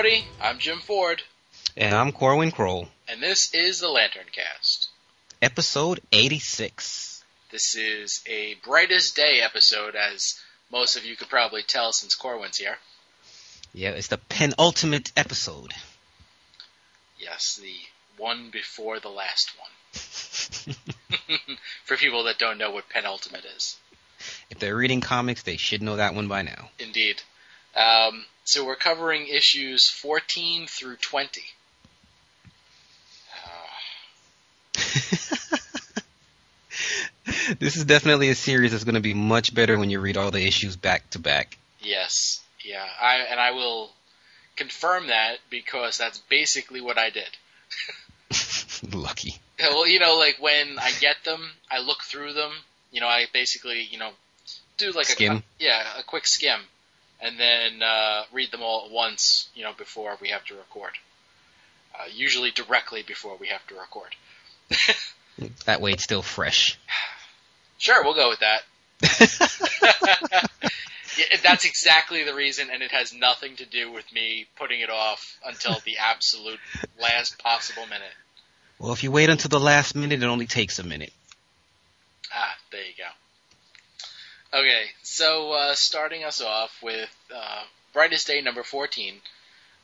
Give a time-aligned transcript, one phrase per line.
[0.00, 0.24] everybody.
[0.40, 1.22] I'm Jim Ford.
[1.76, 2.88] And I'm Corwin Kroll.
[3.06, 4.86] And this is the LanternCast.
[5.42, 7.22] Episode 86.
[7.50, 10.40] This is a brightest day episode, as
[10.72, 12.78] most of you could probably tell since Corwin's here.
[13.74, 15.74] Yeah, it's the penultimate episode.
[17.18, 17.74] Yes, the
[18.16, 20.76] one before the last one.
[21.84, 23.76] For people that don't know what penultimate is.
[24.48, 26.70] If they're reading comics, they should know that one by now.
[26.78, 27.20] Indeed.
[27.76, 31.40] Um, so we're covering issues 14 through 20.
[37.60, 40.32] this is definitely a series that's going to be much better when you read all
[40.32, 41.58] the issues back to back.
[41.80, 43.90] Yes, yeah, I and I will
[44.56, 47.28] confirm that because that's basically what I did.
[48.92, 49.36] Lucky.
[49.60, 52.50] Well, you know, like when I get them, I look through them.
[52.90, 54.10] You know, I basically, you know,
[54.76, 55.36] do like Skim.
[55.36, 56.58] a yeah, a quick skim,
[57.22, 59.48] and then uh, read them all at once.
[59.54, 60.92] You know, before we have to record.
[61.94, 64.14] Uh, usually directly before we have to record.
[65.64, 66.78] That way it's still fresh.
[67.78, 70.50] Sure, we'll go with that.
[71.18, 74.90] Yeah, that's exactly the reason, and it has nothing to do with me putting it
[74.90, 76.60] off until the absolute
[77.00, 78.12] last possible minute.
[78.78, 81.12] Well, if you wait until the last minute, it only takes a minute.
[82.32, 83.04] Ah, there you go.
[84.52, 87.62] Okay, so uh, starting us off with uh,
[87.92, 89.14] Brightest Day number 14,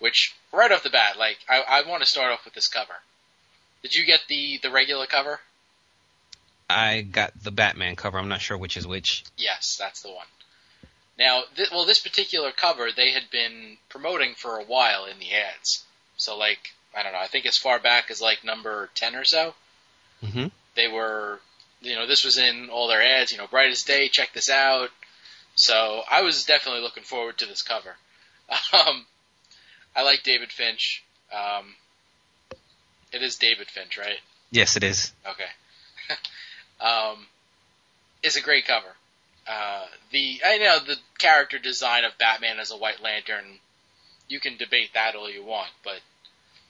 [0.00, 2.94] which, right off the bat, like, I, I want to start off with this cover.
[3.82, 5.38] Did you get the, the regular cover?
[6.68, 8.18] I got the Batman cover.
[8.18, 9.24] I'm not sure which is which.
[9.36, 10.26] Yes, that's the one.
[11.18, 15.32] Now, th- well, this particular cover they had been promoting for a while in the
[15.32, 15.84] ads.
[16.16, 19.24] So, like, I don't know, I think as far back as like number 10 or
[19.24, 19.54] so,
[20.24, 21.40] hmm they were,
[21.86, 24.90] you know, this was in all their ads, you know, brightest day, check this out.
[25.54, 27.96] So I was definitely looking forward to this cover.
[28.72, 29.06] Um,
[29.96, 31.02] I like David Finch.
[31.32, 31.74] Um,
[33.12, 34.20] it is David Finch, right?
[34.50, 35.12] Yes, it is.
[35.26, 35.48] Okay.
[36.80, 37.26] um,
[38.22, 38.94] it's a great cover.
[39.48, 43.44] Uh, the I know the character design of Batman as a White Lantern.
[44.28, 46.00] You can debate that all you want, but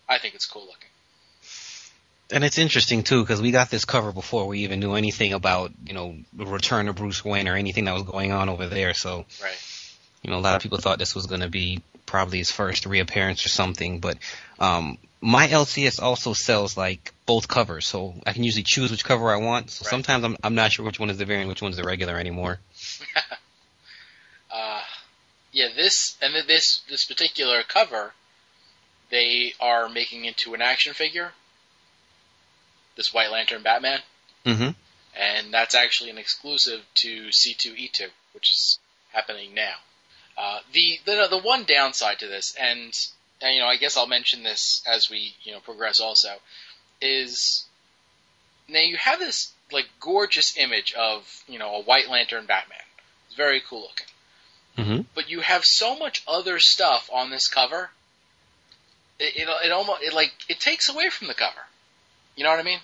[0.08, 0.90] I think it's cool looking.
[2.32, 5.70] And it's interesting too because we got this cover before we even knew anything about
[5.84, 8.94] you know the return of Bruce Wayne or anything that was going on over there.
[8.94, 9.58] So Right.
[10.22, 12.86] you know a lot of people thought this was going to be probably his first
[12.86, 14.00] reappearance or something.
[14.00, 14.18] But
[14.58, 19.30] um, my LCS also sells like both covers, so I can usually choose which cover
[19.30, 19.70] I want.
[19.70, 19.90] So Right.
[19.90, 22.58] sometimes I'm I'm not sure which one is the variant, which one's the regular anymore.
[24.48, 24.80] Uh,
[25.52, 28.12] yeah, this and this this particular cover,
[29.10, 31.32] they are making into an action figure.
[32.96, 34.00] This White Lantern Batman,
[34.44, 34.70] hmm
[35.18, 38.78] and that's actually an exclusive to C2E2, which is
[39.12, 39.76] happening now.
[40.36, 42.92] Uh, the, the the one downside to this, and,
[43.40, 46.00] and you know, I guess I'll mention this as we you know progress.
[46.00, 46.34] Also,
[47.00, 47.64] is
[48.68, 52.78] now you have this like gorgeous image of you know a White Lantern Batman.
[53.26, 54.06] It's very cool looking
[54.76, 57.90] hmm but you have so much other stuff on this cover.
[59.18, 61.60] It, it, it almost it like it takes away from the cover.
[62.36, 62.78] You know what I mean?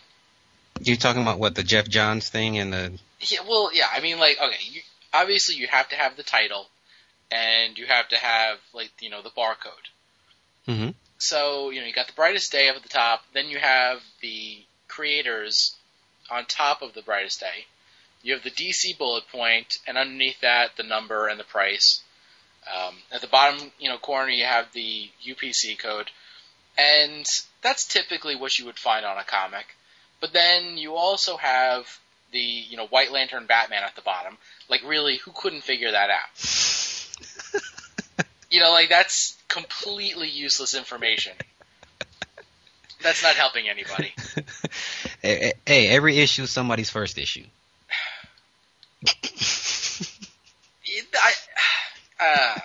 [0.80, 3.40] You're talking about what the Geoff Johns thing and the Yeah.
[3.46, 3.86] Well, yeah.
[3.92, 4.56] I mean, like, okay.
[4.62, 4.80] You,
[5.12, 6.66] obviously, you have to have the title,
[7.30, 9.86] and you have to have like you know the barcode.
[10.66, 13.22] hmm So you know you got the brightest day up at the top.
[13.32, 15.76] Then you have the creators
[16.30, 17.66] on top of the brightest day.
[18.22, 22.02] You have the DC bullet point, and underneath that the number and the price.
[22.64, 26.10] Um, at the bottom, you know, corner you have the UPC code,
[26.78, 27.26] and
[27.62, 29.66] that's typically what you would find on a comic.
[30.20, 31.98] But then you also have
[32.32, 34.38] the you know White Lantern Batman at the bottom.
[34.68, 36.28] Like, really, who couldn't figure that out?
[38.52, 41.32] You know, like that's completely useless information.
[43.00, 44.12] That's not helping anybody.
[45.22, 47.44] hey, hey, every issue is somebody's first issue.
[51.14, 51.32] I,
[52.20, 52.58] uh.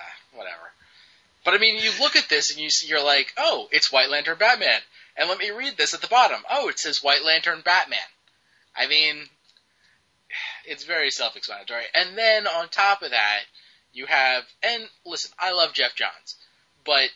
[1.47, 4.09] But I mean, you look at this and you see, you're like, oh, it's White
[4.09, 4.81] Lantern Batman.
[5.15, 6.41] And let me read this at the bottom.
[6.51, 7.99] Oh, it says White Lantern Batman.
[8.75, 9.29] I mean,
[10.65, 11.85] it's very self-explanatory.
[11.93, 13.43] And then on top of that,
[13.93, 16.35] you have, and listen, I love Geoff Johns,
[16.85, 17.11] but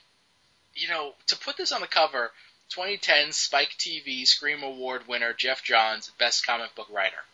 [0.76, 2.32] you know, to put this on the cover,
[2.70, 7.26] 2010 Spike TV Scream Award winner Geoff Johns, best comic book writer,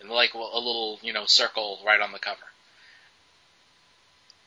[0.00, 2.44] and like a little, you know, circle right on the cover.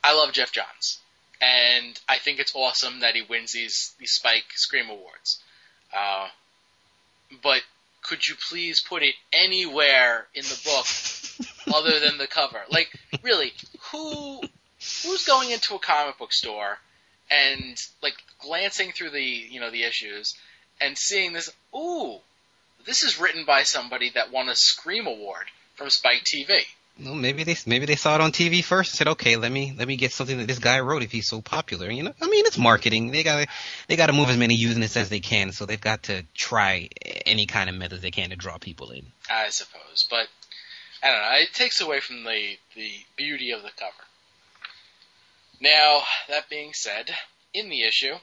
[0.04, 1.00] I love Geoff Johns,
[1.42, 5.40] and I think it's awesome that he wins these these Spike Scream Awards.
[5.96, 6.28] Uh,
[7.44, 7.62] but
[8.02, 10.86] could you please put it anywhere in the book
[11.76, 12.62] other than the cover?
[12.70, 12.90] Like,
[13.24, 13.54] really,
[13.92, 14.42] who
[15.04, 16.78] who's going into a comic book store
[17.32, 20.36] and like glancing through the you know the issues
[20.80, 21.52] and seeing this.
[21.76, 22.20] Ooh,
[22.86, 25.46] this is written by somebody that won a Scream Award
[25.76, 26.62] from Spike TV.
[26.98, 29.86] Maybe they maybe they saw it on TV first and said, okay, let me let
[29.86, 31.92] me get something that this guy wrote if he's so popular.
[31.92, 33.12] You know, I mean, it's marketing.
[33.12, 33.48] They got
[33.88, 36.90] they got to move as many units as they can, so they've got to try
[37.26, 39.08] any kind of methods they can to draw people in.
[39.30, 40.28] I suppose, but
[41.04, 41.38] I don't know.
[41.40, 43.92] It takes away from the the beauty of the cover.
[45.60, 47.14] Now that being said,
[47.54, 48.16] in the issue,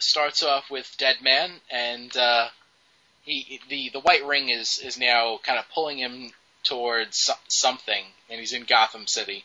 [0.00, 2.48] starts off with Deadman, and uh,
[3.22, 8.40] he the the White Ring is is now kind of pulling him towards something, and
[8.40, 9.44] he's in Gotham City.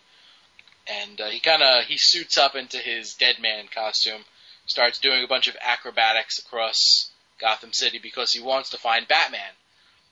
[0.88, 4.24] And uh, he kind of he suits up into his Deadman costume,
[4.68, 7.10] starts doing a bunch of acrobatics across
[7.40, 9.42] Gotham City because he wants to find Batman.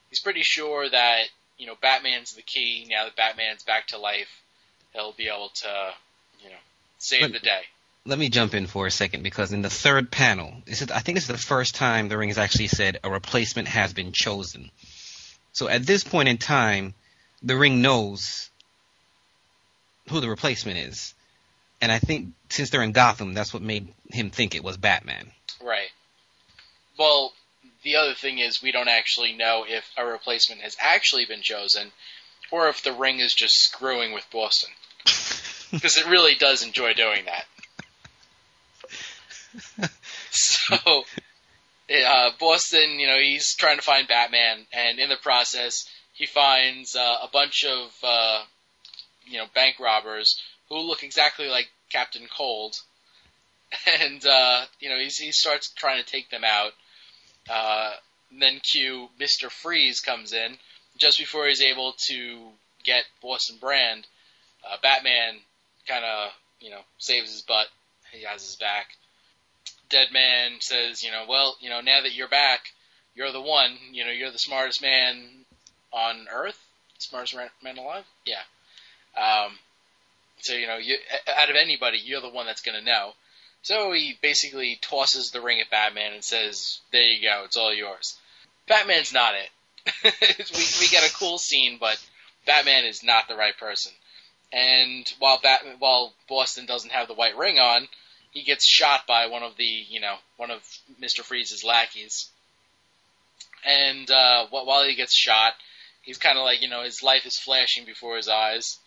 [0.09, 1.23] He's pretty sure that
[1.57, 2.87] you know Batman's the key.
[2.89, 4.41] Now that Batman's back to life,
[4.93, 5.93] he'll be able to
[6.43, 6.55] you know
[6.97, 7.61] save let, the day.
[8.05, 10.99] Let me jump in for a second because in the third panel, this is I
[10.99, 14.11] think this is the first time the ring has actually said a replacement has been
[14.11, 14.71] chosen.
[15.53, 16.93] So at this point in time,
[17.41, 18.49] the ring knows
[20.09, 21.13] who the replacement is.
[21.81, 25.31] And I think since they're in Gotham, that's what made him think it was Batman.
[25.61, 25.89] Right.
[26.97, 27.33] Well,
[27.83, 31.91] the other thing is we don't actually know if a replacement has actually been chosen
[32.51, 34.69] or if the ring is just screwing with Boston.
[35.71, 37.45] Because it really does enjoy doing that.
[40.29, 41.03] so
[41.93, 46.95] uh, Boston, you know, he's trying to find Batman, and in the process, he finds
[46.95, 48.43] uh, a bunch of uh,
[49.25, 52.75] you know bank robbers who look exactly like Captain Cold,
[54.01, 56.71] and uh, you know he starts trying to take them out.
[57.49, 57.93] Uh,
[58.39, 60.57] then cue Mister Freeze comes in
[60.97, 62.49] just before he's able to
[62.83, 64.07] get Boston Brand.
[64.65, 65.39] Uh, Batman
[65.87, 67.67] kind of you know saves his butt.
[68.11, 68.87] He has his back.
[69.93, 72.73] Deadman says, you know, well, you know, now that you're back,
[73.15, 73.77] you're the one.
[73.91, 75.45] You know, you're the smartest man
[75.91, 76.59] on Earth,
[76.97, 78.05] smartest man alive.
[78.25, 78.41] Yeah.
[79.15, 79.51] Um,
[80.39, 80.97] so you know, you
[81.37, 83.11] out of anybody, you're the one that's going to know.
[83.61, 87.73] So he basically tosses the ring at Batman and says, "There you go, it's all
[87.73, 88.17] yours."
[88.67, 89.49] Batman's not it.
[90.03, 92.03] we we get a cool scene, but
[92.47, 93.91] Batman is not the right person.
[94.51, 97.87] And while Batman, while Boston doesn't have the white ring on,
[98.33, 100.61] he gets shot by one of the, you know, one of
[100.99, 102.29] Mister Freeze's lackeys.
[103.65, 105.53] And uh, while he gets shot,
[106.01, 108.79] he's kind of like, you know, his life is flashing before his eyes.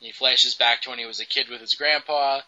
[0.00, 2.40] He flashes back to when he was a kid with his grandpa,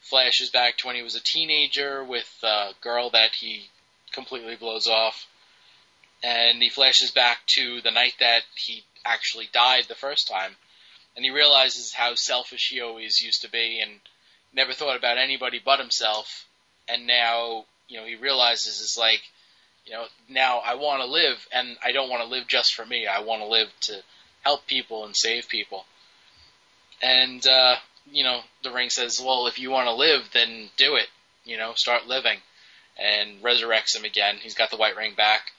[0.00, 3.68] flashes back to when he was a teenager with a girl that he
[4.12, 5.26] completely blows off,
[6.22, 10.52] and he flashes back to the night that he actually died the first time,
[11.16, 14.00] and he realizes how selfish he always used to be and
[14.54, 16.46] never thought about anybody but himself,
[16.88, 19.22] and now, you know, he realizes it's like,
[19.86, 22.86] you know, now I want to live, and I don't want to live just for
[22.86, 23.06] me.
[23.06, 24.02] I want to live to
[24.42, 25.84] help people and save people.
[27.02, 27.76] And uh,
[28.10, 31.08] you know, the ring says, "Well, if you want to live, then do it.
[31.44, 32.38] You know, start living."
[32.96, 34.36] And resurrects him again.
[34.40, 35.50] He's got the white ring back.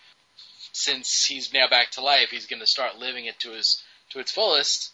[0.72, 4.20] Since he's now back to life, he's going to start living it to his to
[4.20, 4.92] its fullest.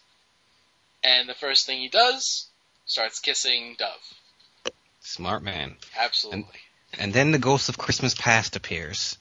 [1.04, 2.48] And the first thing he does,
[2.86, 4.72] starts kissing Dove.
[5.00, 5.76] Smart man.
[5.98, 6.44] Absolutely.
[6.92, 9.18] And, and then the ghost of Christmas past appears.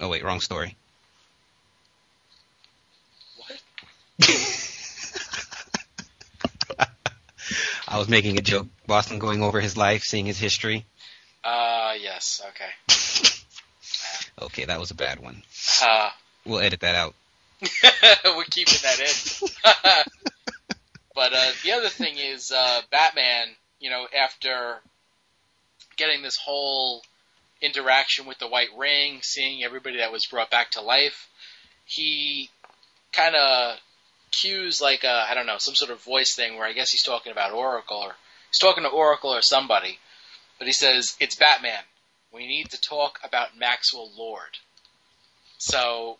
[0.00, 0.76] Oh wait, wrong story.
[3.36, 3.60] What?
[7.88, 8.66] I was making a joke.
[8.86, 10.84] Boston going over his life, seeing his history.
[11.44, 12.42] Uh, yes.
[12.48, 12.70] Okay.
[14.46, 15.42] okay, that was a bad one.
[15.82, 16.10] Uh,
[16.44, 17.14] we'll edit that out.
[18.24, 20.52] We're keeping that in.
[21.16, 23.48] But uh, the other thing is, uh, Batman.
[23.80, 24.80] You know, after
[25.96, 27.02] getting this whole
[27.60, 31.28] interaction with the White Ring, seeing everybody that was brought back to life,
[31.84, 32.50] he
[33.12, 33.78] kind of
[34.30, 37.02] cues like a I don't know some sort of voice thing where I guess he's
[37.02, 38.12] talking about Oracle or
[38.50, 39.98] he's talking to Oracle or somebody,
[40.58, 41.82] but he says it's Batman.
[42.32, 44.58] We need to talk about Maxwell Lord.
[45.58, 46.18] So,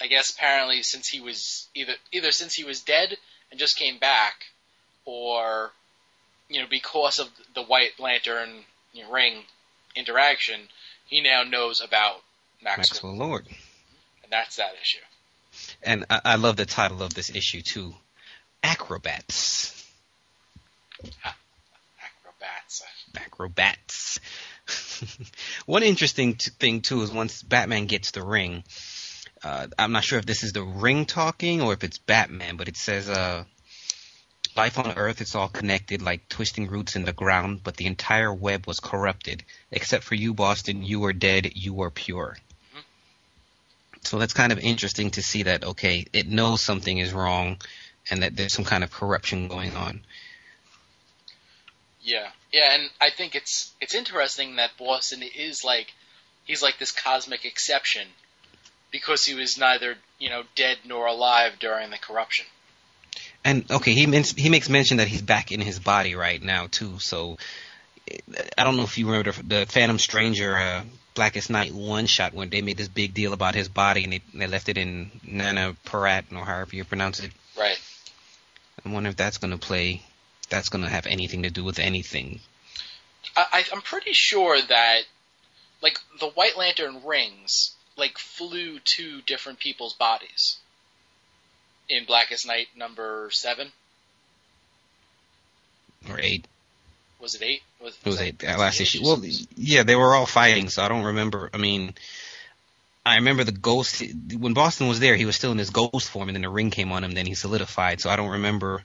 [0.00, 3.16] I guess apparently since he was either either since he was dead
[3.50, 4.34] and just came back,
[5.04, 5.70] or
[6.48, 9.42] you know because of the White Lantern you know, ring
[9.96, 10.60] interaction,
[11.06, 12.22] he now knows about
[12.62, 13.46] Maxwell, Maxwell Lord,
[14.22, 14.98] and that's that issue.
[15.82, 17.94] And I, I love the title of this issue too,
[18.62, 19.74] Acrobats.
[21.24, 22.82] Acrobats.
[23.16, 24.20] Acrobats.
[25.66, 28.64] One interesting t- thing too is once Batman gets the ring,
[29.42, 32.68] uh, I'm not sure if this is the ring talking or if it's Batman, but
[32.68, 33.44] it says, uh,
[34.58, 35.20] life on Earth.
[35.20, 37.60] It's all connected, like twisting roots in the ground.
[37.62, 40.82] But the entire web was corrupted, except for you, Boston.
[40.82, 41.52] You are dead.
[41.54, 42.36] You are pure.
[42.72, 42.80] Mm-hmm.
[44.02, 45.64] So that's kind of interesting to see that.
[45.64, 47.58] Okay, it knows something is wrong,
[48.10, 50.00] and that there's some kind of corruption going on.
[52.02, 55.92] Yeah, yeah, and I think it's it's interesting that Boston is like
[56.44, 58.08] he's like this cosmic exception
[58.90, 62.46] because he was neither you know dead nor alive during the corruption.
[63.44, 66.66] And okay, he men- he makes mention that he's back in his body right now
[66.70, 66.98] too.
[66.98, 67.38] So
[68.56, 72.34] I don't know if you remember the, the Phantom Stranger uh, Blackest Night one shot
[72.34, 75.10] when they made this big deal about his body and they, they left it in
[75.24, 77.32] Nana Parat or however you pronounce it.
[77.58, 77.78] Right.
[78.84, 80.02] I wonder if that's going to play.
[80.48, 82.40] That's going to have anything to do with anything.
[83.36, 85.00] I, I'm pretty sure that,
[85.82, 90.56] like, the White Lantern rings, like, flew to different people's bodies.
[91.88, 93.72] In Blackest Night number seven?
[96.08, 96.46] Or eight.
[97.20, 97.62] Was it eight?
[97.80, 98.38] Was, was it was eight.
[98.40, 99.00] That last issue.
[99.02, 99.22] Well,
[99.56, 101.50] yeah, they were all fighting, so I don't remember.
[101.52, 101.94] I mean,
[103.04, 104.02] I remember the ghost
[104.38, 105.16] when Boston was there.
[105.16, 107.12] He was still in his ghost form, and then the ring came on him.
[107.12, 108.00] Then he solidified.
[108.00, 108.84] So I don't remember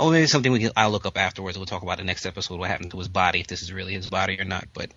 [0.00, 1.58] Oh, maybe something we can, I'll look up afterwards.
[1.58, 3.92] We'll talk about the next episode what happened to his body, if this is really
[3.92, 4.66] his body or not.
[4.72, 4.92] But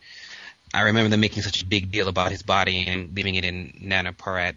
[0.74, 3.74] I remember them making such a big deal about his body and leaving it in
[3.82, 4.56] Nana Parat.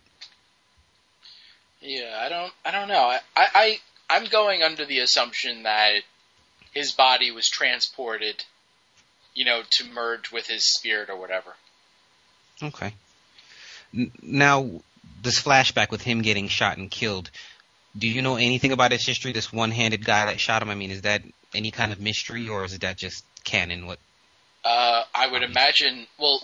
[1.81, 3.05] Yeah, I don't, I don't know.
[3.05, 6.03] I, I, I'm going under the assumption that
[6.73, 8.45] his body was transported,
[9.35, 11.55] you know, to merge with his spirit or whatever.
[12.63, 12.95] Okay.
[14.23, 14.71] Now,
[15.23, 17.31] this flashback with him getting shot and killed
[17.99, 19.33] do you know anything about his history?
[19.33, 20.71] This one-handed guy that shot him.
[20.71, 21.23] I mean, is that
[21.55, 23.87] any kind of mystery, or is that just canon?
[23.87, 23.99] What?
[24.67, 26.09] Uh, I would imagine.
[26.19, 26.43] Well,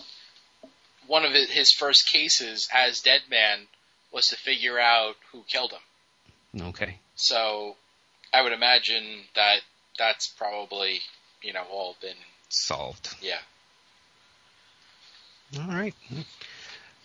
[1.07, 3.67] one of his first cases as Deadman
[4.13, 6.61] was to figure out who killed him.
[6.69, 6.99] Okay.
[7.15, 7.75] So,
[8.33, 9.03] I would imagine
[9.35, 9.57] that
[9.99, 11.01] that's probably
[11.41, 12.15] you know all been
[12.47, 13.13] solved.
[13.21, 13.39] Yeah.
[15.59, 15.93] All right.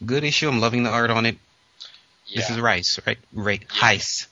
[0.05, 0.49] Good issue.
[0.49, 1.37] I'm loving the art on it.
[2.29, 2.43] Yeah.
[2.43, 3.19] This is Rice, right?
[3.33, 3.61] Right.
[3.63, 3.81] Yeah.
[3.81, 4.29] Heiss.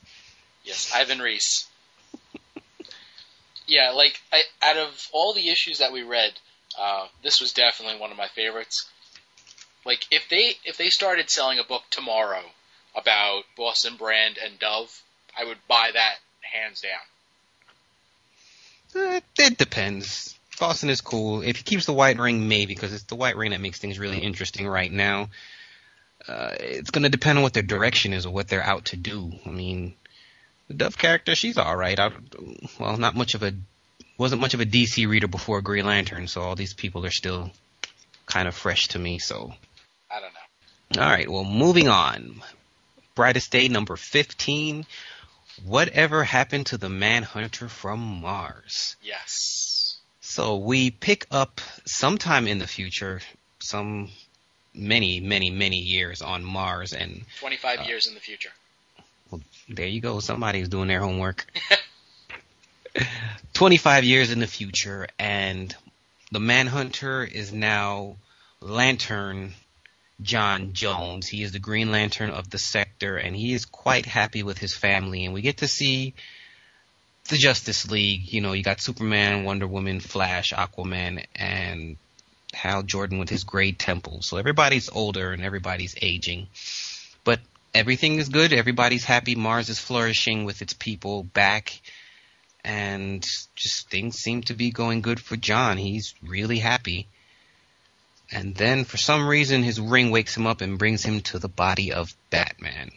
[0.62, 1.66] Yes, Ivan Reis.
[3.66, 6.32] yeah, like I, out of all the issues that we read,
[6.78, 8.88] uh, this was definitely one of my favorites.
[9.84, 12.42] Like if they if they started selling a book tomorrow
[12.94, 15.02] about Boston Brand and Dove,
[15.38, 17.00] I would buy that hands down.
[19.38, 20.34] It depends.
[20.58, 21.42] Boston is cool.
[21.42, 23.98] If he keeps the white ring, maybe because it's the white ring that makes things
[23.98, 25.28] really interesting right now.
[26.26, 28.96] Uh, it's going to depend on what their direction is or what they're out to
[28.96, 29.32] do.
[29.44, 29.94] I mean,
[30.68, 31.98] the Dove character, she's all right.
[31.98, 32.10] I,
[32.80, 33.52] well, not much of a
[34.18, 37.50] wasn't much of a DC reader before Green Lantern, so all these people are still
[38.26, 39.18] kind of fresh to me.
[39.18, 39.52] So
[40.10, 41.02] I don't know.
[41.02, 42.42] All right, well, moving on.
[43.14, 44.86] Brightest Day number fifteen.
[45.64, 48.96] Whatever happened to the Manhunter from Mars?
[49.02, 49.98] Yes.
[50.20, 53.20] So we pick up sometime in the future,
[53.58, 54.10] some
[54.74, 58.50] many, many, many years on Mars, and twenty-five uh, years in the future.
[59.30, 60.20] Well, there you go.
[60.20, 61.46] Somebody's doing their homework.
[63.54, 65.74] 25 years in the future, and
[66.30, 68.16] the Manhunter is now
[68.60, 69.54] Lantern
[70.22, 71.26] John Jones.
[71.28, 74.74] He is the Green Lantern of the sector, and he is quite happy with his
[74.74, 75.24] family.
[75.24, 76.14] And we get to see
[77.28, 78.32] the Justice League.
[78.32, 81.96] You know, you got Superman, Wonder Woman, Flash, Aquaman, and
[82.52, 84.22] Hal Jordan with his gray temple.
[84.22, 86.46] So everybody's older and everybody's aging.
[87.24, 87.40] But
[87.74, 88.52] everything is good.
[88.52, 89.34] Everybody's happy.
[89.34, 91.80] Mars is flourishing with its people back.
[92.66, 95.78] And just things seem to be going good for John.
[95.78, 97.06] He's really happy.
[98.32, 101.48] And then for some reason his ring wakes him up and brings him to the
[101.48, 102.90] body of Batman.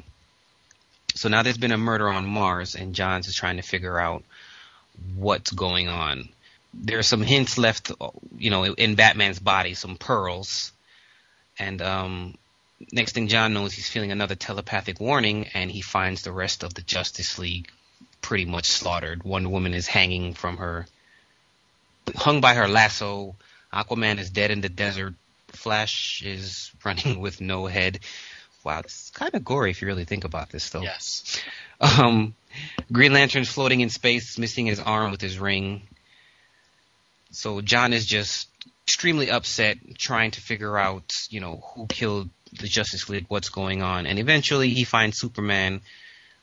[1.13, 4.23] So now there's been a murder on Mars and Johns is trying to figure out
[5.15, 6.29] what's going on.
[6.73, 7.91] There are some hints left,
[8.39, 10.71] you know, in Batman's body, some pearls.
[11.59, 12.35] And um,
[12.91, 16.73] next thing John knows, he's feeling another telepathic warning, and he finds the rest of
[16.73, 17.69] the Justice League
[18.21, 19.23] pretty much slaughtered.
[19.23, 20.85] One woman is hanging from her,
[22.15, 23.35] hung by her lasso.
[23.73, 25.13] Aquaman is dead in the desert.
[25.47, 27.99] Flash is running with no head.
[28.63, 30.81] Wow, it's kind of gory if you really think about this, though.
[30.81, 31.41] Yes.
[31.79, 32.35] Um,
[32.91, 35.83] Green Lantern's floating in space, missing his arm with his ring.
[37.31, 38.49] So John is just
[38.85, 43.81] extremely upset, trying to figure out, you know, who killed the Justice League, what's going
[43.81, 45.81] on, and eventually he finds Superman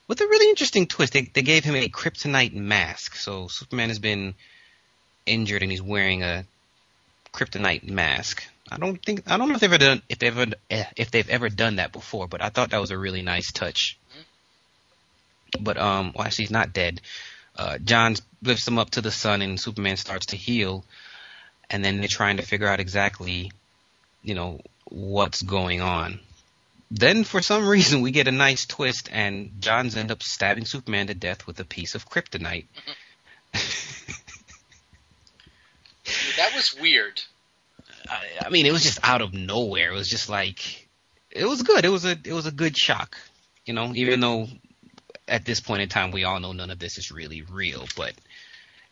[0.07, 1.13] with a really interesting twist.
[1.13, 4.35] They, they gave him a kryptonite mask, so Superman has been
[5.25, 6.45] injured and he's wearing a
[7.33, 8.43] kryptonite mask.
[8.71, 11.11] I don't think I don't know if they've ever done if they've ever eh, if
[11.11, 13.97] they've ever done that before, but I thought that was a really nice touch.
[14.11, 15.63] Mm-hmm.
[15.63, 17.01] But um, well, actually, he's not dead.
[17.55, 20.83] uh, John lifts him up to the sun, and Superman starts to heal.
[21.69, 23.51] And then they're trying to figure out exactly,
[24.23, 26.19] you know, what's going on.
[26.89, 31.07] Then, for some reason, we get a nice twist, and Johns end up stabbing Superman
[31.07, 32.65] to death with a piece of kryptonite.
[36.37, 37.21] that was weird.
[38.09, 39.91] I, I mean, it was just out of nowhere.
[39.91, 40.87] It was just like,
[41.29, 41.83] it was good.
[41.83, 43.17] It was a, it was a good shock.
[43.65, 44.47] You know, even though
[45.27, 48.13] at this point in time we all know none of this is really real, but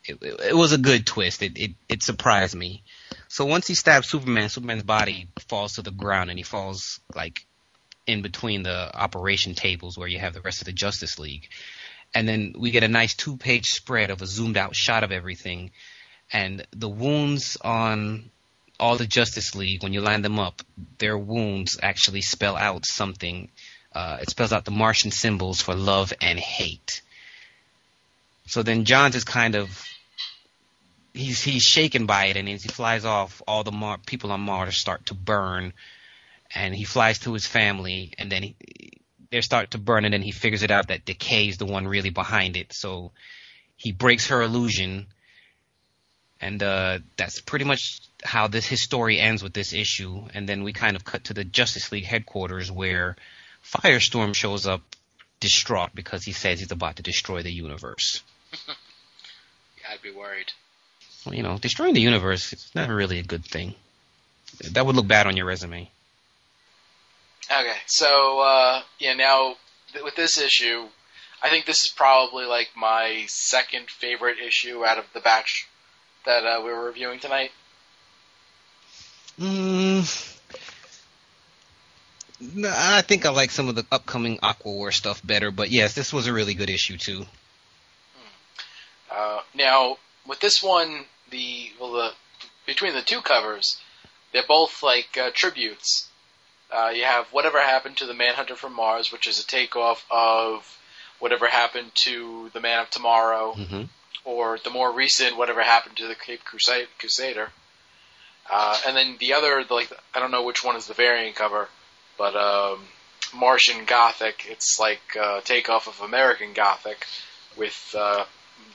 [0.04, 1.42] it, it, it was a good twist.
[1.42, 2.84] It, it it surprised me.
[3.28, 7.46] So once he stabs Superman, Superman's body falls to the ground and he falls like
[8.08, 11.50] in between the operation tables where you have the rest of the Justice League.
[12.14, 15.12] And then we get a nice two page spread of a zoomed out shot of
[15.12, 15.72] everything.
[16.32, 18.30] And the wounds on
[18.80, 20.62] all the Justice League, when you line them up,
[20.98, 23.50] their wounds actually spell out something.
[23.94, 27.02] Uh, it spells out the Martian symbols for love and hate.
[28.48, 29.86] So then Johns is kind of
[31.14, 34.42] he's he's shaken by it, and as he flies off, all the Mar- people on
[34.42, 35.74] Mars start to burn,
[36.54, 38.56] and he flies to his family, and then he,
[39.32, 41.88] they start to burn, and then he figures it out that Decay is the one
[41.88, 42.74] really behind it.
[42.74, 43.12] So
[43.76, 45.08] he breaks her illusion,
[46.40, 50.28] and uh, that's pretty much how this his story ends with this issue.
[50.34, 53.16] And then we kind of cut to the Justice League headquarters where
[53.64, 54.82] Firestorm shows up,
[55.40, 58.22] distraught because he says he's about to destroy the universe.
[58.68, 58.74] yeah,
[59.92, 60.52] I'd be worried.
[61.26, 63.76] Well, you know, destroying the universe is never really a good thing.
[64.72, 65.92] That would look bad on your resume.
[67.52, 69.56] Okay, so uh, yeah, now
[69.94, 70.88] th- with this issue,
[71.42, 75.68] I think this is probably like my second favorite issue out of the batch
[76.26, 77.52] that uh, we were reviewing tonight.
[79.40, 80.36] Mm,
[82.40, 85.94] no, I think I like some of the upcoming Aqua War stuff better, but yes,
[85.94, 87.26] this was a really good issue too.
[89.10, 92.12] Uh, now with this one, the well, the
[92.66, 93.80] between the two covers,
[94.34, 96.10] they're both like uh, tributes.
[96.76, 100.78] Uh, you have whatever happened to the Manhunter from Mars, which is a takeoff of
[101.20, 103.84] whatever happened to the Man of Tomorrow, Mm-hmm.
[104.26, 107.50] or the more recent whatever happened to the Cape Crusade, Crusader.
[108.52, 111.36] Uh, and then the other, the, like I don't know which one is the variant
[111.36, 111.68] cover,
[112.18, 112.80] but um,
[113.34, 114.46] Martian Gothic.
[114.50, 117.06] It's like uh, takeoff of American Gothic
[117.58, 118.26] with uh,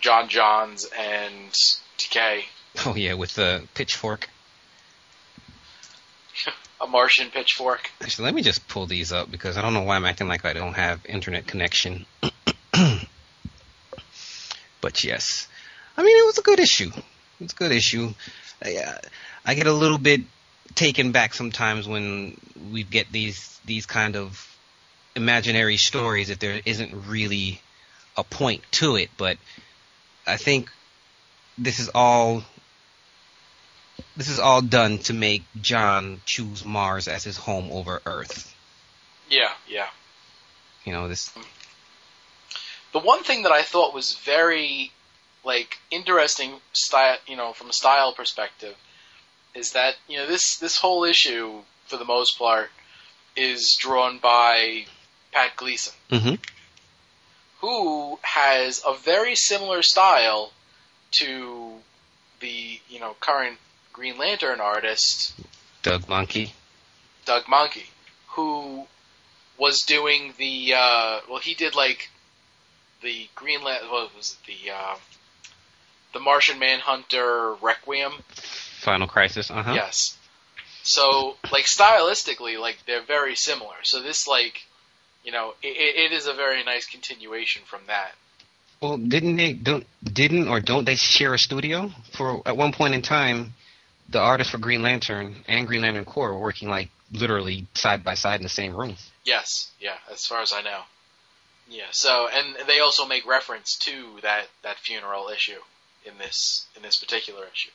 [0.01, 1.55] John Johns and
[1.99, 2.47] Decay,
[2.87, 4.29] Oh yeah, with the pitchfork.
[6.81, 7.91] A Martian pitchfork.
[8.01, 10.45] Actually, let me just pull these up because I don't know why I'm acting like
[10.45, 12.07] I don't have internet connection.
[14.81, 15.47] but yes,
[15.97, 16.89] I mean it was a good issue.
[16.89, 18.13] It was a good issue.
[18.65, 18.99] I, uh,
[19.45, 20.23] I get a little bit
[20.75, 22.37] taken back sometimes when
[22.71, 24.47] we get these these kind of
[25.15, 27.61] imaginary stories if there isn't really
[28.17, 29.11] a point to it.
[29.17, 29.37] But
[30.27, 30.71] I think
[31.59, 32.45] this is all
[34.21, 38.55] this is all done to make John choose Mars as his home over Earth.
[39.31, 39.87] Yeah, yeah.
[40.85, 41.33] You know this.
[42.93, 44.93] The one thing that I thought was very
[45.43, 48.77] like interesting style, you know, from a style perspective,
[49.55, 52.69] is that you know this this whole issue for the most part
[53.37, 54.85] is drawn by
[55.33, 56.35] Pat Gleason, Mm-hmm.
[57.63, 60.53] who has a very similar style
[61.13, 61.73] to
[62.41, 63.57] the you know current
[63.93, 65.35] Green Lantern artist
[65.83, 66.51] Doug Mahnke.
[67.25, 67.85] Doug Mahnke,
[68.29, 68.87] who
[69.59, 72.11] was doing the uh, well, he did like
[73.03, 73.91] the Green Lantern.
[73.91, 74.47] What was it?
[74.47, 74.97] The uh,
[76.13, 78.13] the Martian Manhunter Requiem.
[78.81, 79.51] Final Crisis.
[79.51, 79.73] Uh huh.
[79.75, 80.17] Yes.
[80.83, 83.77] So like stylistically, like they're very similar.
[83.83, 84.67] So this like,
[85.25, 88.13] you know, it, it is a very nice continuation from that.
[88.81, 92.95] Well, didn't they don't didn't or don't they share a studio for at one point
[92.95, 93.53] in time?
[94.11, 98.15] The artist for Green Lantern and Green Lantern Corps were working like literally side by
[98.15, 98.97] side in the same room.
[99.25, 100.83] Yes, yeah, as far as I know.
[101.69, 101.87] Yeah.
[101.93, 105.61] So, and they also make reference to that that funeral issue
[106.05, 107.71] in this in this particular issue.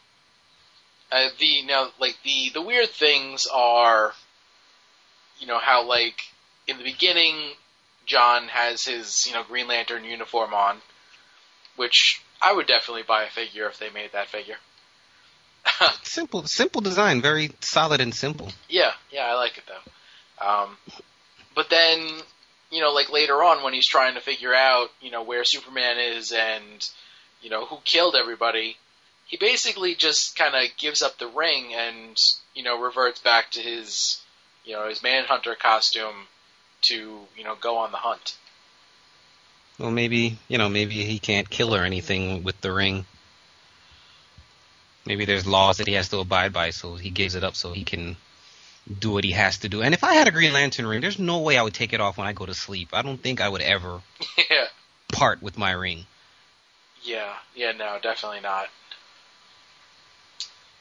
[1.11, 4.13] Uh, the now like the the weird things are,
[5.39, 6.19] you know how like
[6.67, 7.53] in the beginning,
[8.05, 10.81] John has his you know Green Lantern uniform on,
[11.77, 14.57] which I would definitely buy a figure if they made that figure.
[16.03, 18.51] Simple, simple design, very solid and simple.
[18.69, 20.47] Yeah, yeah, I like it though.
[20.47, 20.77] Um,
[21.55, 22.07] but then,
[22.71, 25.97] you know, like later on when he's trying to figure out, you know, where Superman
[25.97, 26.87] is and,
[27.41, 28.77] you know, who killed everybody,
[29.25, 32.15] he basically just kind of gives up the ring and,
[32.53, 34.21] you know, reverts back to his,
[34.63, 36.27] you know, his Manhunter costume
[36.83, 36.95] to,
[37.35, 38.35] you know, go on the hunt.
[39.79, 43.05] Well, maybe you know, maybe he can't kill or anything with the ring.
[45.05, 47.73] Maybe there's laws that he has to abide by, so he gives it up so
[47.73, 48.17] he can
[48.99, 49.81] do what he has to do.
[49.81, 52.01] And if I had a Green Lantern ring, there's no way I would take it
[52.01, 52.89] off when I go to sleep.
[52.93, 54.01] I don't think I would ever
[54.49, 54.67] yeah.
[55.11, 56.05] part with my ring.
[57.03, 57.33] Yeah.
[57.55, 57.71] Yeah.
[57.71, 58.67] No, definitely not.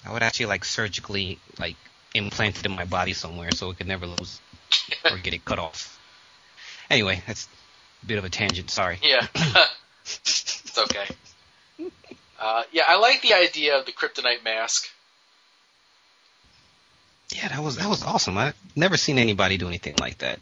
[0.07, 1.77] I would actually like surgically like
[2.15, 4.41] implant it in my body somewhere so it could never lose
[5.11, 5.99] or get it cut off.
[6.91, 7.49] Anyway, that's
[8.03, 8.71] a bit of a tangent.
[8.71, 8.99] Sorry.
[9.03, 9.27] Yeah.
[10.05, 11.07] it's okay.
[12.41, 14.89] Uh, yeah, I like the idea of the kryptonite mask.
[17.35, 18.37] Yeah, that was that was awesome.
[18.39, 20.39] I've never seen anybody do anything like that.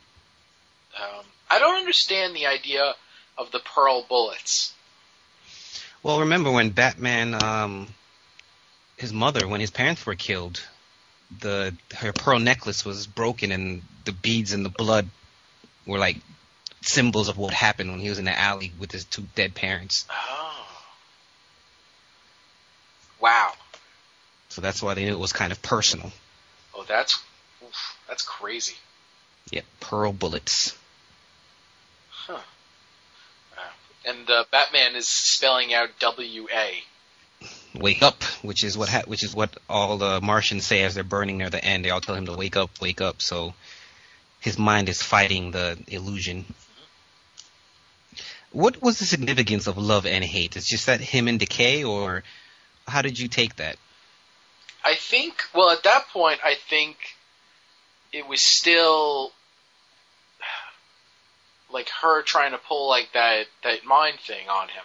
[1.00, 2.94] Um, I don't understand the idea
[3.38, 4.74] of the pearl bullets.
[6.02, 7.86] Well, remember when Batman, um,
[8.96, 10.60] his mother, when his parents were killed,
[11.40, 15.08] the her pearl necklace was broken, and the beads and the blood
[15.86, 16.16] were like
[16.82, 20.06] symbols of what happened when he was in the alley with his two dead parents.
[20.10, 20.51] Oh.
[23.22, 23.52] Wow.
[24.48, 26.12] So that's why they knew it was kind of personal.
[26.74, 27.22] Oh, that's
[27.62, 28.74] oof, that's crazy.
[29.50, 30.76] Yep, pearl bullets.
[32.10, 32.40] Huh.
[33.56, 33.60] Uh,
[34.10, 36.82] and uh, Batman is spelling out W A.
[37.78, 41.04] Wake up, which is what ha- which is what all the Martians say as they're
[41.04, 41.84] burning near the end.
[41.84, 43.22] They all tell him to wake up, wake up.
[43.22, 43.54] So
[44.40, 46.44] his mind is fighting the illusion.
[48.50, 50.56] What was the significance of love and hate?
[50.56, 52.22] It's just that him in decay, or
[52.86, 53.76] how did you take that?
[54.84, 55.34] I think.
[55.54, 56.96] Well, at that point, I think
[58.12, 59.32] it was still
[61.72, 64.84] like her trying to pull like that that mind thing on him.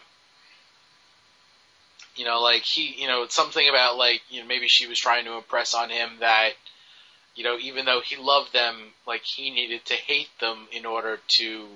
[2.16, 5.26] You know, like he, you know, something about like you know maybe she was trying
[5.26, 6.52] to impress on him that
[7.36, 11.20] you know even though he loved them, like he needed to hate them in order
[11.40, 11.68] to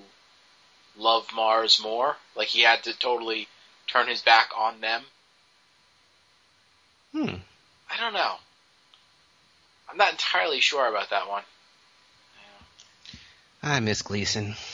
[0.96, 2.16] love Mars more.
[2.34, 3.48] Like he had to totally
[3.86, 5.02] turn his back on them.
[7.12, 7.34] Hmm.
[7.90, 8.34] I don't know.
[9.88, 11.42] I'm not entirely sure about that one.
[13.62, 14.54] I miss Gleason.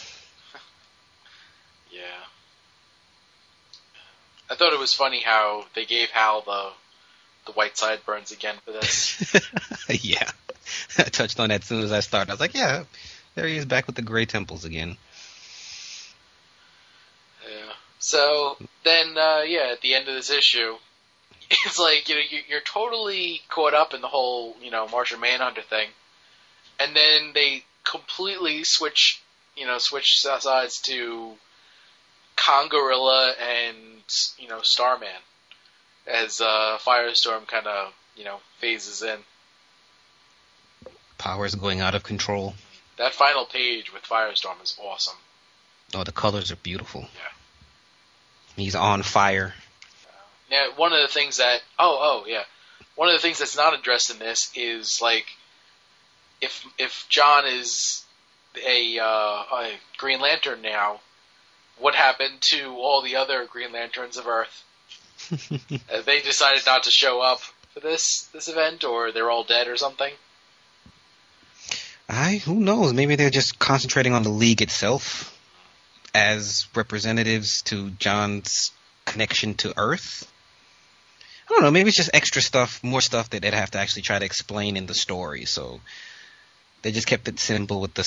[1.90, 2.04] Yeah.
[4.50, 6.70] I thought it was funny how they gave Hal the
[7.46, 9.34] the white sideburns again for this.
[10.04, 10.30] yeah,
[10.98, 12.30] I touched on that as soon as I started.
[12.30, 12.84] I was like, yeah,
[13.34, 14.96] there he is back with the gray temples again.
[17.50, 17.72] Yeah.
[17.98, 20.76] So then, uh, yeah, at the end of this issue,
[21.66, 25.20] it's like you know you- you're totally caught up in the whole you know Martian
[25.20, 25.88] Manhunter thing,
[26.80, 29.20] and then they completely switch
[29.56, 31.32] you know switch sides to
[32.36, 33.76] Congorilla and
[34.38, 35.08] you know Starman
[36.06, 39.18] as uh, Firestorm kind of you know phases in.
[41.18, 42.54] Powers going out of control.
[42.96, 45.16] That final page with Firestorm is awesome.
[45.94, 47.02] Oh, the colors are beautiful.
[47.02, 48.62] Yeah.
[48.62, 49.54] He's on fire.
[50.50, 52.44] Now, one of the things that oh oh yeah,
[52.94, 55.26] one of the things that's not addressed in this is like
[56.40, 58.04] if if John is
[58.66, 61.00] a, uh, a Green Lantern now,
[61.78, 64.64] what happened to all the other Green Lanterns of Earth?
[65.90, 67.40] Have they decided not to show up
[67.74, 70.12] for this this event, or they're all dead or something?
[72.08, 72.92] I who knows?
[72.94, 75.34] Maybe they're just concentrating on the league itself
[76.14, 78.72] as representatives to John's
[79.04, 80.30] connection to Earth.
[81.48, 81.70] I don't know.
[81.70, 84.76] Maybe it's just extra stuff, more stuff that they'd have to actually try to explain
[84.76, 85.46] in the story.
[85.46, 85.80] So
[86.82, 88.04] they just kept it simple with the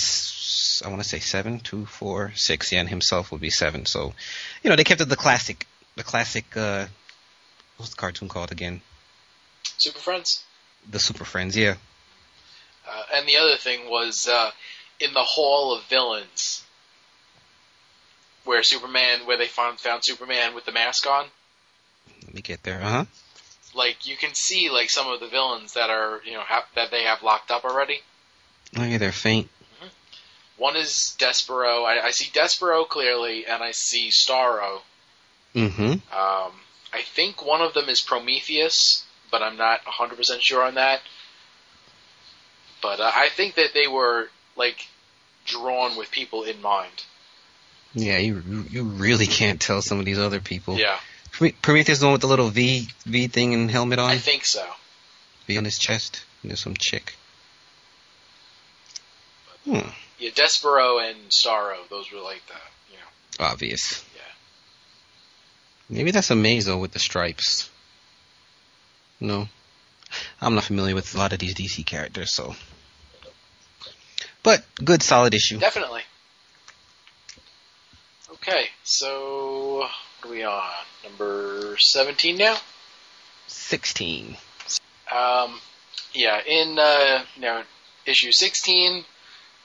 [0.86, 2.72] I want to say seven, two, four, six.
[2.72, 3.86] Yeah, and himself would be seven.
[3.86, 4.14] So
[4.64, 6.46] you know they kept it the classic, the classic.
[6.56, 6.86] uh
[7.78, 8.82] What's the cartoon called again?
[9.80, 10.44] Super Friends.
[10.88, 11.58] The Super Friends.
[11.58, 11.78] Yeah.
[12.88, 14.52] Uh, and the other thing was uh,
[15.00, 16.64] in the Hall of Villains,
[18.46, 21.26] where Superman, where they found found Superman with the mask on.
[22.24, 22.82] Let me get there.
[22.84, 23.06] Uh huh.
[23.74, 26.92] Like you can see, like some of the villains that are you know have, that
[26.92, 28.00] they have locked up already.
[28.78, 29.50] Oh yeah, they're faint.
[30.58, 31.86] One is Despero.
[31.86, 34.82] I, I see Despero clearly, and I see Starro.
[35.56, 35.84] Mm-hmm.
[35.84, 36.52] Um,
[36.94, 41.02] I think one of them is Prometheus, but I'm not 100% sure on that.
[42.82, 44.88] But uh, I think that they were like
[45.46, 47.06] drawn with people in mind.
[47.94, 50.78] Yeah, you you really can't tell some of these other people.
[50.78, 50.98] Yeah,
[51.50, 54.66] Prometheus, the one with the little V V thing and helmet on, I think so.
[55.48, 56.24] V on his chest.
[56.44, 57.16] There's some chick.
[59.66, 59.90] Hmm.
[60.20, 62.54] Yeah, Despero and Starro, those were like the
[62.92, 63.46] you know.
[63.52, 64.04] Obvious.
[64.16, 64.22] Yeah.
[65.90, 67.70] Maybe that's Amazo with the stripes.
[69.20, 69.48] No,
[70.42, 72.56] I'm not familiar with a lot of these DC characters, so.
[74.44, 75.60] But good, solid issue.
[75.60, 76.02] Definitely.
[78.34, 79.92] Okay, So, what
[80.24, 80.72] are we on?
[81.04, 82.58] Number 17 now?
[83.48, 84.38] 16.
[85.12, 85.60] Um,
[86.14, 87.64] yeah, in uh, you know,
[88.06, 89.04] issue 16,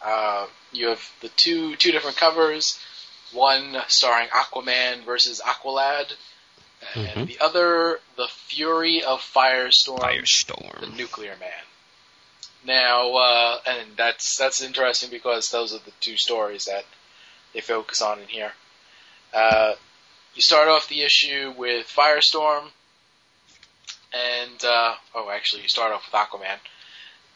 [0.05, 2.79] uh, you have the two two different covers.
[3.33, 6.13] One starring Aquaman versus Aqualad,
[6.95, 7.27] and Mhm.
[7.27, 11.65] the other, The Fury of Firestorm, the Nuclear Man.
[12.65, 16.85] Now, uh, and that's that's interesting because those are the two stories that
[17.53, 18.53] they focus on in here.
[19.33, 19.75] Uh,
[20.37, 22.65] you start off the issue with Firestorm,
[24.13, 26.59] and uh, oh, actually, you start off with Aquaman.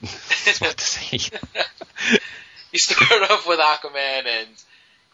[0.02, 1.18] I was about to say.
[2.72, 4.48] you start off with Aquaman, and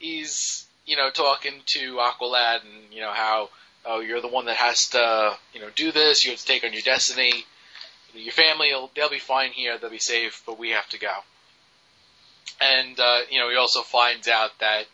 [0.00, 3.50] he's you know talking to Aqualad, and you know how
[3.84, 6.24] oh you're the one that has to you know do this.
[6.24, 7.44] You have to take on your destiny.
[8.14, 9.78] Your family, will they'll be fine here.
[9.78, 11.12] They'll be safe, but we have to go.
[12.60, 14.86] And uh, you know he also finds out that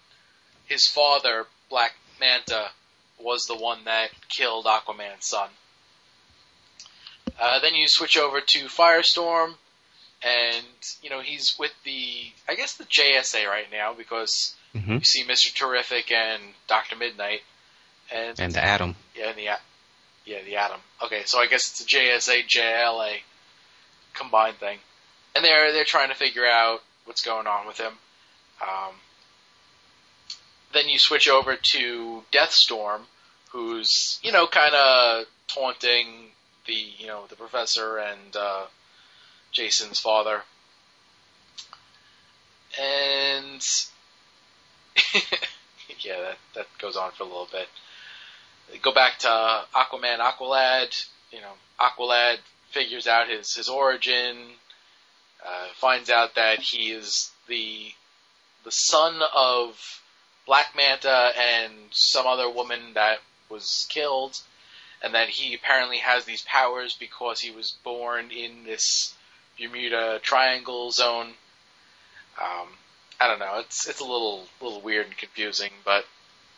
[0.66, 2.70] his father, Black Manta,
[3.20, 5.48] was the one that killed Aquaman's son.
[7.40, 9.54] Uh, then you switch over to Firestorm,
[10.22, 10.66] and
[11.02, 15.24] you know he's with the I guess the JSA right now because hmm you see
[15.24, 17.40] Mister Terrific and Doctor Midnight,
[18.14, 18.94] and, And the Atom.
[19.16, 19.48] yeah, and the
[20.24, 20.80] yeah the Atom.
[21.04, 23.16] Okay, so I guess it's a JSA JLA
[24.14, 24.78] combined thing,
[25.34, 27.92] and they're they're trying to figure out what's going on with him.
[28.60, 28.94] Um,
[30.72, 33.02] then you switch over to Deathstorm,
[33.50, 36.30] who's you know kind of taunting
[36.66, 38.64] the you know the professor and uh,
[39.52, 40.42] Jason's father,
[42.80, 43.62] and
[46.00, 47.68] yeah, that that goes on for a little bit.
[48.80, 51.06] Go back to Aquaman, Aqualad.
[51.30, 52.38] You know, Aqualad
[52.70, 54.36] figures out his his origin,
[55.44, 57.92] uh, finds out that he is the
[58.64, 60.01] the son of
[60.46, 64.38] Black Manta and some other woman that was killed,
[65.02, 69.14] and that he apparently has these powers because he was born in this
[69.58, 71.34] Bermuda Triangle zone.
[72.40, 72.68] Um,
[73.20, 73.58] I don't know.
[73.60, 76.04] It's it's a little little weird and confusing, but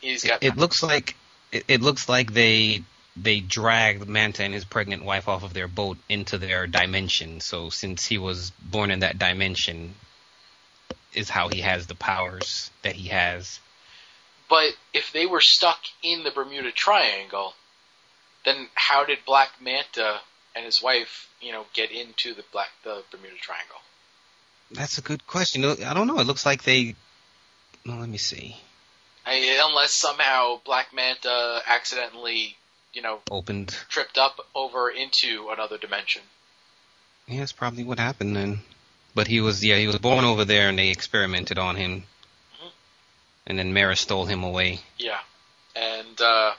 [0.01, 1.15] he's got It, it looks like
[1.51, 2.83] it, it looks like they
[3.15, 7.39] they dragged Manta and his pregnant wife off of their boat into their dimension.
[7.39, 9.95] So since he was born in that dimension,
[11.13, 13.59] is how he has the powers that he has.
[14.55, 17.53] But if they were stuck in the Bermuda Triangle,
[18.45, 20.21] then how did Black Manta
[20.55, 23.75] and his wife, you know, get into the black the Bermuda Triangle?
[24.71, 25.65] That's a good question.
[25.65, 26.19] I don't know.
[26.19, 26.95] It looks like they.
[27.85, 28.55] Well, let me see.
[29.25, 32.55] I, unless somehow Black Manta accidentally,
[32.93, 33.77] you know, Opened.
[33.89, 36.21] tripped up over into another dimension.
[37.27, 38.59] Yeah, that's probably what happened then.
[39.13, 42.05] But he was yeah he was born over there and they experimented on him.
[43.47, 44.79] And then Mera stole him away.
[44.97, 45.19] Yeah,
[45.75, 46.53] and uh,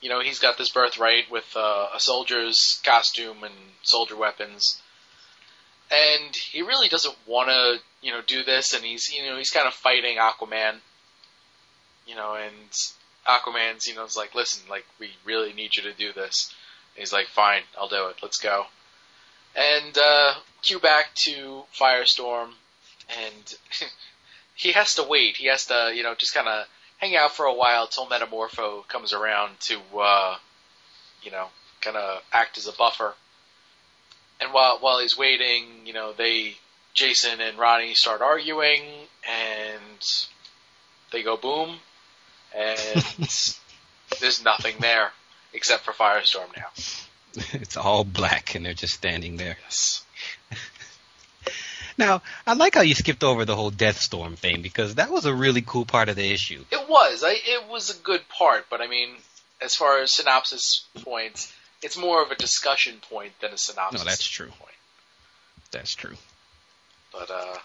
[0.00, 4.80] you know he's got this birthright with uh, a soldier's costume and soldier weapons,
[5.90, 9.50] and he really doesn't want to you know do this, and he's you know he's
[9.50, 10.76] kind of fighting Aquaman,
[12.06, 12.72] you know, and
[13.26, 16.54] Aquaman's you know is like, listen, like we really need you to do this.
[16.94, 18.16] And he's like, fine, I'll do it.
[18.22, 18.64] Let's go.
[19.56, 22.50] And uh, cue back to Firestorm,
[23.08, 23.54] and
[24.58, 25.36] he has to wait.
[25.36, 26.66] He has to you know just kind of
[26.98, 30.36] hang out for a while till Metamorpho comes around to, uh,
[31.22, 31.46] you know,
[31.80, 33.14] kind of act as a buffer.
[34.40, 36.56] And while while he's waiting, you know, they
[36.94, 38.82] Jason and Ronnie start arguing,
[39.28, 40.06] and
[41.12, 41.78] they go boom,
[42.56, 42.78] and
[44.20, 45.12] there's nothing there
[45.52, 46.68] except for Firestorm now.
[47.52, 49.56] it's all black and they're just standing there.
[49.64, 50.04] Yes.
[51.98, 55.34] Now, I like how you skipped over the whole Deathstorm thing because that was a
[55.34, 56.64] really cool part of the issue.
[56.70, 57.24] It was.
[57.24, 59.16] I, it was a good part, but I mean,
[59.60, 64.00] as far as synopsis points, it's more of a discussion point than a synopsis.
[64.00, 64.46] No, that's true.
[64.46, 64.74] Point.
[65.72, 66.16] That's true.
[67.12, 67.56] But uh,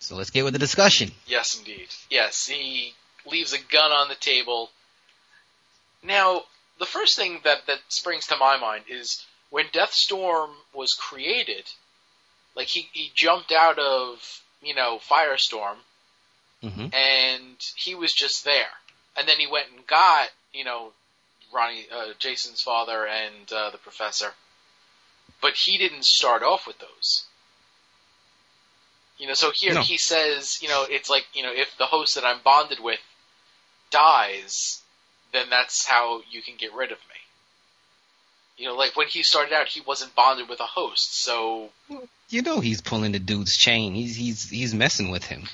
[0.00, 1.10] So let's get with the discussion.
[1.26, 1.88] Yes, indeed.
[2.10, 2.92] Yes, he
[3.24, 4.70] leaves a gun on the table.
[6.02, 6.42] Now,
[6.78, 11.64] the first thing that, that springs to my mind is when Deathstorm was created,
[12.54, 14.18] like he, he jumped out of,
[14.62, 15.76] you know, Firestorm,
[16.62, 18.70] hmm and he was just there.
[19.16, 20.92] And then he went and got, you know,
[21.52, 24.32] Ronnie, uh, Jason's father and uh, the professor.
[25.40, 27.24] But he didn't start off with those.
[29.18, 29.82] You know, so here No.
[29.82, 33.00] he says, you know, it's like, you know, if the host that I'm bonded with
[33.90, 34.82] dies,
[35.32, 37.21] then that's how you can get rid of me.
[38.56, 41.70] You know, like when he started out, he wasn't bonded with a host, so
[42.28, 43.94] You know he's pulling the dude's chain.
[43.94, 45.44] He's he's he's messing with him.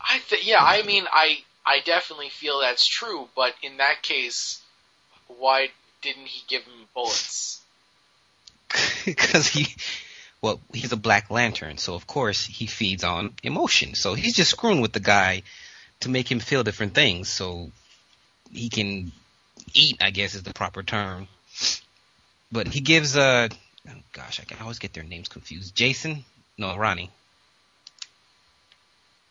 [0.00, 4.60] I th- yeah, I mean, I I definitely feel that's true, but in that case,
[5.26, 5.68] why
[6.02, 7.60] didn't he give him bullets?
[9.04, 9.66] Because he,
[10.42, 13.94] well, he's a Black Lantern, so of course he feeds on emotion.
[13.94, 15.42] So he's just screwing with the guy
[16.00, 17.70] to make him feel different things, so
[18.52, 19.12] he can
[19.72, 19.96] eat.
[20.02, 21.28] I guess is the proper term.
[22.50, 23.48] But he gives uh,
[23.88, 25.74] oh gosh, I can always get their names confused.
[25.74, 26.24] Jason,
[26.56, 27.10] no, Ronnie.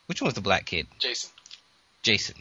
[0.07, 0.87] Which one's the black kid?
[0.99, 1.29] Jason.
[2.01, 2.35] Jason.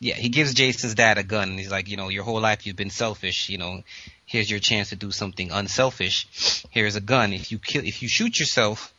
[0.00, 1.50] Yeah, he gives Jason's dad a gun.
[1.50, 3.48] And he's like, you know, your whole life you've been selfish.
[3.48, 3.84] You know,
[4.26, 6.64] here's your chance to do something unselfish.
[6.70, 7.32] Here's a gun.
[7.32, 8.92] If you kill, if you shoot yourself,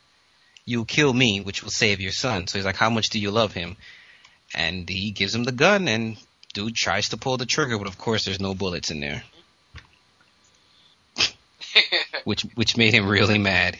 [0.64, 2.46] you'll kill me, which will save your son.
[2.46, 3.76] So he's like, how much do you love him?
[4.54, 6.16] And he gives him the gun, and
[6.54, 9.22] dude tries to pull the trigger, but of course there's no bullets in there,
[12.26, 13.78] which which made him really mad.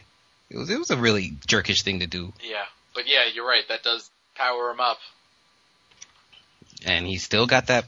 [0.49, 2.33] It was it was a really jerkish thing to do.
[2.49, 3.65] Yeah, but yeah, you're right.
[3.69, 4.99] That does power him up.
[6.85, 7.87] And he's still got that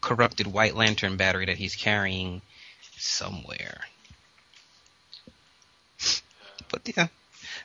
[0.00, 2.40] corrupted White Lantern battery that he's carrying
[2.96, 3.82] somewhere.
[6.70, 7.08] But yeah,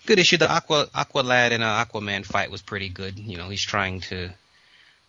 [0.06, 0.36] good issue.
[0.36, 3.18] The Aqua Aqua Lad and uh, Aquaman fight was pretty good.
[3.18, 4.32] You know, he's trying to.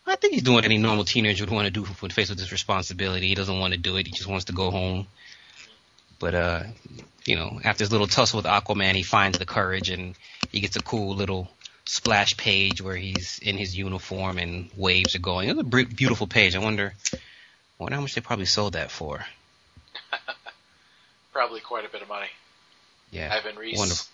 [0.07, 2.39] I think he's doing what any normal teenager would want to do when faced with
[2.39, 3.27] this responsibility.
[3.27, 4.07] He doesn't want to do it.
[4.07, 5.05] He just wants to go home.
[6.19, 6.63] But uh,
[7.25, 10.15] you know, after his little tussle with Aquaman, he finds the courage and
[10.51, 11.49] he gets a cool little
[11.85, 15.49] splash page where he's in his uniform and waves are going.
[15.49, 16.55] It was a beautiful page.
[16.55, 17.17] I wonder, I
[17.79, 19.25] wonder how much they probably sold that for.
[21.33, 22.27] probably quite a bit of money.
[23.11, 23.77] Yeah, Ivan Reis.
[23.77, 24.07] Wonderful.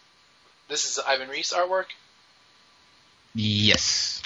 [0.70, 1.86] This is Ivan Reis artwork.
[3.34, 4.24] Yes.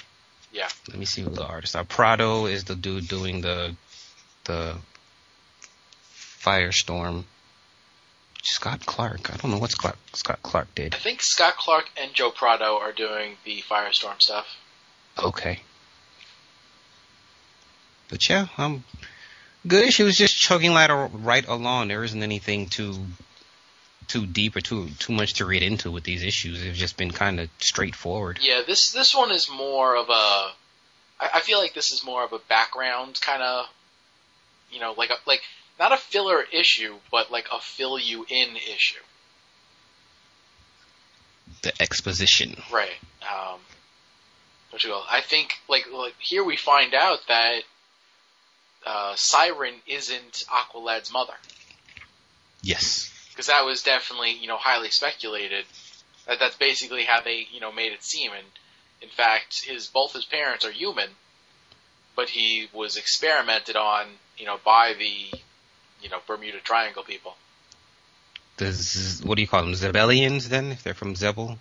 [0.51, 0.69] Yeah.
[0.87, 1.83] Let me see who the artist are.
[1.83, 3.75] Prado is the dude doing the
[4.45, 4.77] the
[6.41, 7.23] Firestorm.
[8.43, 9.33] Scott Clark.
[9.33, 10.95] I don't know what Scott, Scott Clark did.
[10.95, 14.47] I think Scott Clark and Joe Prado are doing the Firestorm stuff.
[15.17, 15.61] Okay.
[18.09, 18.83] But yeah, um,
[19.67, 20.05] good issue.
[20.05, 21.89] was just chugging ladder right along.
[21.89, 22.95] There isn't anything too
[24.07, 26.61] too deep or too too much to read into with these issues.
[26.61, 28.39] They've just been kind of straightforward.
[28.41, 30.51] Yeah, this this one is more of a.
[31.21, 33.65] I, I feel like this is more of a background kind of,
[34.71, 35.41] you know, like a like
[35.79, 38.99] not a filler issue, but like a fill you in issue.
[41.61, 42.91] The exposition, right?
[43.23, 43.59] Um,
[44.69, 45.05] what you call?
[45.09, 47.63] I think like like here we find out that
[48.85, 51.33] uh, Siren isn't Aqualad's mother.
[52.61, 55.65] Yes, because that was definitely you know highly speculated.
[56.27, 58.45] That that's basically how they you know made it seem, and
[59.01, 61.09] in fact, his both his parents are human,
[62.15, 65.39] but he was experimented on you know by the
[66.01, 67.35] you know Bermuda Triangle people.
[68.57, 69.73] The Z- what do you call them?
[69.73, 71.57] Xebelians, then, if they're from Xebel.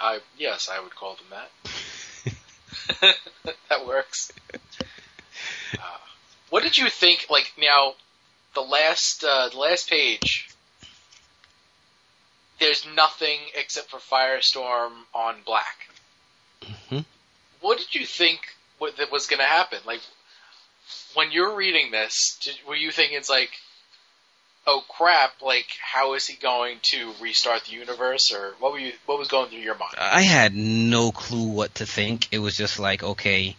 [0.00, 2.34] I yes, I would call them that.
[3.68, 4.32] that works.
[5.74, 5.78] Uh,
[6.50, 7.26] what did you think?
[7.30, 7.94] Like now,
[8.54, 10.48] the last uh, the last page.
[12.60, 15.88] There's nothing except for Firestorm on black.
[16.62, 16.98] Mm-hmm.
[17.60, 18.40] What did you think
[18.80, 19.78] was going to happen?
[19.86, 20.00] Like,
[21.14, 23.50] when you're reading this, did, were you thinking it's like,
[24.66, 28.92] oh crap, like how is he going to restart the universe, or what were you,
[29.06, 29.94] what was going through your mind?
[29.98, 32.28] I had no clue what to think.
[32.32, 33.56] It was just like, okay,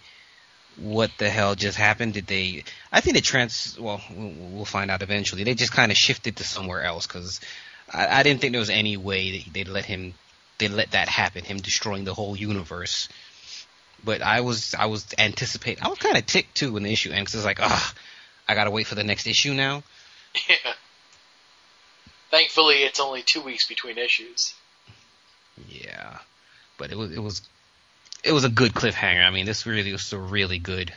[0.77, 2.13] what the hell just happened?
[2.13, 2.63] Did they?
[2.91, 3.77] I think they trans.
[3.79, 5.43] Well, we'll find out eventually.
[5.43, 7.41] They just kind of shifted to somewhere else because
[7.91, 10.13] I, I didn't think there was any way that they'd let him.
[10.57, 11.43] They let that happen.
[11.43, 13.09] Him destroying the whole universe
[14.03, 15.83] but I was I was anticipating.
[15.83, 17.33] I was kind of ticked too when the issue ends.
[17.35, 17.93] It's like, ah,
[18.47, 19.83] I gotta wait for the next issue now.
[20.47, 20.73] Yeah.
[22.29, 24.53] Thankfully, it's only two weeks between issues.
[25.67, 26.19] Yeah,
[26.77, 27.41] but it was it was
[28.23, 29.25] it was a good cliffhanger.
[29.25, 30.93] I mean, this really was a really good,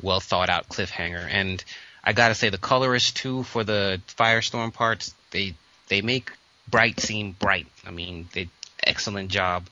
[0.00, 1.26] well thought out cliffhanger.
[1.28, 1.62] And
[2.04, 5.54] I gotta say, the colorists too for the Firestorm parts, they
[5.88, 6.30] they make
[6.68, 7.66] bright seem bright.
[7.84, 8.48] I mean, they
[8.82, 9.68] excellent job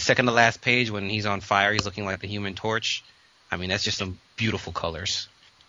[0.00, 3.04] second to last page when he's on fire, he's looking like the Human Torch.
[3.50, 5.28] I mean, that's just some beautiful colors.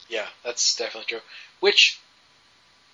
[0.09, 1.21] Yeah, that's definitely true.
[1.59, 1.99] Which,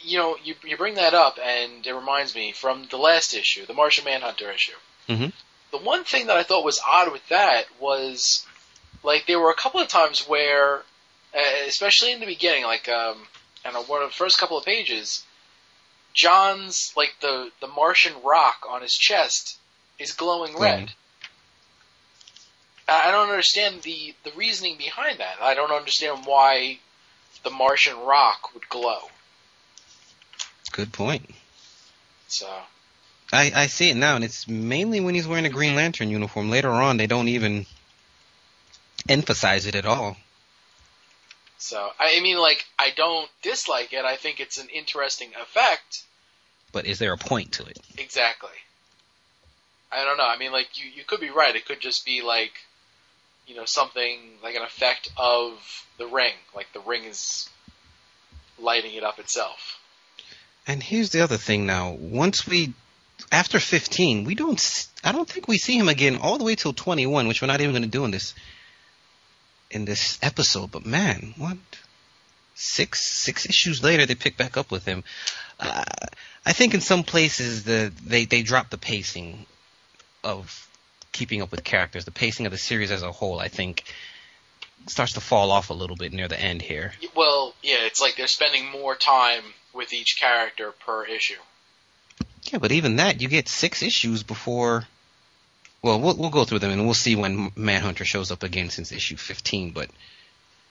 [0.02, 3.66] you know, you you bring that up, and it reminds me from the last issue,
[3.66, 4.74] the Martian Manhunter issue.
[5.10, 5.30] Mm-hmm.
[5.72, 8.46] The one thing that I thought was odd with that was,
[9.04, 10.78] like, there were a couple of times where,
[11.36, 13.18] uh, especially in the beginning, like, um,
[13.66, 15.26] I know, one of the first couple of pages,
[16.14, 19.58] John's like the the Martian rock on his chest
[20.00, 20.92] is glowing red.
[22.88, 25.38] I don't understand the the reasoning behind that.
[25.42, 26.80] I don't understand why
[27.44, 29.00] the Martian rock would glow.
[30.72, 31.30] Good point.
[32.28, 32.48] So.
[33.34, 36.50] I, I see it now, and it's mainly when he's wearing a Green Lantern uniform.
[36.50, 37.66] Later on, they don't even
[39.10, 40.16] emphasize it at all.
[41.58, 44.06] So I mean, like I don't dislike it.
[44.06, 46.04] I think it's an interesting effect.
[46.72, 47.80] But is there a point to it?
[47.98, 48.50] Exactly.
[49.92, 50.28] I don't know.
[50.28, 51.56] I mean, like you, you could be right.
[51.56, 52.52] It could just be like,
[53.48, 55.54] you know, something like an effect of
[55.98, 56.34] the ring.
[56.56, 57.50] Like the ring is
[58.60, 59.80] lighting it up itself.
[60.68, 61.92] And here's the other thing now.
[61.92, 62.74] Once we,
[63.32, 66.74] after 15, we don't, I don't think we see him again all the way till
[66.74, 68.34] 21, which we're not even going to do in this,
[69.72, 70.72] in this episode.
[70.72, 71.58] But man, what?
[72.56, 75.04] Six, six issues later, they pick back up with him.
[75.60, 75.86] Uh,
[76.46, 79.46] I think in some places the, they, they drop the pacing
[80.24, 80.67] of
[81.18, 82.06] keeping up with characters.
[82.06, 83.84] The pacing of the series as a whole, I think,
[84.86, 86.94] starts to fall off a little bit near the end here.
[87.16, 89.42] Well, yeah, it's like they're spending more time
[89.74, 91.42] with each character per issue.
[92.44, 94.86] Yeah, but even that, you get six issues before.
[95.82, 98.92] Well, we'll we'll go through them and we'll see when Manhunter shows up again since
[98.92, 99.72] issue 15.
[99.72, 99.90] But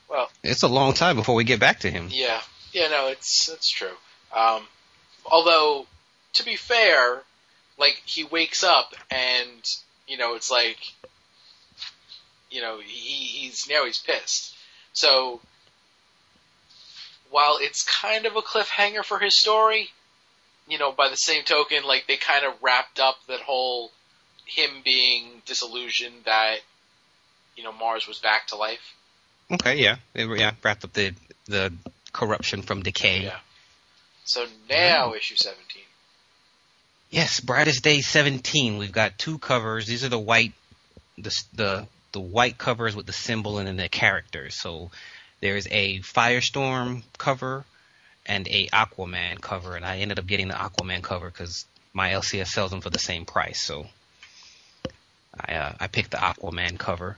[0.08, 2.08] Well, it's a long time before we get back to him.
[2.10, 2.40] yeah,
[2.72, 3.96] yeah, no, it's it's true.
[4.34, 4.62] Um,
[5.24, 5.86] although,
[6.34, 7.22] to be fair,
[7.78, 9.76] like he wakes up and
[10.06, 10.78] you know it's like,
[12.50, 14.54] you know, he he's now he's pissed.
[14.92, 15.40] So
[17.30, 19.90] while it's kind of a cliffhanger for his story,
[20.68, 23.90] you know, by the same token, like they kind of wrapped up that whole
[24.46, 26.58] him being disillusioned that
[27.56, 28.94] you know Mars was back to life.
[29.50, 31.14] Okay, yeah, They yeah, wrapped up the
[31.46, 31.72] the
[32.12, 33.22] corruption from decay.
[33.24, 33.38] Yeah.
[34.24, 35.82] So now issue seventeen.
[37.10, 38.78] Yes, brightest day 17.
[38.78, 39.86] We've got two covers.
[39.86, 40.52] These are the white,
[41.16, 44.54] the the the white covers with the symbol and then the characters.
[44.54, 44.90] So
[45.40, 47.64] there's a Firestorm cover
[48.24, 52.48] and a Aquaman cover, and I ended up getting the Aquaman cover because my LCS
[52.48, 53.62] sells them for the same price.
[53.62, 53.86] So
[55.38, 57.16] I uh, I picked the Aquaman cover.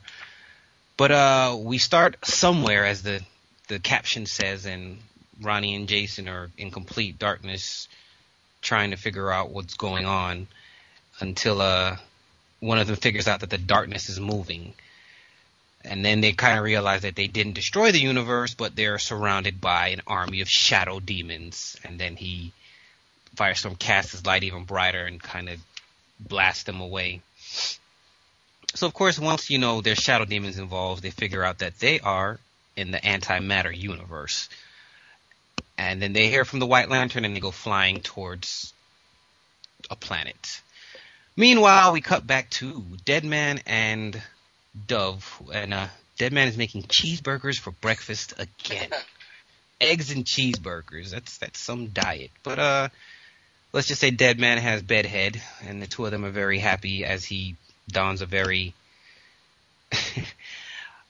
[0.98, 3.22] But uh, we start somewhere, as the
[3.68, 4.98] the caption says, and
[5.40, 7.88] Ronnie and Jason are in complete darkness
[8.62, 10.46] trying to figure out what's going on
[11.20, 11.96] until uh
[12.60, 14.74] one of them figures out that the darkness is moving.
[15.84, 19.60] And then they kind of realize that they didn't destroy the universe, but they're surrounded
[19.60, 21.76] by an army of shadow demons.
[21.84, 22.52] And then he,
[23.36, 25.60] Firestorm, casts his light even brighter and kind of
[26.18, 27.20] blasts them away.
[28.74, 32.00] So, of course, once you know there's shadow demons involved, they figure out that they
[32.00, 32.38] are
[32.76, 34.48] in the antimatter universe
[35.76, 38.72] and then they hear from the White Lantern and they go flying towards
[39.90, 40.60] a planet.
[41.36, 44.20] Meanwhile, we cut back to Deadman and
[44.86, 45.86] Dove, and uh,
[46.18, 48.90] Deadman is making cheeseburgers for breakfast again.
[49.80, 51.10] Eggs and cheeseburgers.
[51.10, 52.32] That's that's some diet.
[52.42, 52.88] But uh,
[53.72, 57.24] let's just say Deadman has bedhead, and the two of them are very happy as
[57.24, 57.54] he
[57.88, 58.74] dons a very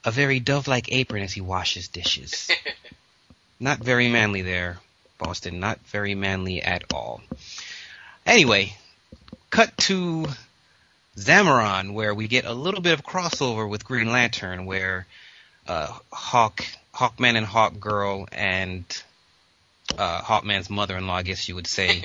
[0.05, 2.51] a very dove-like apron as he washes dishes.
[3.59, 4.79] Not very manly there,
[5.17, 5.59] Boston.
[5.59, 7.21] Not very manly at all.
[8.25, 8.77] Anyway,
[9.49, 10.27] cut to
[11.17, 15.05] Zamaron, where we get a little bit of crossover with Green Lantern, where
[15.67, 18.85] uh, Hawk, Hawkman and Hawk Girl, and
[19.97, 22.03] uh, Hawkman's mother-in-law, I guess you would say,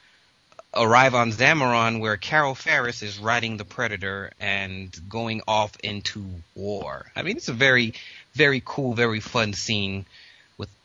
[0.74, 7.06] arrive on Zamaron, where Carol Ferris is riding the Predator and going off into war.
[7.16, 7.94] I mean, it's a very,
[8.34, 10.04] very cool, very fun scene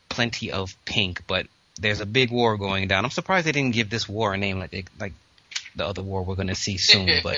[0.09, 1.47] plenty of pink, but
[1.79, 3.05] there's a big war going down.
[3.05, 5.13] I'm surprised they didn't give this war a name like they, like
[5.75, 7.37] the other war we're going to see soon, but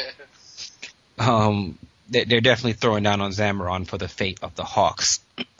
[1.20, 1.78] um,
[2.10, 5.20] they- they're definitely throwing down on Zamaron for the fate of the Hawks.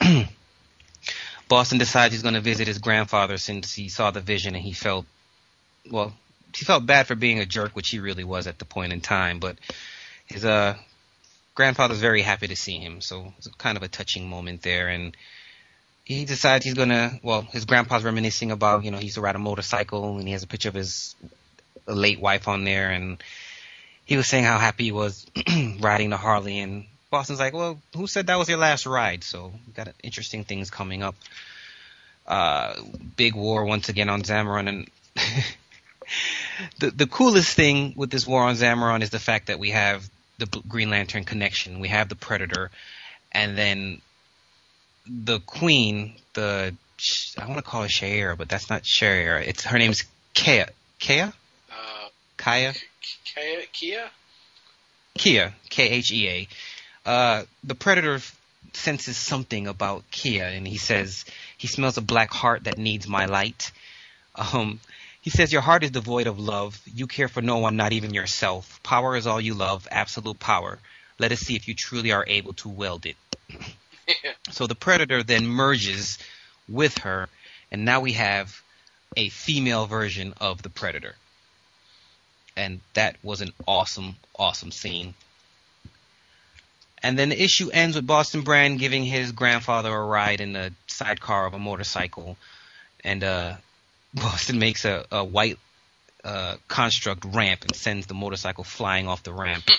[1.48, 4.72] Boston decides he's going to visit his grandfather since he saw the vision and he
[4.72, 5.04] felt,
[5.90, 6.14] well,
[6.56, 9.00] he felt bad for being a jerk, which he really was at the point in
[9.00, 9.38] time.
[9.38, 9.56] But
[10.26, 10.76] his uh,
[11.54, 14.88] grandfather's very happy to see him, so it's kind of a touching moment there.
[14.88, 15.16] And
[16.12, 17.18] he decides he's gonna.
[17.22, 20.32] Well, his grandpa's reminiscing about, you know, he used to ride a motorcycle, and he
[20.32, 21.14] has a picture of his
[21.86, 23.22] late wife on there, and
[24.04, 25.26] he was saying how happy he was
[25.80, 26.58] riding the Harley.
[26.58, 30.44] And Boston's like, "Well, who said that was your last ride?" So we got interesting
[30.44, 31.14] things coming up.
[32.26, 32.74] Uh,
[33.16, 34.90] big war once again on Zamaron, and
[36.78, 40.08] the the coolest thing with this war on Zamaron is the fact that we have
[40.38, 41.80] the Green Lantern connection.
[41.80, 42.70] We have the Predator,
[43.32, 44.00] and then
[45.06, 46.14] the Queen.
[46.34, 46.74] The
[47.38, 49.46] I want to call her Shaira, but that's not Shaira.
[49.46, 50.64] It's her name's Kea.
[50.98, 51.20] Kea?
[51.22, 51.32] uh,
[52.36, 52.74] Kaya?
[53.24, 54.10] Kia, Kia?
[55.14, 55.54] Kia.
[55.68, 56.48] K H E A.
[57.08, 58.20] Uh, the Predator
[58.72, 61.24] senses something about Kia, and he says
[61.58, 63.72] he smells a black heart that needs my light.
[64.34, 64.80] Um,
[65.20, 66.80] he says, Your heart is devoid of love.
[66.86, 68.80] You care for no one, not even yourself.
[68.82, 70.78] Power is all you love, absolute power.
[71.18, 73.16] Let us see if you truly are able to wield it.
[74.50, 76.18] So the Predator then merges
[76.68, 77.28] with her,
[77.70, 78.60] and now we have
[79.16, 81.14] a female version of the Predator.
[82.56, 85.14] And that was an awesome, awesome scene.
[87.02, 90.72] And then the issue ends with Boston Brand giving his grandfather a ride in the
[90.86, 92.36] sidecar of a motorcycle.
[93.02, 93.56] And uh,
[94.14, 95.58] Boston makes a, a white
[96.24, 99.64] uh, construct ramp and sends the motorcycle flying off the ramp.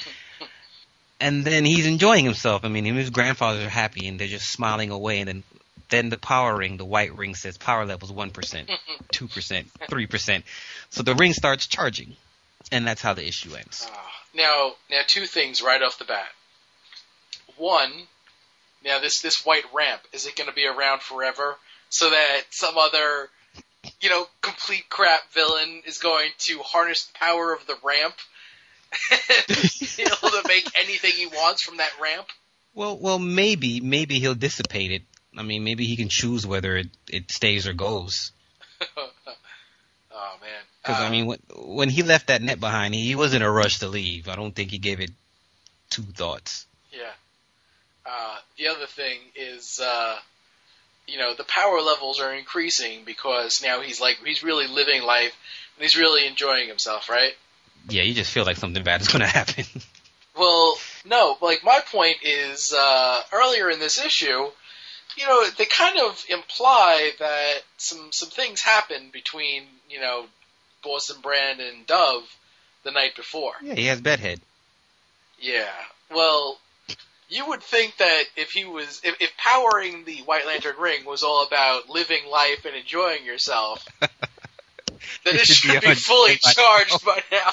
[1.19, 2.65] and then he's enjoying himself.
[2.65, 5.19] I mean, his grandfathers are happy and they're just smiling away.
[5.19, 5.43] And then,
[5.89, 10.43] then the power ring, the white ring says power levels 1%, 2%, 3%.
[10.89, 12.15] So the ring starts charging.
[12.71, 13.89] And that's how the issue ends.
[13.91, 13.97] Uh,
[14.35, 16.29] now, now two things right off the bat.
[17.57, 17.91] One,
[18.83, 21.55] now this this white ramp is it going to be around forever
[21.89, 23.29] so that some other
[24.01, 28.15] you know complete crap villain is going to harness the power of the ramp
[29.47, 32.27] be able to make anything he wants from that ramp?
[32.73, 35.03] Well, well, maybe, maybe he'll dissipate it.
[35.37, 38.31] I mean, maybe he can choose whether it, it stays or goes.
[38.97, 39.09] oh
[40.41, 40.61] man!
[40.81, 43.51] Because Uh, I mean, when, when he left that net behind, he wasn't in a
[43.51, 44.27] rush to leave.
[44.27, 45.11] I don't think he gave it
[45.89, 46.65] two thoughts.
[46.91, 47.11] Yeah.
[48.05, 50.17] Uh, the other thing is, uh,
[51.07, 55.35] you know, the power levels are increasing because now he's like he's really living life
[55.75, 57.33] and he's really enjoying himself, right?
[57.89, 59.65] Yeah, you just feel like something bad is going to happen.
[60.37, 60.75] Well,
[61.05, 64.47] no, like my point is uh, earlier in this issue,
[65.15, 70.25] you know, they kind of imply that some some things happened between you know
[70.83, 72.23] Boston Brand and Dove
[72.83, 73.53] the night before.
[73.61, 74.41] yeah, he has bedhead.
[75.39, 75.71] Yeah.
[76.09, 76.57] Well,
[77.29, 81.23] you would think that if he was, if, if powering the White Lantern ring was
[81.23, 83.85] all about living life and enjoying yourself,
[85.23, 87.51] then It it should should be be fully charged by now.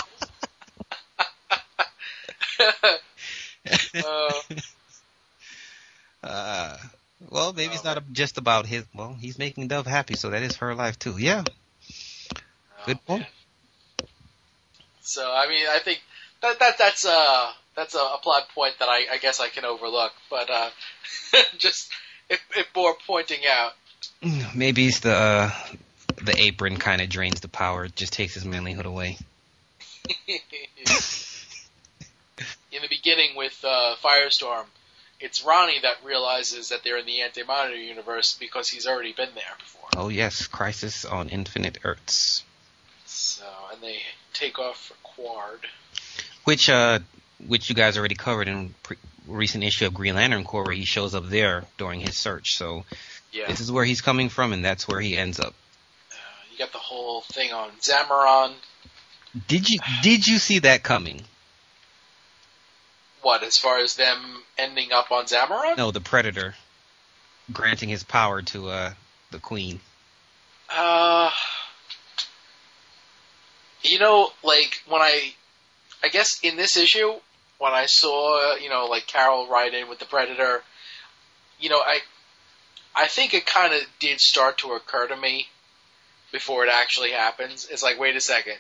[4.05, 4.33] uh,
[6.23, 6.77] Uh,
[7.31, 8.85] well, maybe it's not just about his.
[8.95, 11.17] Well, he's making Dove happy, so that is her life too.
[11.19, 11.45] Yeah.
[12.87, 13.23] Good oh, point.
[13.23, 14.09] man.
[15.03, 16.01] So I mean, I think
[16.43, 19.65] that that that's uh that's a, a plot point that I, I guess I can
[19.65, 20.71] overlook, but uh,
[21.59, 21.91] just
[22.29, 23.73] it, it bore pointing out.
[24.55, 25.51] Maybe it's the uh,
[26.25, 27.85] the apron kind of drains the power.
[27.87, 29.19] It just takes his manlyhood away.
[32.73, 34.65] in the beginning with uh, Firestorm,
[35.21, 39.55] it's Ronnie that realizes that they're in the Anti-Monitor universe because he's already been there
[39.59, 39.89] before.
[39.97, 42.45] Oh yes, Crisis on Infinite Earths,
[43.07, 43.99] So, and they
[44.33, 45.59] take off for Qward.
[46.45, 47.01] which uh,
[47.47, 48.97] which you guys already covered in pre-
[49.27, 52.57] recent issue of Green Lantern Corps, where he shows up there during his search.
[52.57, 52.85] So
[53.33, 55.55] Yeah, this is where he's coming from, and that's where he ends up.
[56.61, 58.53] Got the whole thing on Zamaron.
[59.49, 61.23] Did you did you see that coming?
[63.23, 65.77] What, as far as them ending up on Zamaron?
[65.77, 66.55] No, the Predator
[67.53, 68.93] granting his power to uh,
[69.31, 69.81] the Queen.
[70.75, 71.31] Uh,
[73.83, 75.35] you know, like when I,
[76.03, 77.13] I guess in this issue,
[77.59, 80.63] when I saw, you know, like Carol ride in with the Predator,
[81.59, 82.01] you know, I,
[82.95, 85.47] I think it kind of did start to occur to me
[86.33, 87.69] before it actually happens.
[87.71, 88.57] It's like, wait a second,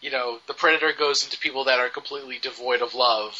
[0.00, 3.34] you know, the Predator goes into people that are completely devoid of love,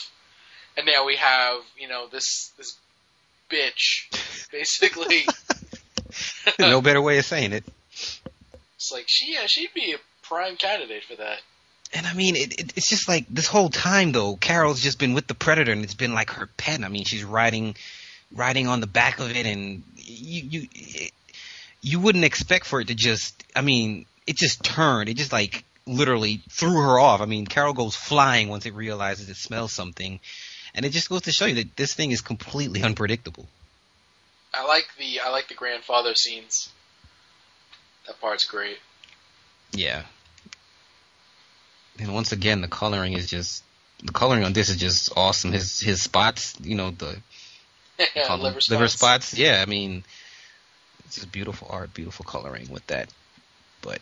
[0.76, 2.76] and now we have, you know, this this
[3.50, 5.26] bitch, basically.
[6.58, 7.64] no better way of saying it.
[8.76, 11.40] It's like she, yeah, she'd be a prime candidate for that.
[11.92, 14.36] And I mean, it, it, it's just like this whole time though.
[14.36, 16.82] Carol's just been with the Predator, and it's been like her pet.
[16.82, 17.76] I mean, she's riding,
[18.32, 21.12] riding on the back of it, and you you it,
[21.84, 23.44] you wouldn't expect for it to just.
[23.54, 25.08] I mean, it just turned.
[25.10, 27.20] It just like literally threw her off.
[27.20, 30.18] I mean, Carol goes flying once it realizes it smells something,
[30.74, 33.46] and it just goes to show you that this thing is completely unpredictable.
[34.54, 36.70] I like the I like the grandfather scenes.
[38.06, 38.78] That part's great.
[39.72, 40.04] Yeah.
[41.98, 43.62] And once again, the coloring is just
[44.02, 45.52] the coloring on this is just awesome.
[45.52, 47.18] His his spots, you know, the
[48.38, 48.94] liver, spots.
[48.94, 49.38] spots.
[49.38, 50.04] Yeah, I mean,
[51.14, 53.08] just beautiful art, beautiful coloring with that.
[53.82, 54.00] But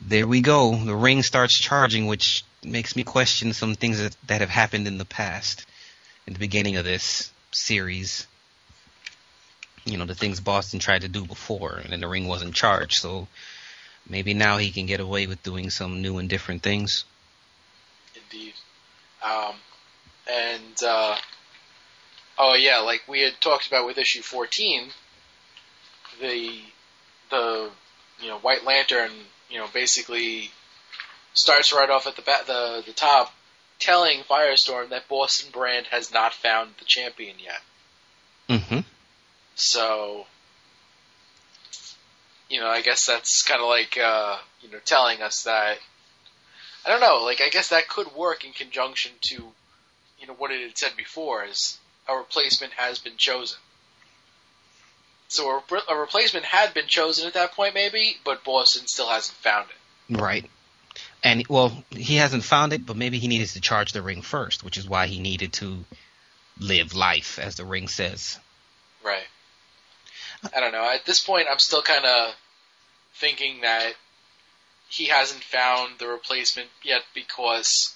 [0.00, 0.74] there we go.
[0.76, 4.98] The ring starts charging, which makes me question some things that, that have happened in
[4.98, 5.66] the past,
[6.26, 8.26] in the beginning of this series.
[9.84, 13.00] You know, the things Boston tried to do before, and the ring wasn't charged.
[13.00, 13.28] So
[14.08, 17.04] maybe now he can get away with doing some new and different things.
[18.14, 18.54] Indeed.
[19.24, 19.54] Um,
[20.28, 21.16] and uh,
[22.38, 24.88] oh yeah, like we had talked about with issue fourteen,
[26.20, 26.60] the
[27.30, 27.70] the
[28.20, 29.10] you know White Lantern,
[29.50, 30.50] you know, basically
[31.34, 33.34] starts right off at the ba- the the top,
[33.78, 37.60] telling Firestorm that Boston Brand has not found the champion yet.
[38.48, 38.80] Mm-hmm.
[39.54, 40.26] So,
[42.48, 45.78] you know, I guess that's kind of like, uh, you know, telling us that,
[46.84, 49.34] I don't know, like, I guess that could work in conjunction to,
[50.18, 53.58] you know, what it had said before is a replacement has been chosen.
[55.28, 59.08] So a, re- a replacement had been chosen at that point, maybe, but Boston still
[59.08, 60.18] hasn't found it.
[60.18, 60.48] Right.
[61.22, 64.62] And well, he hasn't found it, but maybe he needed to charge the ring first,
[64.62, 65.84] which is why he needed to
[66.58, 68.38] live life, as the ring says.
[69.04, 69.26] Right.
[70.54, 70.88] I don't know.
[70.88, 72.34] At this point, I'm still kind of
[73.14, 73.94] thinking that
[74.88, 77.94] he hasn't found the replacement yet because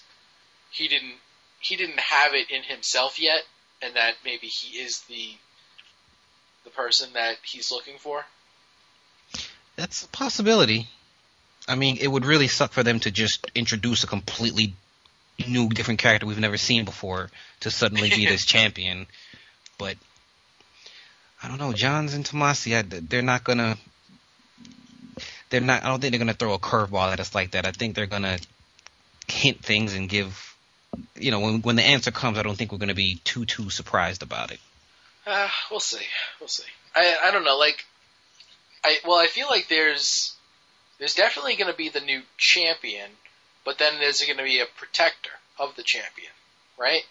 [0.71, 1.15] he didn't
[1.59, 3.43] he didn't have it in himself yet,
[3.81, 5.35] and that maybe he is the
[6.63, 8.25] the person that he's looking for.
[9.75, 10.87] That's a possibility.
[11.67, 14.73] I mean, it would really suck for them to just introduce a completely
[15.47, 17.29] new, different character we've never seen before
[17.61, 19.07] to suddenly be this champion.
[19.77, 19.97] But
[21.41, 23.77] I don't know, Johns and Tomasi, I, they're not gonna.
[25.49, 25.83] They're not.
[25.83, 27.65] I don't think they're gonna throw a curveball at us like that.
[27.65, 28.37] I think they're gonna
[29.27, 30.55] hint things and give.
[31.15, 33.69] You know, when when the answer comes, I don't think we're gonna be too too
[33.69, 34.59] surprised about it.
[35.25, 36.05] Uh, we'll see.
[36.39, 36.63] We'll see.
[36.95, 37.57] I I don't know.
[37.57, 37.85] Like,
[38.83, 40.35] I well, I feel like there's
[40.99, 43.09] there's definitely going to be the new champion,
[43.65, 46.31] but then there's going to be a protector of the champion,
[46.77, 47.03] right?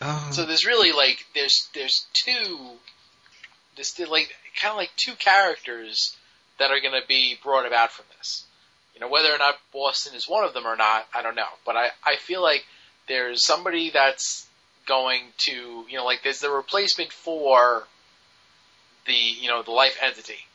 [0.00, 2.58] Uh, So there's really like there's there's two,
[3.76, 6.16] this like kind of like two characters
[6.58, 8.44] that are going to be brought about from this.
[8.94, 11.48] You know, whether or not Boston is one of them or not, I don't know.
[11.64, 12.64] But I I feel like
[13.08, 14.46] there's somebody that's
[14.86, 17.84] going to you know like there's the replacement for
[19.06, 20.46] the you know the life entity,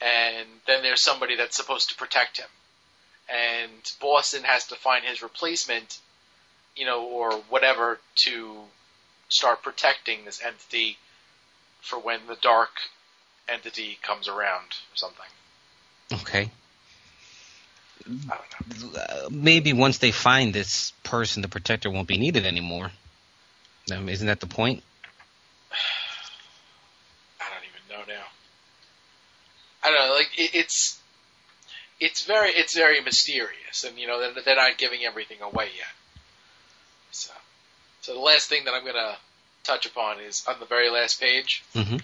[0.00, 2.48] and then there's somebody that's supposed to protect him,
[3.28, 5.98] and Boston has to find his replacement
[6.76, 8.56] you know, or whatever to
[9.28, 10.98] start protecting this entity
[11.80, 12.70] for when the dark
[13.48, 15.26] entity comes around or something.
[16.12, 16.50] okay.
[18.04, 18.36] I
[18.68, 19.28] don't know.
[19.30, 22.90] Maybe once they find this person, the protector won't be needed anymore.
[23.92, 24.82] Um, isn't that the point?
[27.40, 28.24] I don't even know now.
[29.82, 30.14] I don't know.
[30.14, 31.00] Like it, it's
[32.00, 35.88] it's very it's very mysterious, and you know they're, they're not giving everything away yet.
[37.10, 37.30] So,
[38.00, 39.16] so the last thing that I'm gonna
[39.64, 41.96] touch upon is on the very last page Mm-hmm.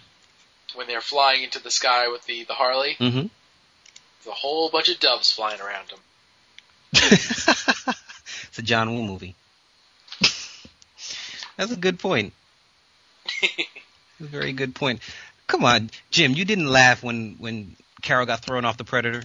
[0.75, 2.97] when they're flying into the sky with the the Harley.
[2.99, 3.27] Mm-hmm.
[3.27, 5.99] There's a whole bunch of doves flying around them.
[6.93, 9.35] it's a John Woo movie.
[11.59, 12.33] That's a good point.
[14.21, 15.01] very good point.
[15.49, 19.23] Come on, Jim, you didn't laugh when when Carol got thrown off the Predator.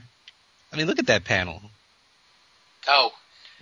[0.71, 1.61] I mean, look at that panel.
[2.87, 3.11] Oh.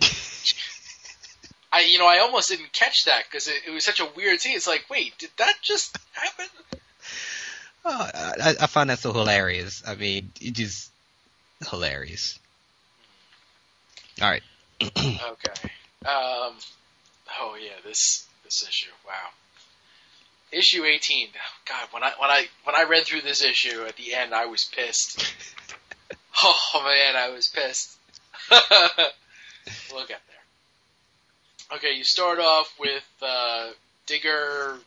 [1.72, 4.40] I, you know, I almost didn't catch that because it, it was such a weird
[4.40, 4.56] scene.
[4.56, 6.46] It's like, wait, did that just happen?
[7.84, 9.82] Oh, I, I found that so hilarious.
[9.84, 10.92] I mean, it just
[11.68, 12.38] hilarious.
[14.20, 14.42] All right.
[14.80, 15.70] Okay.
[16.04, 16.54] Um.
[17.40, 18.28] Oh yeah, this
[18.60, 18.90] this issue.
[19.06, 19.30] Wow.
[20.52, 21.28] Issue eighteen.
[21.66, 24.46] God, when I when I when I read through this issue at the end, I
[24.46, 25.24] was pissed.
[26.44, 27.94] Oh man, I was pissed.
[28.50, 31.76] we'll get there.
[31.76, 33.68] Okay, you start off with uh,
[34.06, 34.78] Digger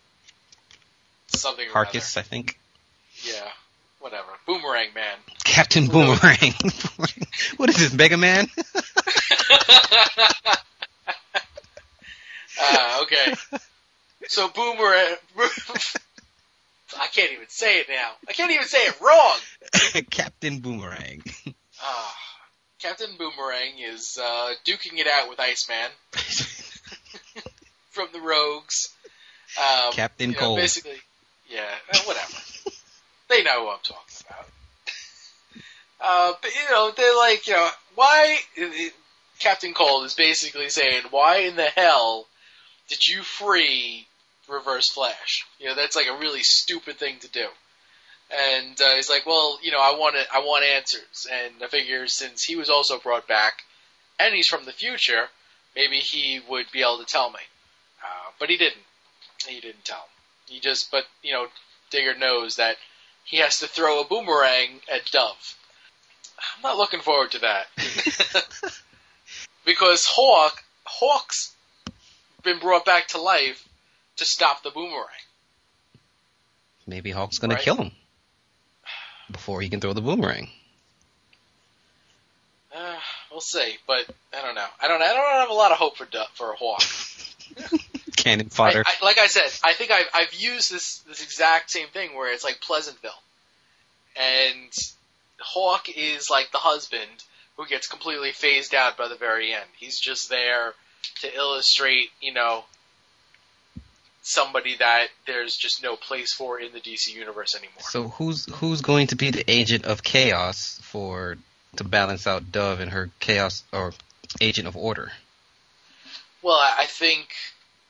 [1.27, 1.67] something.
[1.67, 2.59] or Harkness, I think.
[3.23, 3.47] Yeah.
[3.99, 4.27] Whatever.
[4.45, 5.17] Boomerang Man.
[5.43, 6.53] Captain Boomerang.
[7.57, 8.47] what is this, Mega Man?
[12.59, 13.33] Ah, okay.
[14.27, 15.15] So Boomerang.
[16.97, 18.11] I can't even say it now.
[18.27, 19.37] I can't even say it wrong.
[20.09, 21.23] Captain Boomerang.
[21.81, 22.15] Ah,
[22.79, 25.89] Captain Boomerang is uh, duking it out with Iceman
[27.91, 28.93] from the Rogues.
[29.59, 30.59] Um, Captain you know, Cold.
[30.59, 30.97] Basically,
[31.49, 32.37] yeah, uh, whatever.
[33.29, 34.47] they know who I'm talking about.
[36.01, 38.37] Uh, but you know, they're like, you know, why?
[39.39, 42.27] Captain Cold is basically saying, why in the hell
[42.87, 44.07] did you free
[44.47, 45.45] Reverse Flash?
[45.59, 47.47] You know, that's like a really stupid thing to do.
[48.31, 51.67] And uh, he's like, well, you know, I want it, I want answers, and I
[51.67, 53.61] figure since he was also brought back,
[54.19, 55.27] and he's from the future,
[55.75, 57.39] maybe he would be able to tell me.
[58.03, 58.81] Uh, but he didn't.
[59.47, 60.09] He didn't tell him.
[60.47, 61.47] He just, but you know,
[61.91, 62.77] Digger knows that
[63.25, 65.55] he has to throw a boomerang at Dove.
[66.55, 67.67] I'm not looking forward to that
[69.65, 71.54] because Hawk, Hawk's
[72.45, 73.67] been brought back to life
[74.17, 75.07] to stop the boomerang.
[76.87, 77.91] Maybe Hawk's gonna kill him
[79.31, 80.49] before he can throw the boomerang.
[82.73, 82.97] Uh,
[83.31, 84.05] we'll see, but
[84.37, 84.67] I don't know.
[84.81, 85.01] I don't.
[85.01, 86.83] I don't have a lot of hope for for Hawk.
[88.15, 88.83] cannon fodder.
[88.85, 92.15] I, I, like I said, I think I've, I've used this this exact same thing
[92.15, 93.11] where it's like Pleasantville,
[94.15, 94.71] and
[95.39, 97.23] Hawk is like the husband
[97.57, 99.65] who gets completely phased out by the very end.
[99.77, 100.73] He's just there
[101.21, 102.63] to illustrate, you know,
[104.21, 107.81] somebody that there's just no place for in the DC universe anymore.
[107.81, 111.37] So who's who's going to be the agent of chaos for
[111.75, 113.93] to balance out Dove and her chaos or
[114.41, 115.11] agent of order?
[116.41, 117.27] Well, I think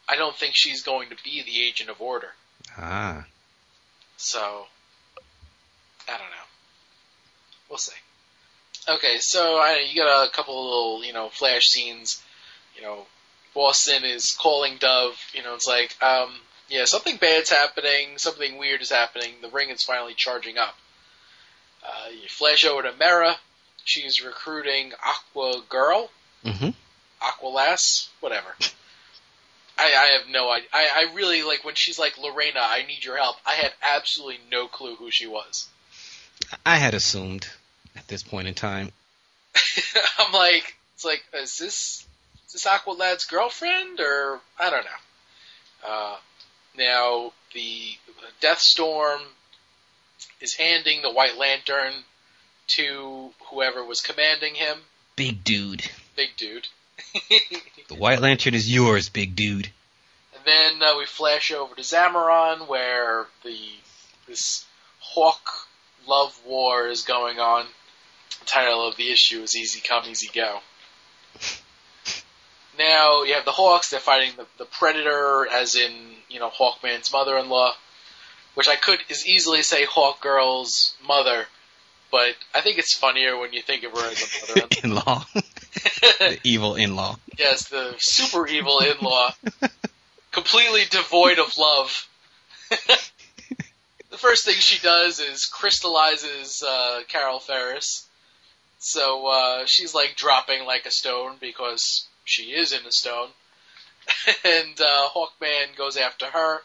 [0.08, 2.30] I don't think she's going to be the agent of order.
[2.78, 3.26] Ah,
[4.18, 4.68] So
[6.08, 6.48] I don't know.
[7.70, 7.96] We'll see.
[8.88, 12.22] Okay, so I you got a couple of little, you know, flash scenes.
[12.76, 13.06] You know,
[13.54, 15.18] Boston is calling Dove.
[15.34, 16.30] You know, it's like, um,
[16.70, 18.18] yeah, something bad's happening.
[18.18, 19.34] Something weird is happening.
[19.42, 20.76] The ring is finally charging up.
[21.84, 23.36] Uh, you flash over to Mera.
[23.84, 26.10] She's recruiting Aqua Girl,
[26.44, 26.70] mm-hmm.
[27.22, 28.48] Aqua Lass, whatever.
[29.78, 30.70] I, I have no idea.
[30.74, 32.60] I, I really like when she's like Lorena.
[32.62, 33.36] I need your help.
[33.46, 35.68] I had absolutely no clue who she was.
[36.66, 37.48] I had assumed
[37.96, 38.92] at this point in time.
[40.20, 42.08] I'm like, it's like, is this is
[42.56, 45.86] this Aqualad's girlfriend or I don't know.
[45.86, 46.16] Uh,
[46.78, 47.98] now the
[48.40, 49.20] Death Storm
[50.40, 51.94] is handing the White Lantern
[52.78, 54.78] to whoever was commanding him,
[55.18, 55.84] Big dude.
[56.16, 56.68] big dude.
[57.90, 59.70] The White Lantern is yours, big dude.
[60.34, 63.58] And then uh, we flash over to Zamaron, where the
[64.28, 64.66] this
[65.00, 65.48] Hawk
[66.08, 67.68] love war is going on.
[68.40, 70.62] The title of the issue is "Easy Come, Easy Go."
[72.78, 75.94] Now you have the Hawks; they're fighting the, the Predator, as in
[76.30, 77.74] you know Hawkman's mother-in-law,
[78.56, 81.46] which I could as easily say Hawk Girl's mother,
[82.12, 85.26] but I think it's funnier when you think of her as a mother-in-law.
[85.36, 85.42] in-law.
[86.20, 87.18] the evil in-law.
[87.38, 89.34] Yes, the super evil in-law,
[90.32, 92.08] completely devoid of love.
[92.70, 98.08] the first thing she does is crystallizes uh, Carol Ferris.
[98.80, 103.30] So uh, she's like dropping like a stone because she is in a stone.
[104.44, 106.60] and uh, Hawkman goes after her.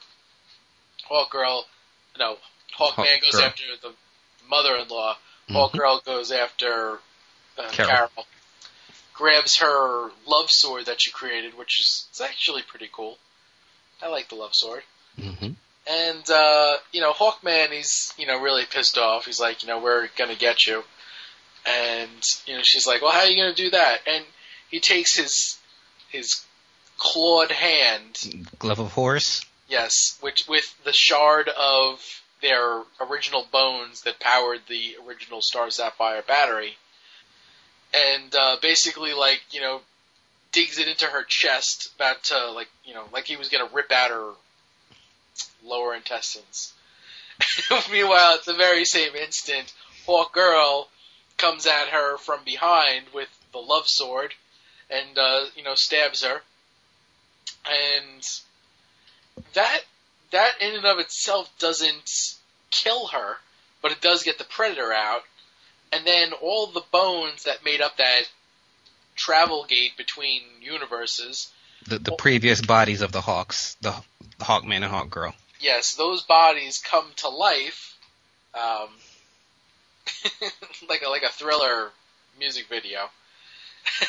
[1.11, 1.62] Hawkgirl,
[2.18, 2.36] no,
[2.78, 3.46] Hawkman goes Hawkgirl.
[3.46, 3.92] after the
[4.48, 5.16] mother-in-law.
[5.48, 5.54] Mhm.
[5.54, 6.98] Hawkgirl goes after
[7.58, 7.90] uh, Carol.
[7.90, 8.26] Carol.
[9.14, 13.18] Grabs her love sword that she created, which is it's actually pretty cool.
[14.02, 14.82] I like the love sword.
[15.20, 15.52] hmm
[15.86, 19.26] And uh, you know, Hawkman, he's you know really pissed off.
[19.26, 20.82] He's like, you know, we're gonna get you.
[21.66, 22.11] And
[22.46, 23.98] you know, she's like, well, how are you gonna do that?
[24.06, 24.24] And
[24.70, 25.58] he takes his
[26.10, 26.44] his
[26.98, 29.44] clawed hand, Glove of Horus.
[29.68, 32.00] yes, which with the shard of
[32.42, 36.76] their original bones that powered the original Star Sapphire battery,
[37.92, 39.80] and uh, basically like you know
[40.52, 43.92] digs it into her chest, about to like you know like he was gonna rip
[43.92, 44.32] out her
[45.64, 46.72] lower intestines.
[47.90, 49.72] Meanwhile, at the very same instant,
[50.06, 50.88] Hawk Girl
[51.38, 54.34] comes at her from behind with the love sword,
[54.91, 56.41] and uh, you know stabs her,
[57.66, 58.22] and
[59.55, 59.80] that
[60.32, 62.36] that in and of itself doesn't
[62.70, 63.36] kill her,
[63.82, 65.22] but it does get the predator out,
[65.93, 68.22] and then all the bones that made up that
[69.16, 71.53] travel gate between universes
[71.86, 73.95] The, the previous bodies of the Hawks, the,
[74.38, 75.34] the Hawkman and Hawk Girl.
[75.61, 77.99] yes, those bodies come to life,
[78.55, 78.88] um,
[80.88, 81.91] like a like a thriller
[82.38, 83.11] music video.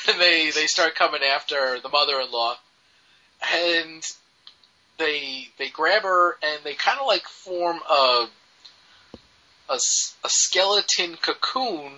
[0.07, 2.57] And they they start coming after the mother-in-law,
[3.55, 4.03] and
[4.97, 8.27] they they grab her and they kind of like form a
[9.69, 9.79] a
[10.29, 11.93] skeleton cocoon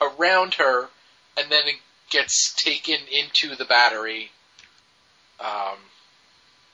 [0.00, 0.88] around her,
[1.36, 1.76] and then it
[2.10, 4.30] gets taken into the battery.
[5.40, 5.76] Um,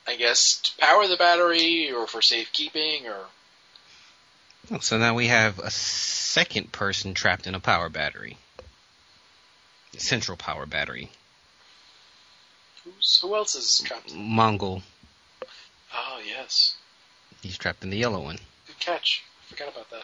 [0.07, 5.69] I guess to power the battery or for safekeeping or So now we have a
[5.69, 8.37] second person trapped in a power battery.
[9.97, 11.09] Central power battery.
[12.83, 14.13] who's, who else is trapped?
[14.13, 14.81] Mongul.
[15.93, 16.75] Oh yes,
[17.41, 18.39] He's trapped in the yellow one.
[18.67, 19.23] good catch.
[19.41, 20.03] I forgot about that.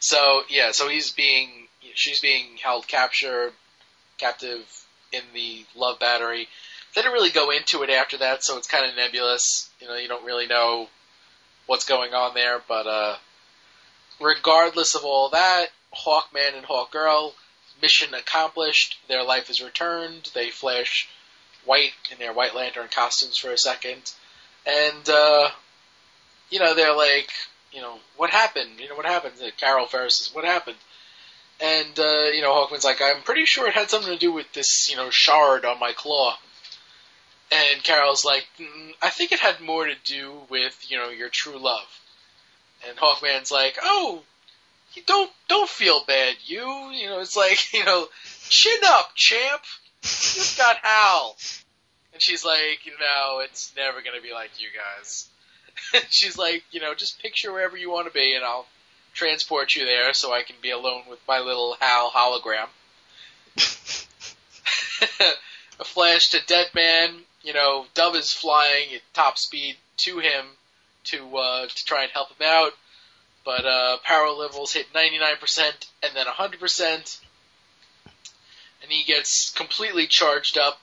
[0.00, 3.52] So yeah, so he's being she's being held captured,
[4.18, 4.64] captive
[5.12, 6.48] in the love battery.
[6.94, 9.68] They didn't really go into it after that, so it's kind of nebulous.
[9.80, 10.88] You know, you don't really know
[11.66, 12.62] what's going on there.
[12.66, 13.16] But uh,
[14.20, 17.32] regardless of all that, Hawkman and Hawkgirl,
[17.80, 18.98] mission accomplished.
[19.08, 20.30] Their life is returned.
[20.34, 21.08] They flash
[21.64, 24.12] white in their White Lantern costumes for a second,
[24.66, 25.50] and uh,
[26.50, 27.30] you know they're like,
[27.72, 28.78] you know, what happened?
[28.78, 29.34] You know, what happened?
[29.58, 30.78] Carol Ferris says, what happened?
[31.60, 34.52] And uh, you know, Hawkman's like, I'm pretty sure it had something to do with
[34.52, 36.36] this, you know, shard on my claw.
[37.50, 41.28] And Carol's like, mm, I think it had more to do with, you know, your
[41.28, 42.00] true love.
[42.88, 44.22] And Hawkman's like, oh,
[44.96, 46.66] you don't, don't feel bad, you.
[46.92, 48.06] You know, it's like, you know,
[48.48, 49.62] chin up, champ.
[50.02, 51.36] You've got Hal.
[52.12, 55.28] And she's like, you know, it's never gonna be like you guys.
[55.92, 58.66] And she's like, you know, just picture wherever you want to be and I'll
[59.12, 62.68] transport you there so I can be alone with my little Hal hologram.
[65.80, 67.20] a flash to Deadman.
[67.42, 70.46] You know, Dove is flying at top speed to him
[71.04, 72.72] to uh, to try and help him out,
[73.46, 75.60] but uh, power levels hit 99%
[76.02, 77.20] and then 100%,
[78.82, 80.80] and he gets completely charged up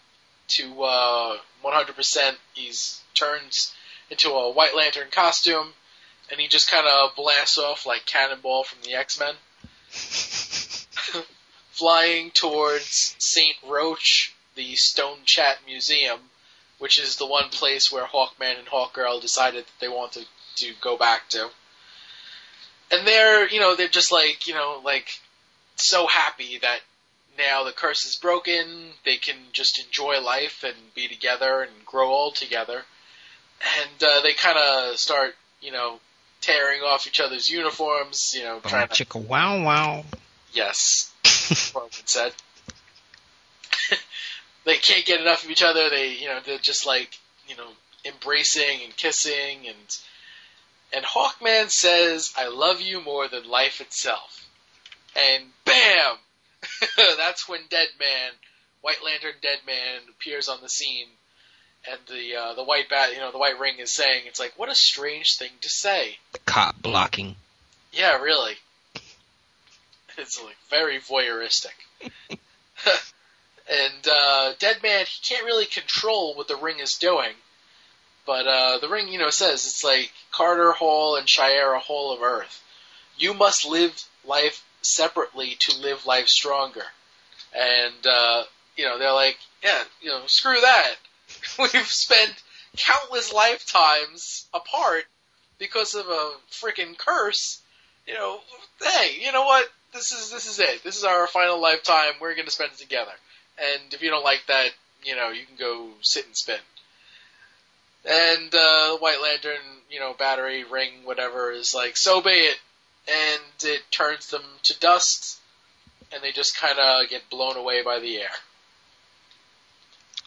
[0.47, 2.35] to uh, 100%.
[2.53, 2.71] He
[3.13, 3.75] turns
[4.09, 5.73] into a White Lantern costume,
[6.31, 9.35] and he just kind of blasts off like Cannonball from the X Men,
[11.71, 16.19] flying towards Saint Roch, the Stone Chat Museum,
[16.79, 20.95] which is the one place where Hawkman and Hawkgirl decided that they wanted to go
[20.95, 21.49] back to.
[22.93, 25.19] And they're, you know, they're just like, you know, like
[25.75, 26.79] so happy that
[27.39, 28.91] now the curse is broken.
[29.03, 32.83] They can just enjoy life and be together and grow old together.
[33.79, 35.99] And uh, they kind of start, you know,
[36.41, 38.35] tearing off each other's uniforms.
[38.37, 40.05] You know, trying to chicka wow wow.
[40.51, 41.11] Yes,
[41.73, 42.31] Morgan said.
[44.65, 45.89] they can't get enough of each other.
[45.89, 47.17] They, you know, they're just like,
[47.47, 47.67] you know,
[48.05, 49.97] embracing and kissing and
[50.93, 54.47] and Hawkman says, "I love you more than life itself."
[55.15, 56.17] And bam,
[57.17, 58.31] that's when Deadman,
[58.81, 61.07] White Lantern Deadman, appears on the scene,
[61.89, 64.53] and the uh, the white bat, you know, the White Ring is saying, "It's like
[64.57, 67.35] what a strange thing to say." The Cop blocking.
[67.91, 68.55] Yeah, really.
[70.17, 71.73] It's like very voyeuristic.
[73.69, 77.33] and uh, Deadman, he can't really control what the ring is doing.
[78.25, 82.21] But uh, the ring, you know, says it's like Carter Hall and Shiera Hall of
[82.21, 82.63] Earth.
[83.17, 86.85] You must live life separately to live life stronger.
[87.53, 88.43] And uh,
[88.75, 90.95] you know, they're like, yeah, you know, screw that.
[91.59, 92.33] We've spent
[92.77, 95.05] countless lifetimes apart
[95.59, 97.61] because of a freaking curse.
[98.07, 98.39] You know,
[98.81, 99.69] hey, you know what?
[99.93, 100.83] This is this is it.
[100.83, 102.13] This is our final lifetime.
[102.19, 103.11] We're to spend it together.
[103.57, 104.69] And if you don't like that,
[105.03, 106.59] you know, you can go sit and spin.
[108.05, 112.57] And uh, White Lantern, you know, battery ring, whatever, is like, so be it.
[113.07, 115.39] And it turns them to dust,
[116.13, 118.29] and they just kind of get blown away by the air.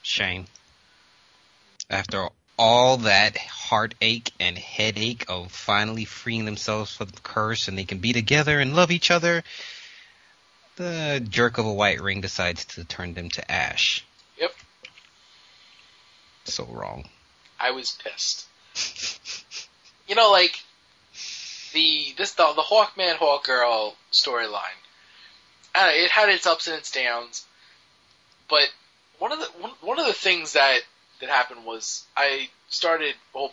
[0.03, 0.47] Shame.
[1.89, 7.85] After all that heartache and headache of finally freeing themselves from the curse and they
[7.85, 9.43] can be together and love each other,
[10.77, 14.05] the jerk of a white ring decides to turn them to ash.
[14.39, 14.53] Yep.
[16.45, 17.09] So wrong.
[17.59, 18.47] I was pissed.
[20.09, 20.61] you know, like
[21.73, 24.81] the this the, the Hawkman Hawkgirl storyline.
[25.75, 27.45] Uh, it had its ups and its downs,
[28.49, 28.69] but
[29.19, 30.81] one of the one, one of the things that
[31.21, 33.53] that happened was I started well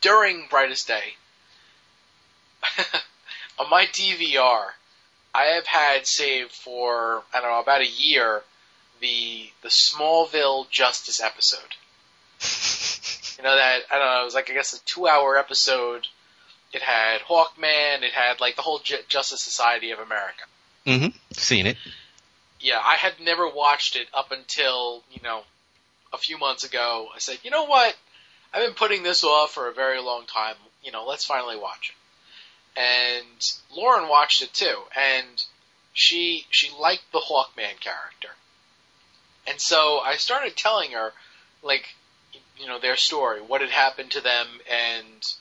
[0.00, 1.14] during Brightest Day
[3.58, 4.70] on my DVR.
[5.34, 8.42] I have had saved for I don't know about a year
[9.00, 11.74] the the Smallville Justice episode.
[13.42, 14.22] You know that I don't know.
[14.22, 16.06] It was like I guess a two-hour episode.
[16.72, 18.02] It had Hawkman.
[18.02, 20.44] It had like the whole J- Justice Society of America.
[20.86, 21.08] Mm-hmm.
[21.32, 21.76] Seen it.
[22.60, 25.42] Yeah, I had never watched it up until you know
[26.12, 27.08] a few months ago.
[27.12, 27.96] I said, you know what?
[28.54, 30.54] I've been putting this off for a very long time.
[30.84, 31.92] You know, let's finally watch
[32.76, 32.80] it.
[32.80, 35.44] And Lauren watched it too, and
[35.92, 38.28] she she liked the Hawkman character.
[39.48, 41.12] And so I started telling her,
[41.64, 41.96] like,
[42.62, 45.34] you know, their story, what had happened to them, and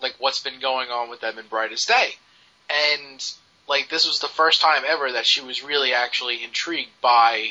[0.00, 2.10] like what's been going on with them in Brightest Day.
[2.70, 3.24] And
[3.68, 7.50] like this was the first time ever that she was really actually intrigued by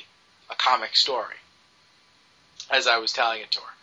[0.49, 1.35] a comic story.
[2.71, 3.73] As I was telling it to her.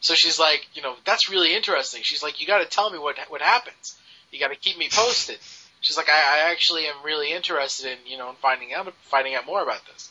[0.00, 2.02] So she's like, you know, that's really interesting.
[2.02, 3.96] She's like, you got to tell me what what happens.
[4.32, 5.38] You got to keep me posted.
[5.80, 6.12] She's like, I,
[6.46, 9.84] I actually am really interested in, you know, in finding out finding out more about
[9.86, 10.10] this.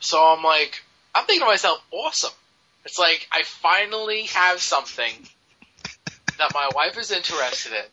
[0.00, 0.82] So I'm like,
[1.14, 2.32] I'm thinking to myself, awesome.
[2.86, 5.12] It's like I finally have something
[6.38, 7.84] that my wife is interested in.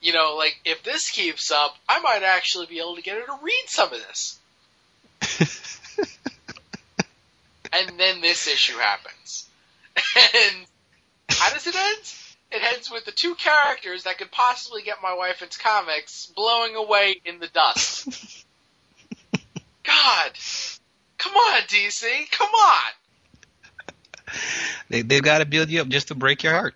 [0.00, 3.26] You know, like if this keeps up, I might actually be able to get her
[3.26, 4.38] to read some of this.
[7.72, 9.48] and then this issue happens.
[10.14, 10.66] And
[11.28, 12.14] how does it end?
[12.52, 16.76] It ends with the two characters that could possibly get my wife into comics blowing
[16.76, 18.44] away in the dust.
[19.82, 20.30] God.
[21.18, 22.30] Come on, DC.
[22.30, 22.92] Come on.
[24.90, 26.74] They they've got to build you up just to break your heart.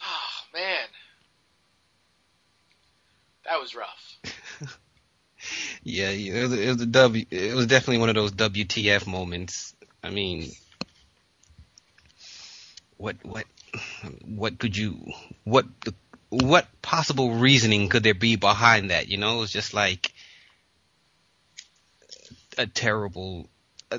[0.00, 0.86] Oh man,
[3.44, 4.18] that was rough.
[5.82, 7.24] Yeah, it was, it was a W.
[7.30, 9.74] It was definitely one of those WTF moments.
[10.02, 10.50] I mean,
[12.96, 13.46] what what
[14.26, 15.12] what could you
[15.44, 15.66] what
[16.28, 19.08] what possible reasoning could there be behind that?
[19.08, 20.12] You know, it was just like
[22.58, 23.48] a terrible.
[23.90, 23.98] Uh,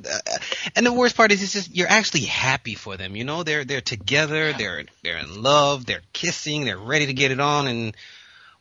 [0.75, 3.15] and the worst part is, it's just you're actually happy for them.
[3.15, 7.31] You know, they're they're together, they're they're in love, they're kissing, they're ready to get
[7.31, 7.95] it on, and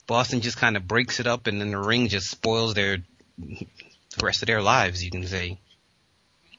[0.07, 2.99] Boston just kind of breaks it up, and then the ring just spoils their
[3.39, 3.67] the
[4.23, 5.05] rest of their lives.
[5.05, 5.59] You can say.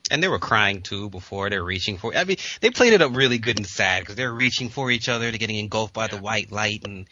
[0.10, 2.14] And they were crying too before they're reaching for.
[2.14, 5.08] I mean, they played it up really good and sad because they're reaching for each
[5.08, 7.08] other, they're getting engulfed by the white light, and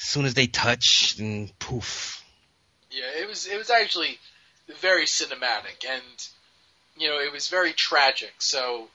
[0.00, 2.24] as soon as they touch, and poof.
[2.90, 4.18] Yeah, it was it was actually
[4.80, 6.28] very cinematic, and
[6.98, 8.32] you know it was very tragic.
[8.38, 8.88] So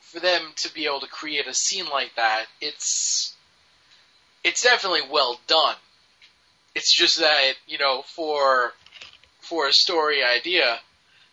[0.00, 3.34] for them to be able to create a scene like that, it's
[4.44, 5.76] it's definitely well done.
[6.74, 8.72] It's just that you know for
[9.40, 10.78] for a story idea,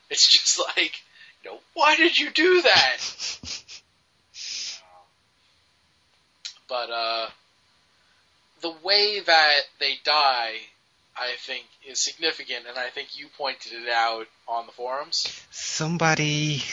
[0.09, 1.01] it's just like
[1.43, 3.49] you know why did you do that?
[6.73, 7.27] but uh,
[8.61, 10.55] the way that they die
[11.17, 15.45] I think is significant, and I think you pointed it out on the forums.
[15.51, 16.63] somebody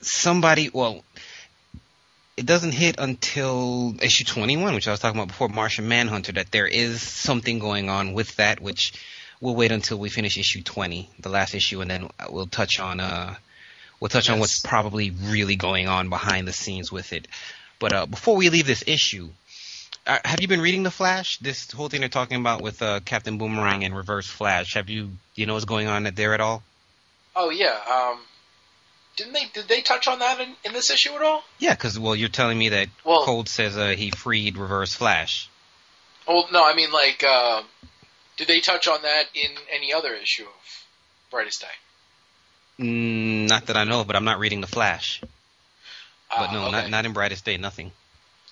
[0.00, 1.02] somebody well
[2.36, 6.50] it doesn't hit until issue 21 which i was talking about before martian manhunter that
[6.52, 8.92] there is something going on with that which
[9.40, 13.00] we'll wait until we finish issue 20 the last issue and then we'll touch on
[13.00, 13.34] uh
[14.00, 17.26] we'll touch on what's probably really going on behind the scenes with it
[17.78, 19.28] but uh before we leave this issue
[20.06, 21.38] uh, have you been reading the Flash?
[21.38, 24.74] This whole thing they're talking about with uh, Captain Boomerang and Reverse Flash.
[24.74, 26.62] Have you, do you know what's going on there at all?
[27.34, 28.18] Oh yeah, um,
[29.16, 29.44] didn't they?
[29.52, 31.42] Did they touch on that in, in this issue at all?
[31.58, 35.48] Yeah, because well, you're telling me that Well- Cold says uh, he freed Reverse Flash.
[36.26, 37.62] Well, no, I mean like, uh,
[38.36, 40.84] did they touch on that in any other issue of
[41.30, 42.84] Brightest Day?
[42.84, 45.20] Mm, not that I know, of, but I'm not reading the Flash.
[46.30, 46.72] But Uh, no, okay.
[46.72, 47.56] not not in Brightest Day.
[47.56, 47.92] Nothing.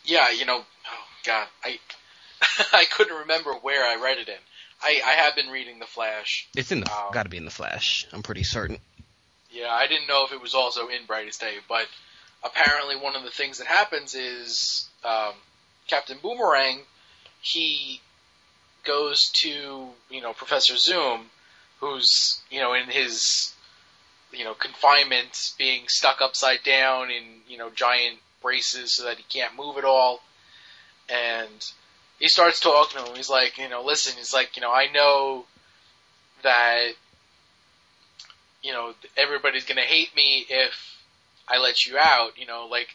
[0.04, 1.78] Yeah, you know, oh god, I
[2.72, 4.34] I couldn't remember where I read it in.
[4.82, 6.46] I, I have been reading the Flash.
[6.56, 6.92] It's in the.
[6.92, 8.06] Um, Got to be in the Flash.
[8.12, 8.78] I'm pretty certain.
[9.50, 11.86] Yeah, I didn't know if it was also in Brightest Day, but
[12.44, 15.32] apparently one of the things that happens is um,
[15.86, 16.80] Captain Boomerang,
[17.40, 18.00] he
[18.84, 21.30] goes to you know Professor Zoom,
[21.80, 23.54] who's you know in his
[24.32, 29.24] you know confinement, being stuck upside down in you know giant braces so that he
[29.28, 30.20] can't move at all,
[31.08, 31.72] and
[32.18, 33.16] he starts talking to him.
[33.16, 34.14] He's like, you know, listen.
[34.16, 35.44] He's like, you know, I know
[36.42, 36.92] that
[38.64, 41.02] you know, everybody's gonna hate me if
[41.46, 42.38] I let you out.
[42.38, 42.88] You know, like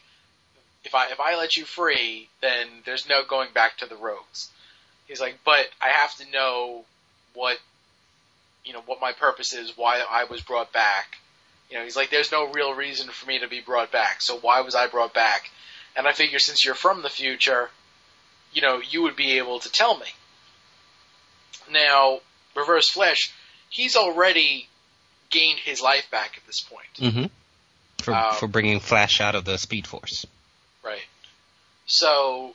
[0.84, 4.50] if I if I let you free, then there's no going back to the rogues.
[5.06, 6.84] He's like, but I have to know
[7.34, 7.58] what
[8.64, 11.16] you know what my purpose is, why I was brought back.
[11.70, 14.38] You know, he's like, there's no real reason for me to be brought back, so
[14.38, 15.50] why was I brought back?
[15.96, 17.70] And I figure since you're from the future,
[18.52, 20.06] you know, you would be able to tell me.
[21.70, 22.20] Now,
[22.56, 23.32] Reverse Flash,
[23.68, 24.68] he's already
[25.30, 27.14] gained his life back at this point.
[27.14, 27.24] Mm-hmm.
[28.02, 30.26] For Um, for bringing Flash out of the Speed Force.
[30.82, 31.04] Right.
[31.86, 32.54] So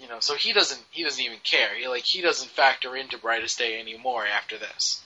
[0.00, 1.74] you know, so he doesn't he doesn't even care.
[1.74, 5.02] He like he doesn't factor into Brightest Day anymore after this.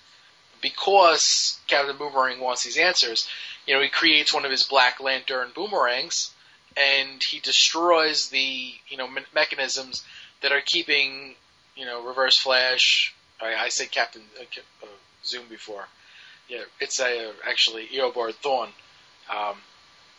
[0.60, 3.28] Because Captain Boomerang wants these answers,
[3.64, 6.32] you know, he creates one of his Black Lantern boomerangs
[6.78, 10.04] and he destroys the, you know, me- mechanisms
[10.42, 11.34] that are keeping,
[11.76, 14.44] you know, Reverse Flash, I, I said Captain uh,
[14.82, 14.86] uh,
[15.24, 15.86] Zoom before.
[16.48, 18.70] Yeah, it's uh, actually Eobard Thawne.
[19.30, 19.56] Um,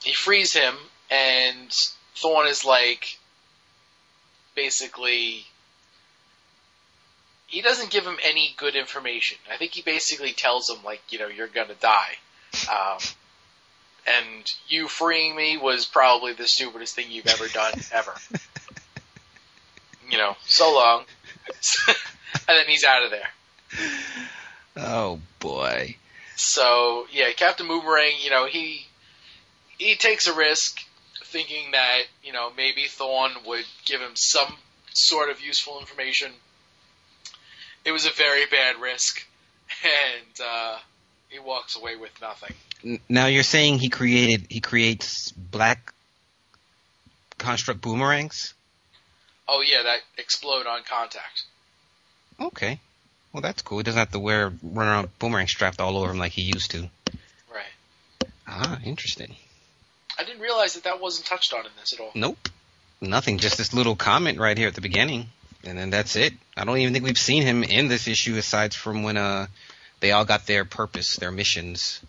[0.04, 0.76] he frees him,
[1.10, 1.70] and
[2.16, 3.18] Thawne is like,
[4.56, 5.46] basically,
[7.48, 9.38] he doesn't give him any good information.
[9.52, 12.18] I think he basically tells him like, you know, you're gonna die,
[12.72, 13.00] um,
[14.10, 18.14] and you freeing me was probably the stupidest thing you've ever done ever.
[20.10, 21.04] you know, so long,
[21.88, 21.98] and
[22.48, 23.30] then he's out of there.
[24.78, 25.96] Oh boy.
[26.36, 28.86] So yeah, Captain Boomerang, you know, he
[29.78, 30.80] he takes a risk,
[31.26, 34.56] thinking that you know maybe Thawne would give him some
[34.94, 36.32] sort of useful information.
[37.86, 39.26] It was a very bad risk,
[39.84, 40.78] and uh,
[41.30, 42.56] he walks away with nothing.
[43.08, 45.94] Now you're saying he created he creates black
[47.38, 48.54] construct boomerangs?
[49.48, 51.44] Oh yeah, that explode on contact.
[52.40, 52.80] Okay.
[53.34, 53.80] Well, that's cool.
[53.80, 56.72] He doesn't have to wear run around boomerang strapped all over him like he used
[56.72, 56.90] to.
[57.54, 58.30] Right.
[58.48, 59.36] Ah, interesting.
[60.18, 62.12] I didn't realize that that wasn't touched on in this at all.
[62.16, 62.50] Nope.
[63.02, 63.38] Nothing.
[63.38, 65.28] Just this little comment right here at the beginning,
[65.64, 66.34] and then that's it.
[66.58, 69.48] I don't even think we've seen him in this issue aside from when uh
[70.00, 72.02] they all got their purpose, their missions.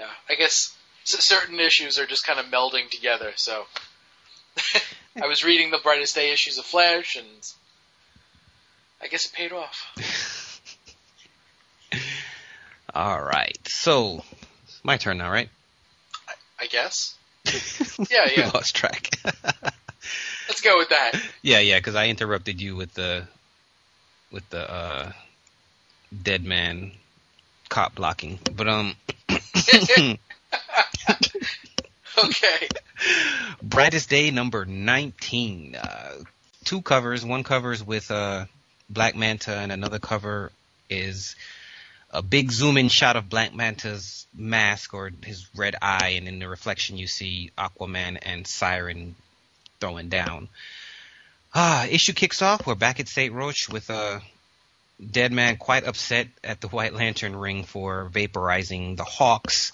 [0.00, 0.74] Yeah, I guess
[1.04, 3.32] certain issues are just kind of melding together.
[3.36, 3.64] So
[5.22, 7.26] I was reading the brightest day issues of Flash, and
[9.02, 9.92] I guess it paid off.
[12.94, 13.58] All right.
[13.68, 14.24] So,
[14.82, 15.50] my turn now, right?
[16.58, 17.14] I guess.
[18.10, 18.46] Yeah, yeah.
[18.46, 19.10] we lost track.
[20.48, 21.12] Let's go with that.
[21.42, 23.24] yeah, yeah, because I interrupted you with the
[24.30, 25.12] with the uh,
[26.22, 26.92] Deadman
[27.68, 28.38] cop blocking.
[28.56, 28.94] But um,
[32.18, 32.68] Okay.
[33.62, 35.76] Brightest Day number 19.
[35.76, 36.12] Uh,
[36.64, 37.24] two covers.
[37.24, 38.46] One covers with uh,
[38.90, 40.52] Black Manta, and another cover
[40.90, 41.36] is
[42.10, 46.40] a big zoom in shot of Black Manta's mask or his red eye, and in
[46.40, 49.14] the reflection, you see Aquaman and Siren
[49.78, 50.48] throwing down.
[51.54, 52.66] Ah, issue kicks off.
[52.66, 53.32] We're back at St.
[53.32, 54.20] Roch with a
[55.04, 59.72] Deadman quite upset at the White Lantern ring for vaporizing the Hawks.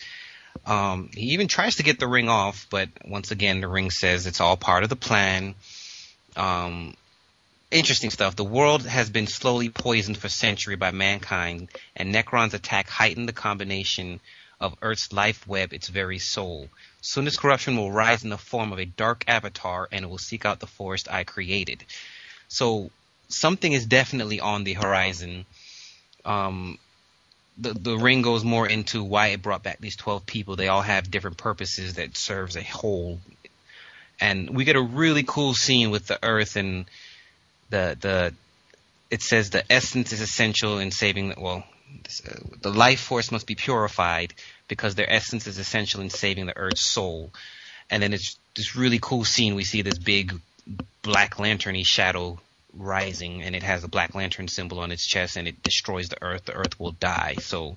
[0.65, 4.27] Um, he even tries to get the ring off, but once again, the ring says
[4.27, 5.55] it's all part of the plan.
[6.37, 6.95] Um,
[7.71, 8.37] interesting stuff.
[8.37, 13.33] The world has been slowly poisoned for centuries by mankind, and Nekron's attack heightened the
[13.33, 14.21] combination
[14.61, 16.69] of Earth's life web, its very soul.
[17.01, 20.19] Soon this corruption will rise in the form of a dark avatar, and it will
[20.19, 21.85] seek out the forest I created.
[22.49, 22.91] So
[23.29, 25.47] something is definitely on the horizon.
[26.25, 26.79] Um,
[27.59, 30.57] the the ring goes more into why it brought back these twelve people.
[30.57, 33.21] They all have different purposes that serves a whole,
[34.21, 36.87] and we get a really cool scene with the Earth and
[37.71, 38.35] the the.
[39.09, 41.35] It says the essence is essential in saving.
[41.39, 41.65] Well,
[42.03, 44.35] this, uh, the life force must be purified
[44.69, 47.31] because their essence is essential in saving the Earth's soul.
[47.89, 49.55] And then it's this really cool scene.
[49.55, 50.35] We see this big
[51.03, 52.41] black lanterny shadow
[52.77, 56.23] rising and it has a black lantern symbol on its chest and it destroys the
[56.23, 57.37] earth the earth will die.
[57.41, 57.77] So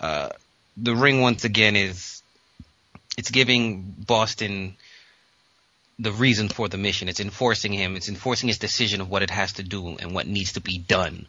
[0.00, 0.30] uh,
[0.76, 2.22] the ring once again is
[3.16, 4.76] it's giving boston
[5.98, 7.08] the reason for the mission.
[7.08, 7.94] It's enforcing him.
[7.94, 10.78] It's enforcing his decision of what it has to do and what needs to be
[10.78, 11.26] done.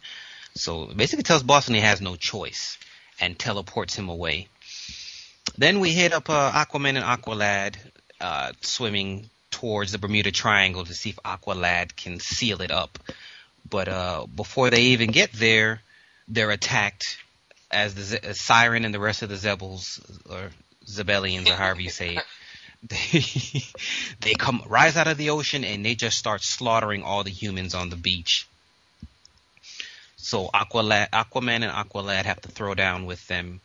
[0.54, 2.78] So basically tells boston he has no choice
[3.20, 4.48] and teleports him away.
[5.56, 7.76] Then we hit up uh, aquaman and aqualad
[8.20, 12.98] uh, swimming towards the Bermuda Triangle to see if Aqualad can seal it up.
[13.68, 15.80] But uh, before they even get there,
[16.28, 17.18] they're attacked
[17.70, 20.50] as the as Siren and the rest of the Xebels or
[20.84, 22.22] Xebelians or however you say it.
[22.88, 23.24] They,
[24.20, 27.74] they come rise out of the ocean and they just start slaughtering all the humans
[27.74, 28.46] on the beach.
[30.16, 33.60] So Aqualad, Aquaman and Aqualad have to throw down with them,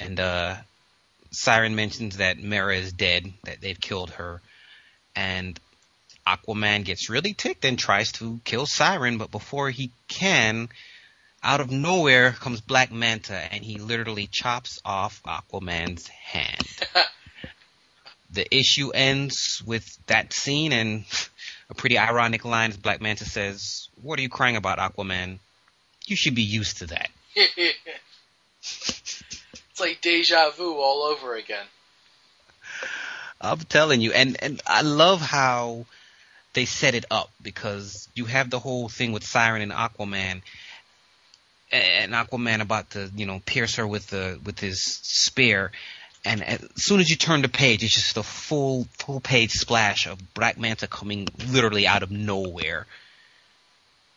[0.00, 0.56] and uh,
[1.30, 4.40] Siren mentions that Mera is dead, that they've killed her
[5.16, 5.58] and
[6.26, 10.68] Aquaman gets really ticked and tries to kill Siren, but before he can,
[11.42, 16.66] out of nowhere comes Black Manta and he literally chops off Aquaman's hand.
[18.32, 21.04] the issue ends with that scene and
[21.70, 25.38] a pretty ironic line as Black Manta says, What are you crying about, Aquaman?
[26.06, 27.10] You should be used to that.
[27.34, 29.22] it's
[29.78, 31.66] like deja vu all over again.
[33.40, 35.86] I'm telling you, and and I love how
[36.54, 40.40] they set it up because you have the whole thing with Siren and Aquaman,
[41.70, 45.70] and Aquaman about to you know pierce her with the with his spear,
[46.24, 50.06] and as soon as you turn the page, it's just a full full page splash
[50.06, 52.86] of Black Manta coming literally out of nowhere,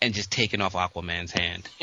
[0.02, 1.68] and just taking off Aquaman's hand.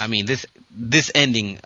[0.00, 1.60] I mean this this ending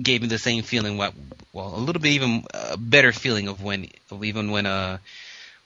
[0.00, 0.96] gave me the same feeling.
[0.96, 1.14] What
[1.52, 4.98] well, a little bit even a better feeling of when of even when uh,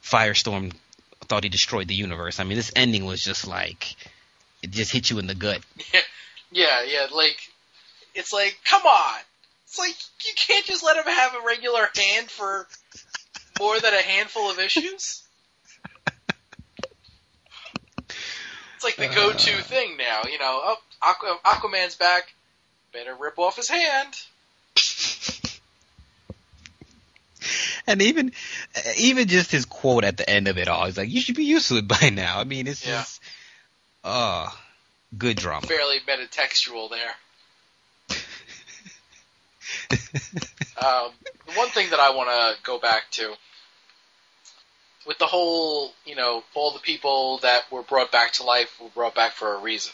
[0.03, 0.73] Firestorm
[1.21, 2.39] thought he destroyed the universe.
[2.39, 3.95] I mean, this ending was just like
[4.61, 5.61] it just hit you in the gut.
[6.51, 7.37] yeah, yeah, like
[8.15, 9.19] it's like come on,
[9.65, 9.95] it's like
[10.25, 12.67] you can't just let him have a regular hand for
[13.59, 15.23] more than a handful of issues.
[18.75, 20.61] It's like the go-to uh, thing now, you know.
[20.63, 22.31] Oh, Aqu- Aquaman's back
[22.97, 24.15] better rip off his hand.
[27.87, 28.31] and even
[28.97, 31.45] even just his quote at the end of it all, he's like, "You should be
[31.45, 32.97] used to it by now." I mean, it's yeah.
[32.97, 33.21] just,
[34.03, 34.49] uh,
[35.15, 35.67] good drama.
[35.67, 37.13] Fairly metatextual there.
[40.85, 41.11] um,
[41.55, 43.33] one thing that I want to go back to
[45.05, 48.89] with the whole, you know, all the people that were brought back to life were
[48.89, 49.93] brought back for a reason.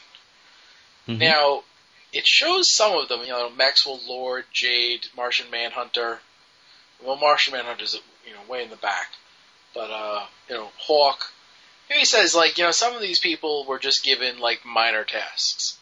[1.07, 1.19] Mm-hmm.
[1.19, 1.63] Now,
[2.13, 3.21] it shows some of them.
[3.21, 6.19] You know, Maxwell Lord, Jade, Martian Manhunter.
[7.03, 9.09] Well, Martian Manhunter's you know way in the back,
[9.73, 11.31] but uh, you know Hawk.
[11.89, 15.03] Here he says like you know some of these people were just given like minor
[15.03, 15.77] tasks,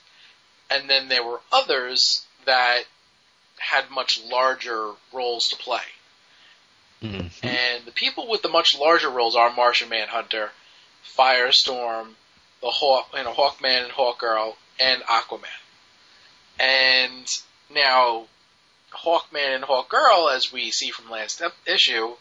[0.70, 2.84] and then there were others that
[3.60, 5.84] had much larger roles to play.
[7.04, 7.46] Mm-hmm.
[7.46, 10.52] And the people with the much larger roles are Martian Manhunter,
[11.18, 12.10] Firestorm,
[12.62, 15.48] the Hawk, you know, Hawkman and Hawkgirl, and Aquaman.
[16.62, 17.26] And
[17.74, 18.26] now,
[18.92, 22.12] Hawkman and Hawkgirl, as we see from last issue,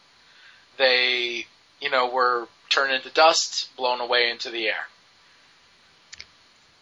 [0.78, 1.44] they,
[1.80, 4.86] you know, were turned into dust, blown away into the air.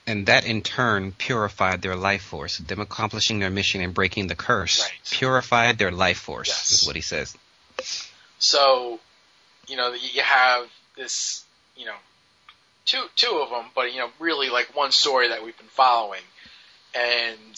[0.06, 2.59] And that in turn purified their life force.
[2.59, 4.93] Them accomplishing their mission and breaking the curse Right.
[5.10, 6.70] purified their life force, Yes.
[6.70, 7.36] is what he says.
[8.39, 9.01] So,
[9.66, 11.44] you know, you have this,
[11.76, 11.97] you know,
[12.86, 16.22] two two of them, but you know, really like one story that we've been following,
[16.98, 17.56] and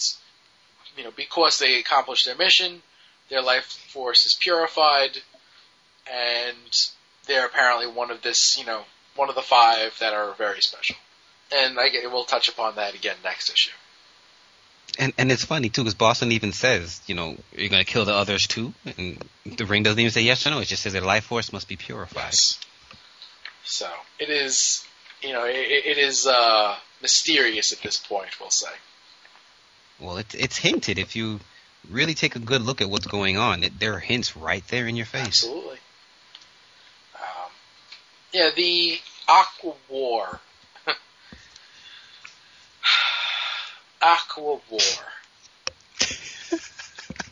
[0.97, 2.81] you know, because they accomplished their mission,
[3.29, 5.17] their life force is purified,
[6.11, 6.57] and
[7.27, 8.83] they're apparently one of this, you know,
[9.15, 10.95] one of the five that are very special.
[11.53, 13.71] And I get, we'll touch upon that again next issue.
[14.99, 18.13] And and it's funny too, because Boston even says, you know, you're gonna kill the
[18.13, 20.59] others too, and the ring doesn't even say yes or no.
[20.59, 22.33] It just says their life force must be purified.
[22.33, 22.59] Yes.
[23.63, 23.89] So
[24.19, 24.85] it is,
[25.21, 28.37] you know, it, it is uh, mysterious at this point.
[28.39, 28.67] We'll say.
[30.01, 31.39] Well, it's it's hinted if you
[31.89, 33.63] really take a good look at what's going on.
[33.63, 35.45] It, there are hints right there in your face.
[35.45, 35.77] Absolutely.
[37.15, 37.51] Um,
[38.33, 40.39] yeah, the Aqua War.
[44.01, 44.79] Aqua War.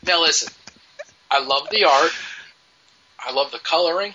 [0.06, 0.52] now listen,
[1.30, 2.12] I love the art.
[3.18, 4.14] I love the coloring.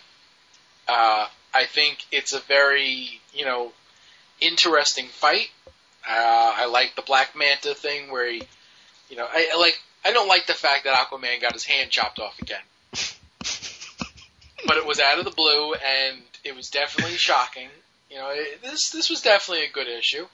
[0.88, 3.74] Uh, I think it's a very, you know,
[4.40, 5.50] interesting fight.
[6.08, 8.44] Uh, I like the Black Manta thing where he,
[9.10, 9.80] you know, I, I like.
[10.04, 12.62] I don't like the fact that Aquaman got his hand chopped off again
[14.66, 17.70] but it was out of the blue, and it was definitely shocking.
[18.10, 20.26] You know, it, this this was definitely a good issue.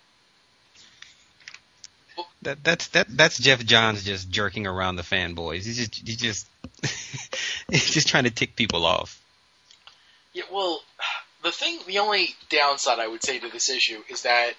[2.43, 5.65] That that's that that's Geoff Johns just jerking around the fanboys.
[5.65, 6.47] He's just he's just
[7.69, 9.21] he's just trying to tick people off.
[10.33, 10.81] Yeah, well,
[11.43, 14.53] the thing, the only downside I would say to this issue is that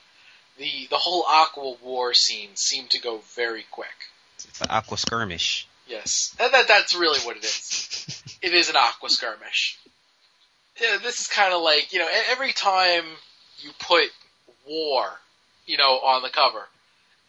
[0.58, 4.10] the the whole Aqua War scene seemed to go very quick.
[4.36, 5.66] It's an aqua skirmish.
[5.86, 8.22] Yes, that, that that's really what it is.
[8.42, 9.78] it is an aqua skirmish.
[10.80, 13.04] Yeah, this is kind of like you know every time
[13.58, 14.10] you put
[14.66, 15.06] war,
[15.66, 16.66] you know, on the cover,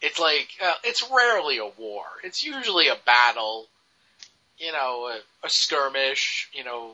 [0.00, 2.04] it's like uh, it's rarely a war.
[2.22, 3.66] It's usually a battle,
[4.58, 6.92] you know, a, a skirmish, you know,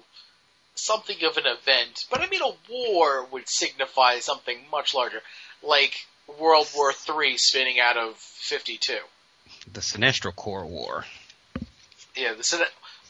[0.74, 2.04] something of an event.
[2.10, 5.22] But I mean, a war would signify something much larger,
[5.62, 5.94] like
[6.38, 8.98] World War Three spinning out of fifty two.
[9.72, 11.04] The Sinestro Corps War.
[12.16, 12.60] Yeah, the, Sin-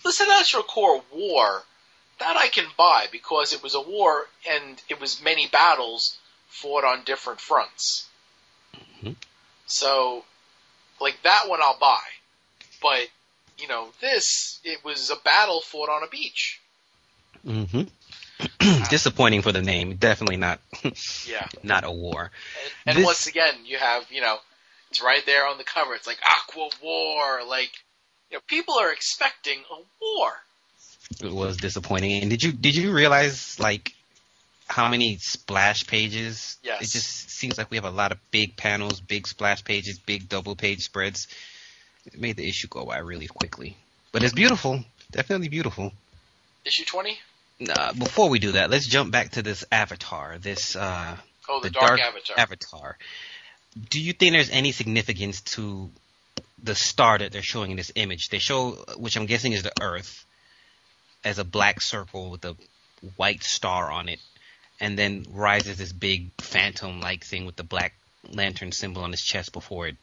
[0.02, 1.62] the Sinestro Corps War,
[2.18, 6.16] that I can buy because it was a war and it was many battles
[6.48, 8.06] fought on different fronts.
[9.02, 9.16] Mhm.
[9.66, 10.24] So,
[11.00, 12.00] like that one I'll buy.
[12.82, 13.08] But,
[13.58, 16.60] you know, this, it was a battle fought on a beach.
[17.44, 17.82] hmm
[18.90, 19.96] Disappointing for the name.
[19.96, 20.60] Definitely not
[21.26, 21.46] Yeah.
[21.62, 22.22] not a war.
[22.22, 24.38] And, and This- once again, you have, you know,
[24.90, 25.94] it's right there on the cover.
[25.94, 27.40] It's like Aqua War.
[27.46, 27.70] Like,
[28.30, 30.32] you know, people are expecting a war.
[31.22, 32.20] It was disappointing.
[32.22, 33.94] And did you did you realize like
[34.68, 36.56] how many splash pages?
[36.62, 36.82] Yes.
[36.82, 40.28] It just seems like we have a lot of big panels, big splash pages, big
[40.28, 41.26] double page spreads.
[42.06, 43.76] It made the issue go by really quickly.
[44.12, 44.84] But it's beautiful.
[45.10, 45.92] Definitely beautiful.
[46.64, 47.18] Issue 20?
[47.68, 51.16] Uh, before we do that, let's jump back to this avatar, this uh,
[51.50, 52.38] Oh, the, the Dark, Dark Avatar.
[52.38, 52.98] avatar.
[53.90, 55.90] Do you think there's any significance to
[56.62, 58.28] the star that they're showing in this image?
[58.28, 60.24] They show, which I'm guessing is the Earth,
[61.24, 62.56] as a black circle with a
[63.16, 64.20] white star on it,
[64.78, 67.94] and then rises this big phantom-like thing with the black
[68.28, 69.96] lantern symbol on his chest before it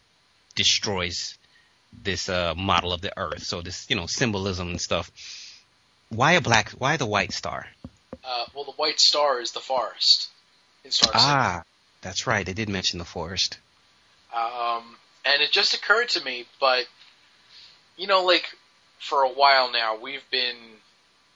[0.56, 1.38] destroys
[2.04, 3.44] this uh, model of the Earth.
[3.44, 5.12] So this, you know, symbolism and stuff.
[6.10, 6.72] Why a black?
[6.72, 7.68] Why the white star?
[8.24, 10.30] Uh, well, the white star is the forest
[10.84, 11.24] in Star City.
[11.26, 11.64] Ah,
[12.02, 12.46] that's right.
[12.46, 13.60] They did mention the forest.
[14.34, 16.86] Um, and it just occurred to me, but
[17.98, 18.46] you know, like
[19.00, 20.56] for a while now, we've been,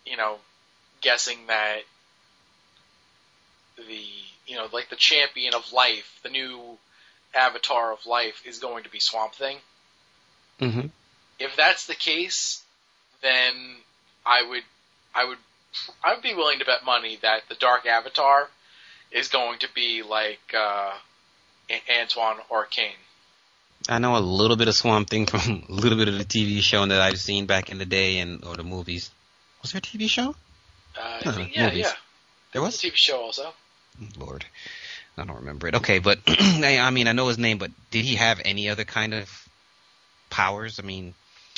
[0.06, 0.38] you know,
[1.02, 1.82] guessing that
[3.78, 4.04] the,
[4.48, 6.78] you know, like the champion of life, the new
[7.34, 9.58] avatar of life, is going to be Swamp Thing.
[10.60, 10.88] Mm-hmm.
[11.40, 12.64] If that's the case,
[13.22, 13.54] then
[14.26, 14.64] I would,
[15.16, 15.38] I would,
[16.04, 18.48] I would be willing to bet money that the Dark Avatar
[19.12, 20.92] is going to be like uh,
[22.02, 22.92] Antoine Arcane.
[23.90, 26.62] I know a little bit of Swamp Thing from a little bit of the TV
[26.62, 29.10] show that I've seen back in the day and or the movies.
[29.62, 30.36] Was there a TV show?
[31.00, 31.86] Uh, No, yeah, movies.
[31.86, 31.92] yeah.
[32.54, 32.84] There was.
[32.84, 33.54] A TV show also.
[34.18, 34.46] Lord,
[35.18, 35.76] I don't remember it.
[35.76, 38.84] Okay, but I I mean I know his name, but did he have any other
[38.84, 39.48] kind of
[40.30, 40.80] powers?
[40.80, 41.14] I mean,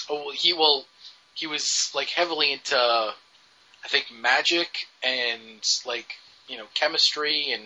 [0.10, 0.85] Oh, well, he will.
[1.34, 6.14] He was like heavily into, I think, magic and like
[6.47, 7.64] you know chemistry and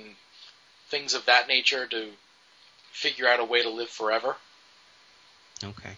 [0.89, 2.09] things of that nature to
[2.91, 4.35] figure out a way to live forever.
[5.63, 5.97] okay.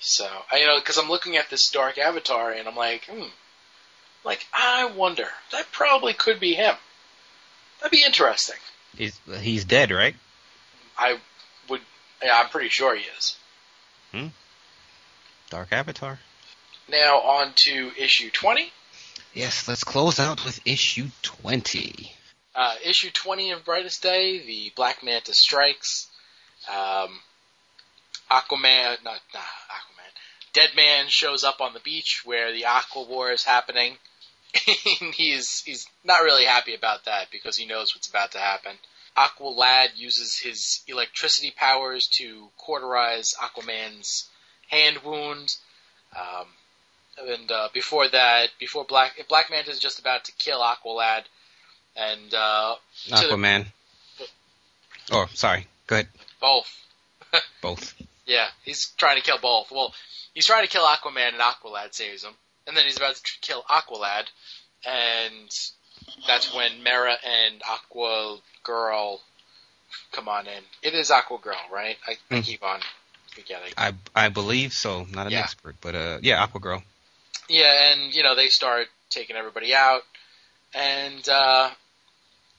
[0.00, 3.28] So I you know because I'm looking at this dark avatar and I'm like, hmm,
[4.24, 6.74] like I wonder that probably could be him.
[7.80, 8.56] That'd be interesting.
[8.96, 10.16] He's he's dead, right?
[10.98, 11.18] I
[11.68, 11.80] would.
[12.22, 13.36] Yeah, I'm pretty sure he is.
[14.12, 14.26] Hmm.
[15.50, 16.18] Dark Avatar.
[16.88, 18.72] Now on to issue 20.
[19.34, 22.12] Yes, let's close out with issue twenty.
[22.54, 26.06] Uh, issue 20 of Brightest Day, the Black Manta strikes.
[26.68, 27.18] Um,
[28.30, 30.12] Aquaman, not, nah, Aquaman.
[30.52, 33.96] Deadman shows up on the beach where the Aqua War is happening.
[35.14, 38.72] He's he's not really happy about that because he knows what's about to happen.
[39.16, 44.28] Aqua Lad uses his electricity powers to cauterize Aquaman's
[44.68, 45.56] hand wound.
[46.14, 46.48] Um,
[47.18, 51.24] and uh, before that, before Black Black Manta is just about to kill Aqua Lad,
[51.96, 52.74] and uh,
[53.04, 53.66] to the- Aquaman.
[55.10, 55.66] Oh, sorry.
[55.86, 56.08] Go ahead.
[56.40, 56.78] both.
[57.62, 57.94] Both.
[58.26, 59.70] Yeah, he's trying to kill both.
[59.72, 59.92] Well,
[60.34, 62.32] he's trying to kill Aquaman, and Aqualad saves him.
[62.66, 64.26] And then he's about to kill Aqualad,
[64.86, 65.50] and
[66.26, 69.20] that's when Mera and Aqua Girl
[70.12, 70.62] come on in.
[70.82, 71.96] It is Aqua Girl, right?
[72.06, 72.44] I, I Mm.
[72.44, 72.80] keep on
[73.34, 73.72] forgetting.
[73.76, 75.04] I I believe so.
[75.10, 75.40] Not an Yeah.
[75.40, 76.82] expert, but uh, yeah, Aquagirl.
[77.52, 80.00] Yeah, and you know they start taking everybody out,
[80.74, 81.68] and uh,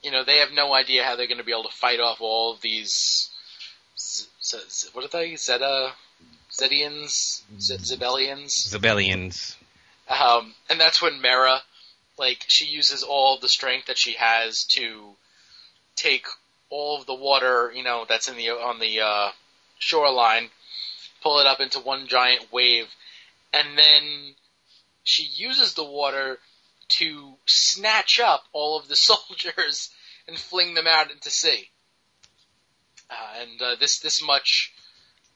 [0.03, 2.21] you know they have no idea how they're going to be able to fight off
[2.21, 3.31] all of these.
[3.97, 5.35] Z- Z- Z- what are they?
[5.35, 5.93] Zeta,
[6.51, 8.51] Zedians, Z- Xebelians.
[8.67, 9.55] Xebelians.
[10.07, 11.63] Um, and that's when Mera,
[12.19, 15.15] like, she uses all the strength that she has to
[15.95, 16.27] take
[16.69, 19.31] all of the water, you know, that's in the on the uh,
[19.79, 20.49] shoreline,
[21.23, 22.85] pull it up into one giant wave,
[23.51, 24.35] and then
[25.03, 26.39] she uses the water
[26.97, 29.89] to snatch up all of the soldiers
[30.27, 31.69] and fling them out into sea.
[33.09, 34.73] Uh, and uh, this this much,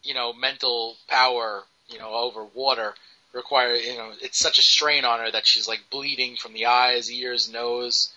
[0.02, 2.94] you know, mental power, you know, over water
[3.34, 6.66] require you know it's such a strain on her that she's like bleeding from the
[6.66, 8.14] eyes, ears, nose.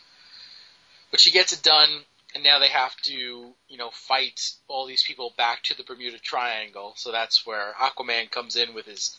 [1.11, 1.89] But she gets it done,
[2.35, 6.19] and now they have to you know fight all these people back to the Bermuda
[6.19, 6.95] Triangle.
[6.97, 9.17] So that's where Aquaman comes in with his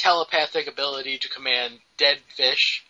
[0.00, 2.84] telepathic ability to command dead fish,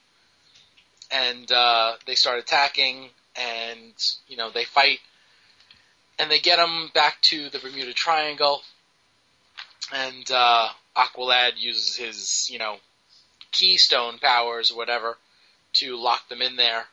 [1.10, 3.92] and uh, they start attacking, and
[4.28, 5.00] you know they fight,
[6.18, 8.62] and they get them back to the Bermuda Triangle,
[9.92, 12.76] and uh, Aqualad uses his, you know,
[13.52, 15.16] keystone powers or whatever
[15.74, 16.84] to lock them in there.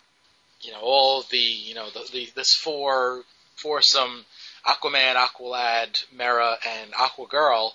[0.62, 3.24] You know, all the, you know, the, the this four
[3.56, 4.26] foursome,
[4.66, 7.72] Aquaman, Aqualad, Mera, and Aquagirl.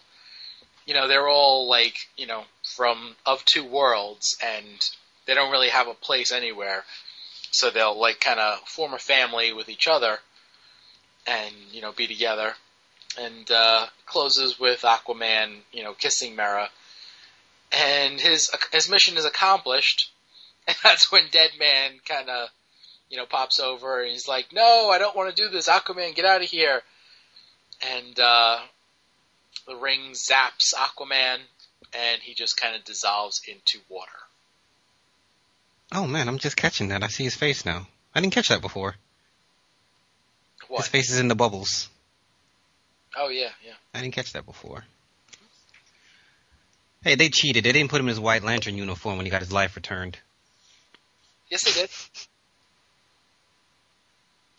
[0.87, 4.91] You know, they're all like, you know, from of two worlds, and
[5.27, 6.85] they don't really have a place anywhere.
[7.51, 10.19] So they'll like kind of form a family with each other,
[11.27, 12.55] and you know, be together
[13.19, 16.69] and uh, closes with Aquaman, you know, kissing Mera,
[17.71, 20.11] and his his mission is accomplished,
[20.67, 22.49] and that's when Deadman kind of,
[23.11, 26.15] you know, pops over and he's like, "No, I don't want to do this, Aquaman,
[26.15, 26.83] get out of here!"
[27.95, 28.61] And uh,
[29.67, 31.39] the ring zaps Aquaman,
[31.93, 34.11] and he just kind of dissolves into water.
[35.93, 37.03] Oh man, I'm just catching that.
[37.03, 37.87] I see his face now.
[38.15, 38.95] I didn't catch that before.
[40.69, 40.79] What?
[40.79, 41.89] His face is in the bubbles.
[43.17, 43.75] Oh yeah, yeah.
[43.95, 44.85] I didn't catch that before.
[47.05, 47.65] Hey, they cheated.
[47.65, 50.19] They didn't put him in his White Lantern uniform when he got his life returned.
[51.51, 51.91] Yes, they did.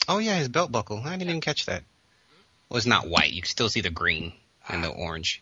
[0.07, 1.02] Oh yeah, his belt buckle.
[1.03, 1.84] I didn't even catch that.
[2.70, 3.32] Well, it's not white.
[3.32, 4.34] You can still see the green
[4.69, 5.41] and the orange.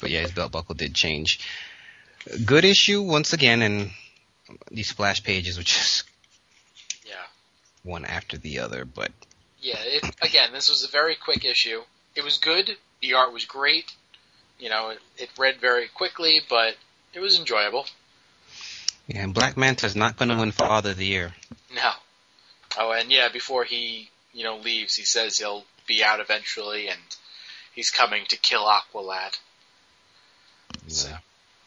[0.00, 1.40] But yeah, his belt buckle did change.
[2.44, 3.90] Good issue once again, and
[4.70, 6.04] these splash pages, which is
[7.06, 7.14] Yeah.
[7.82, 8.84] one after the other.
[8.84, 9.12] But
[9.60, 11.82] Yeah, it, again, this was a very quick issue.
[12.14, 12.76] It was good.
[13.00, 13.92] The art was great.
[14.58, 16.76] You know, it, it read very quickly, but
[17.12, 17.86] it was enjoyable.
[19.06, 21.34] yeah, and Black Manta's not going to win Father of the Year.
[21.74, 21.90] No.
[22.78, 27.00] Oh, and yeah, before he, you know, leaves, he says he'll be out eventually, and
[27.74, 29.38] he's coming to kill Aqualad.
[30.88, 31.18] So, Yeah.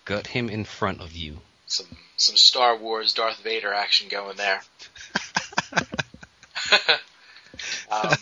[0.05, 1.39] Gut him in front of you.
[1.65, 4.61] some some Star Wars Darth Vader action going there.
[7.91, 8.15] um,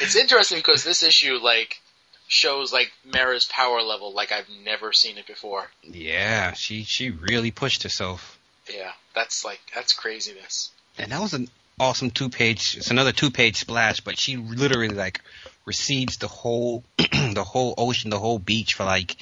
[0.00, 1.80] it's interesting because this issue, like,
[2.26, 5.68] shows like Mera's power level like I've never seen it before.
[5.82, 8.38] Yeah, she she really pushed herself.
[8.72, 10.70] Yeah, that's like that's craziness.
[10.96, 11.48] And that was an
[11.78, 12.76] awesome two page.
[12.76, 15.20] It's another two page splash, but she literally like
[15.64, 19.16] recedes the whole the whole ocean, the whole beach for like.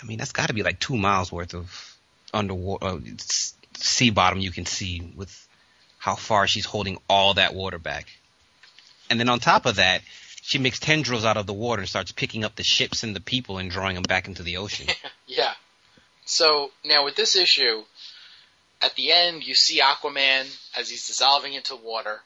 [0.00, 1.96] I mean, that's got to be like two miles worth of
[2.32, 2.98] underwater uh,
[3.76, 5.48] sea bottom you can see with
[5.98, 8.08] how far she's holding all that water back.
[9.08, 10.02] And then on top of that,
[10.42, 13.20] she makes tendrils out of the water and starts picking up the ships and the
[13.20, 14.88] people and drawing them back into the ocean.
[15.26, 15.52] yeah.
[16.26, 17.82] So now with this issue,
[18.82, 20.44] at the end you see Aquaman
[20.76, 22.20] as he's dissolving into water,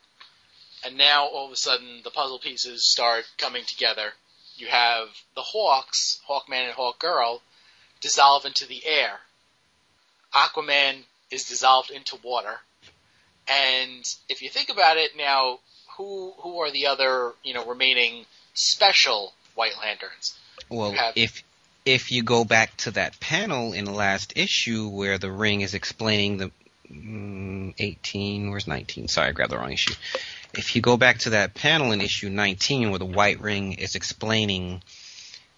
[0.84, 4.12] and now all of a sudden the puzzle pieces start coming together.
[4.56, 7.40] You have the Hawks, Hawkman and Hawkgirl,
[8.00, 9.20] dissolve into the air.
[10.34, 12.60] Aquaman is dissolved into water.
[13.46, 15.60] And if you think about it now,
[15.96, 20.36] who who are the other you know remaining special White Lanterns?
[20.68, 21.42] Well, have, if
[21.84, 25.74] if you go back to that panel in the last issue where the ring is
[25.74, 26.50] explaining the
[26.90, 29.08] mm, 18, where's 19?
[29.08, 29.94] Sorry, I grabbed the wrong issue.
[30.54, 33.94] If you go back to that panel in issue 19 where the white ring is
[33.94, 34.82] explaining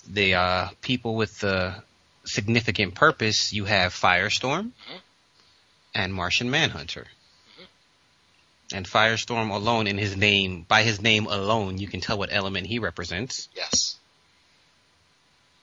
[0.09, 1.83] the uh, people with the
[2.25, 4.97] significant purpose, you have Firestorm mm-hmm.
[5.95, 7.07] and Martian Manhunter.
[8.73, 12.67] And Firestorm alone in his name, by his name alone, you can tell what element
[12.67, 13.49] he represents.
[13.55, 13.97] Yes.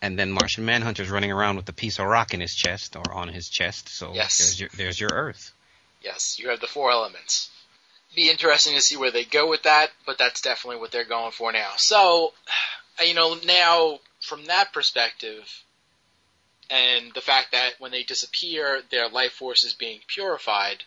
[0.01, 3.13] And then Martian Manhunter's running around with a piece of rock in his chest or
[3.13, 3.89] on his chest.
[3.89, 4.37] So yes.
[4.37, 5.53] there's your there's your Earth.
[6.03, 7.49] Yes, you have the four elements.
[8.17, 11.31] Be interesting to see where they go with that, but that's definitely what they're going
[11.31, 11.71] for now.
[11.77, 12.33] So,
[13.01, 15.63] you know, now from that perspective,
[16.69, 20.83] and the fact that when they disappear, their life force is being purified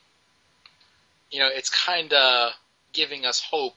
[1.31, 2.53] you know, it's kind of
[2.93, 3.77] giving us hope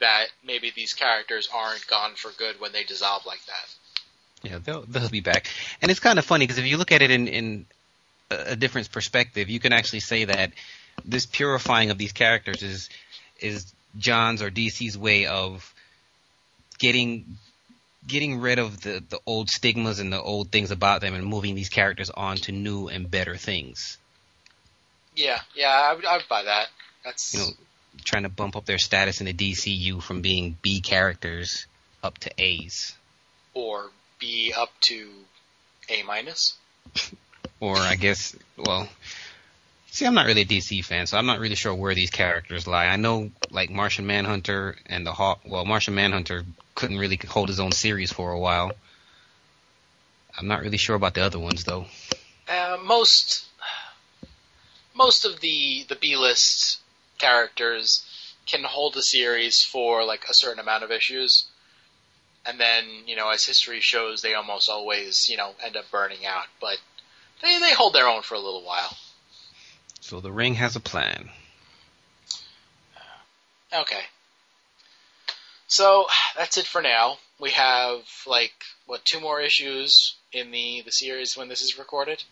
[0.00, 4.48] that maybe these characters aren't gone for good when they dissolve like that.
[4.48, 5.48] Yeah, they'll they'll be back,
[5.82, 7.66] and it's kind of funny because if you look at it in in
[8.30, 10.52] a different perspective, you can actually say that
[11.04, 12.88] this purifying of these characters is
[13.40, 15.74] is Johns' or DC's way of
[16.78, 17.38] getting
[18.06, 21.54] getting rid of the the old stigmas and the old things about them and moving
[21.54, 23.98] these characters on to new and better things.
[25.14, 26.68] Yeah, yeah, I would, I would buy that.
[27.04, 27.46] That's you know,
[28.04, 31.66] trying to bump up their status in the DCU from being B characters
[32.02, 32.94] up to A's,
[33.52, 35.08] or B up to
[35.88, 36.54] A minus,
[37.60, 38.88] or I guess, well,
[39.90, 42.66] see, I'm not really a DC fan, so I'm not really sure where these characters
[42.66, 42.86] lie.
[42.86, 45.40] I know, like Martian Manhunter and the Hawk.
[45.44, 46.44] Well, Martian Manhunter
[46.74, 48.72] couldn't really hold his own series for a while.
[50.38, 51.86] I'm not really sure about the other ones though.
[52.48, 53.46] Uh, most
[54.94, 56.80] most of the the B list
[57.18, 58.04] characters
[58.46, 61.48] can hold a series for like a certain amount of issues,
[62.46, 66.24] and then you know as history shows, they almost always you know end up burning
[66.24, 66.46] out.
[66.60, 66.78] But
[67.42, 68.96] they they hold their own for a little while.
[70.08, 71.28] So the ring has a plan.
[73.70, 74.00] Okay.
[75.66, 77.18] So that's it for now.
[77.38, 78.54] We have like
[78.86, 82.24] what two more issues in the the series when this is recorded.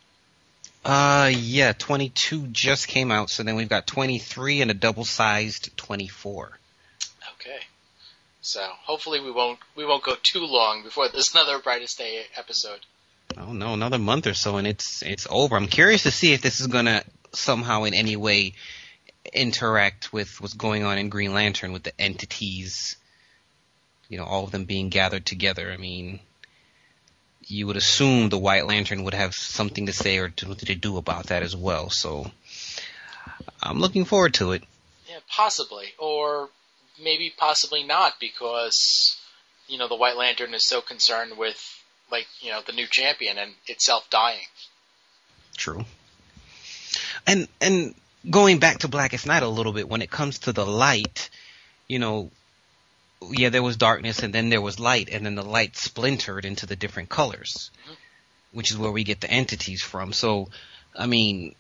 [0.87, 6.59] Uh, yeah, 22 just came out, so then we've got 23 and a double-sized 24.
[7.35, 7.59] Okay.
[8.41, 12.81] So hopefully we won't we won't go too long before there's another Brightest Day episode.
[13.37, 15.57] Oh no, another month or so and it's it's over.
[15.57, 17.05] I'm curious to see if this is gonna
[17.37, 18.55] somehow in any way
[19.33, 22.97] interact with what's going on in Green Lantern with the entities.
[24.09, 25.71] You know, all of them being gathered together.
[25.71, 26.21] I mean,
[27.47, 30.97] you would assume the White Lantern would have something to say or to, to do
[30.97, 31.91] about that as well.
[31.91, 32.31] So
[33.63, 34.63] I'm looking forward to it.
[35.09, 36.49] Yeah, possibly, or
[37.03, 39.17] maybe possibly not, because
[39.69, 41.59] you know the White Lantern is so concerned with
[42.11, 44.47] like you know the new champion and itself dying.
[45.57, 45.85] True.
[47.27, 47.95] And and
[48.29, 51.31] going back to Blackest Night a little bit, when it comes to the light,
[51.89, 52.31] you know,
[53.31, 56.67] yeah, there was darkness and then there was light, and then the light splintered into
[56.67, 57.95] the different colors, mm-hmm.
[58.53, 60.13] which is where we get the entities from.
[60.13, 60.49] So,
[60.95, 61.55] I mean,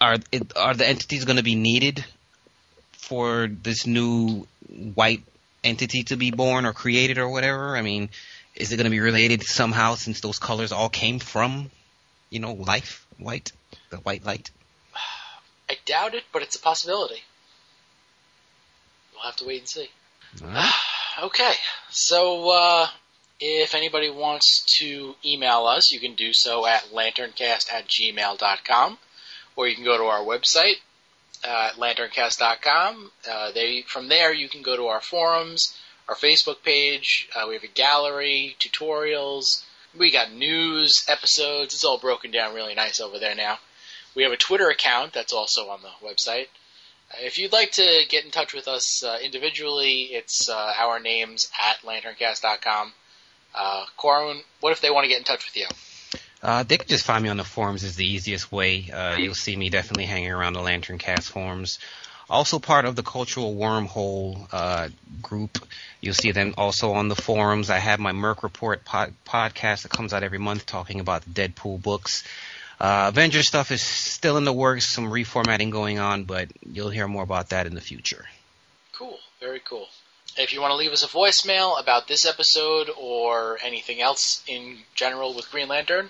[0.00, 2.04] are it, are the entities going to be needed
[2.92, 4.46] for this new
[4.94, 5.22] white
[5.62, 7.76] entity to be born or created or whatever?
[7.76, 8.08] I mean,
[8.54, 11.70] is it going to be related somehow since those colors all came from,
[12.30, 13.52] you know, life, white,
[13.90, 14.50] the white light?
[15.84, 17.22] Doubt it, but it's a possibility.
[19.12, 19.88] We'll have to wait and see.
[20.42, 20.72] Right.
[21.22, 21.52] okay,
[21.90, 22.86] so uh,
[23.40, 28.98] if anybody wants to email us, you can do so at lanterncast at gmail.com,
[29.56, 30.76] or you can go to our website
[31.44, 33.10] uh, at lanterncast.com.
[33.30, 35.76] Uh, they, from there, you can go to our forums,
[36.08, 37.28] our Facebook page.
[37.34, 39.64] Uh, we have a gallery, tutorials.
[39.98, 41.74] We got news episodes.
[41.74, 43.58] It's all broken down really nice over there now.
[44.14, 46.46] We have a Twitter account that's also on the website.
[47.10, 51.00] Uh, if you'd like to get in touch with us uh, individually, it's uh, our
[51.00, 52.92] names at lanterncast.com.
[53.54, 55.66] Uh, Corwin, what if they want to get in touch with you?
[56.42, 58.90] Uh, they can just find me on the forums is the easiest way.
[58.90, 61.78] Uh, you'll see me definitely hanging around the LanternCast forums.
[62.30, 64.88] Also part of the Cultural Wormhole uh,
[65.20, 65.58] group.
[66.00, 67.68] You'll see them also on the forums.
[67.70, 71.30] I have my Merc Report pod- podcast that comes out every month talking about the
[71.30, 72.22] Deadpool books.
[72.80, 77.06] Uh, Avenger stuff is still in the works, some reformatting going on, but you'll hear
[77.06, 78.24] more about that in the future.
[78.92, 79.86] Cool, very cool.
[80.38, 84.78] If you want to leave us a voicemail about this episode or anything else in
[84.94, 86.08] general with Green Lantern,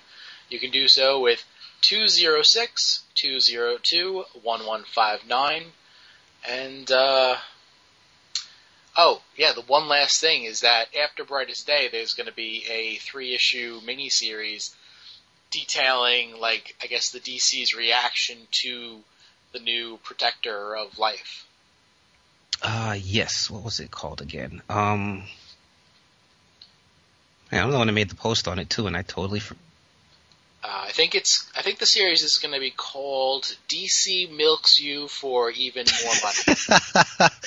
[0.48, 1.44] you can do so with
[1.80, 5.64] 206 202 1159.
[6.48, 7.36] And, uh,
[8.97, 12.64] oh, yeah, the one last thing is that after Brightest Day, there's going to be
[12.70, 14.72] a three issue miniseries
[15.51, 18.98] detailing, like, I guess the DC's reaction to
[19.52, 21.47] the new Protector of Life.
[22.62, 23.51] Uh, yes.
[23.51, 24.62] What was it called again?
[24.68, 25.24] Um,
[27.51, 29.40] I'm the one that made the post on it too, and I totally.
[29.40, 29.56] For-
[30.62, 31.51] uh, I think it's.
[31.56, 36.14] I think the series is going to be called DC Milks You for Even More
[36.22, 36.59] Money.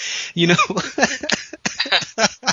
[0.34, 0.55] you know.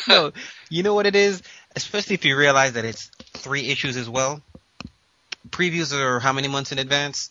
[0.08, 0.32] no,
[0.68, 1.42] you know what it is.
[1.74, 4.42] Especially if you realize that it's three issues as well.
[5.48, 7.30] Previews are how many months in advance?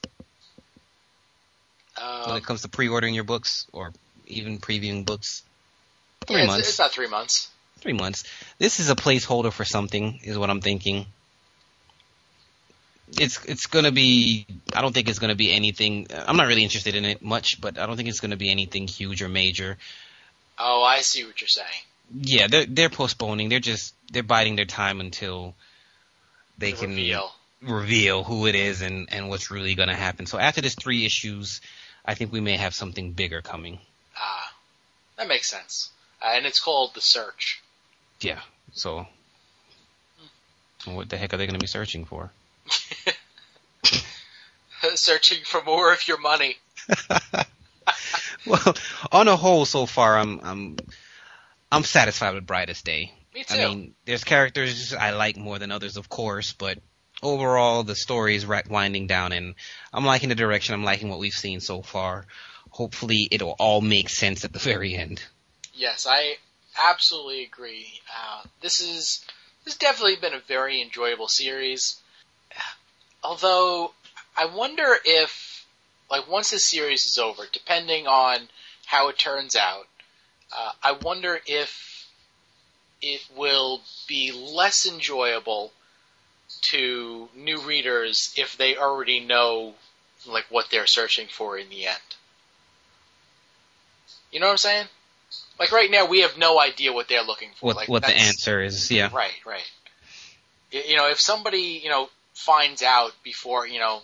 [2.01, 3.91] Um, when it comes to pre-ordering your books or
[4.27, 5.43] even previewing books.
[6.25, 6.61] Three yeah, months.
[6.61, 7.49] It's, it's not three months.
[7.79, 8.23] Three months.
[8.57, 11.05] This is a placeholder for something, is what I'm thinking.
[13.19, 14.45] It's it's gonna be.
[14.73, 16.07] I don't think it's gonna be anything.
[16.15, 18.87] I'm not really interested in it much, but I don't think it's gonna be anything
[18.87, 19.77] huge or major.
[20.57, 21.67] Oh, I see what you're saying.
[22.13, 23.49] Yeah, they're they're postponing.
[23.49, 25.55] They're just they're biding their time until
[26.57, 27.31] they The can reveal.
[27.61, 30.25] reveal who it is and and what's really gonna happen.
[30.25, 31.61] So after this three issues,
[32.05, 33.79] I think we may have something bigger coming.
[34.17, 34.53] Ah,
[35.17, 35.89] that makes sense.
[36.21, 37.61] Uh, and it's called The Search.
[38.19, 38.41] Yeah.
[38.73, 39.07] So
[40.85, 42.31] what the heck are they gonna be searching for?
[44.95, 46.57] Searching for more of your money.
[48.47, 48.75] well,
[49.11, 50.77] on a whole, so far, I'm I'm
[51.71, 53.13] I'm satisfied with Brightest Day.
[53.33, 53.55] Me too.
[53.55, 56.79] I mean, there's characters I like more than others, of course, but
[57.23, 59.55] overall, the story is winding down, and
[59.93, 60.73] I'm liking the direction.
[60.73, 62.25] I'm liking what we've seen so far.
[62.71, 65.23] Hopefully, it'll all make sense at the very end.
[65.73, 66.35] Yes, I
[66.83, 67.87] absolutely agree.
[68.13, 69.25] Uh, this is
[69.63, 72.01] this has definitely been a very enjoyable series.
[73.23, 73.93] Although
[74.35, 75.65] I wonder if,
[76.09, 78.49] like, once this series is over, depending on
[78.85, 79.87] how it turns out,
[80.51, 82.07] uh, I wonder if
[83.01, 85.71] it will be less enjoyable
[86.61, 89.73] to new readers if they already know,
[90.27, 91.97] like, what they're searching for in the end.
[94.31, 94.87] You know what I'm saying?
[95.59, 97.67] Like right now, we have no idea what they're looking for.
[97.67, 98.89] What like what the answer is?
[98.89, 99.09] Yeah.
[99.13, 99.69] Right, right.
[100.71, 104.01] You know, if somebody you know finds out before you know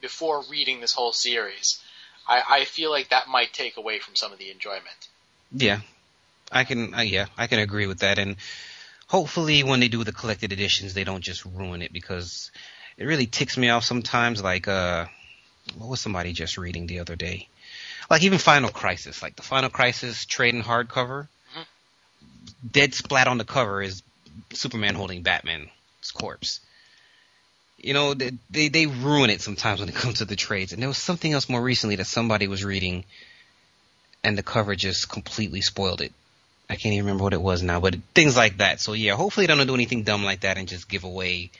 [0.00, 1.82] before reading this whole series,
[2.26, 5.08] I, I feel like that might take away from some of the enjoyment.
[5.54, 5.80] Yeah,
[6.52, 6.94] I can.
[6.94, 8.18] Uh, yeah, I can agree with that.
[8.18, 8.36] And
[9.08, 12.50] hopefully, when they do the collected editions, they don't just ruin it because
[12.98, 14.42] it really ticks me off sometimes.
[14.42, 15.06] Like, uh,
[15.78, 17.48] what was somebody just reading the other day?
[18.10, 21.28] Like even Final Crisis, like the Final Crisis trade and hardcover.
[21.56, 21.66] Mhm.
[22.70, 24.02] Dead splat on the cover is
[24.52, 25.70] Superman holding Batman's
[26.12, 26.60] corpse.
[27.78, 30.72] You know, they, they they ruin it sometimes when it comes to the trades.
[30.72, 33.04] And there was something else more recently that somebody was reading
[34.24, 36.12] and the cover just completely spoiled it.
[36.68, 38.80] I can't even remember what it was now, but things like that.
[38.80, 41.50] So yeah, hopefully they don't do anything dumb like that and just give away,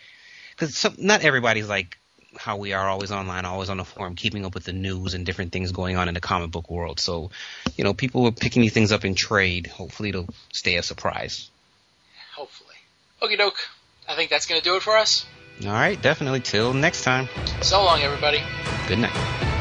[0.51, 1.99] because not everybody's like
[2.37, 5.25] how we are, always online, always on the forum, keeping up with the news and
[5.25, 6.99] different things going on in the comic book world.
[6.99, 7.31] So,
[7.77, 9.69] you know, people are picking these things up in trade.
[9.69, 11.49] Hopefully it'll stay a surprise.
[12.35, 12.75] Hopefully.
[13.23, 13.69] Okie doke.
[14.09, 15.25] I think that's going to do it for us.
[15.65, 16.41] All right, definitely.
[16.41, 17.29] Till next time.
[17.63, 18.43] So long, everybody.
[18.89, 19.54] Good night.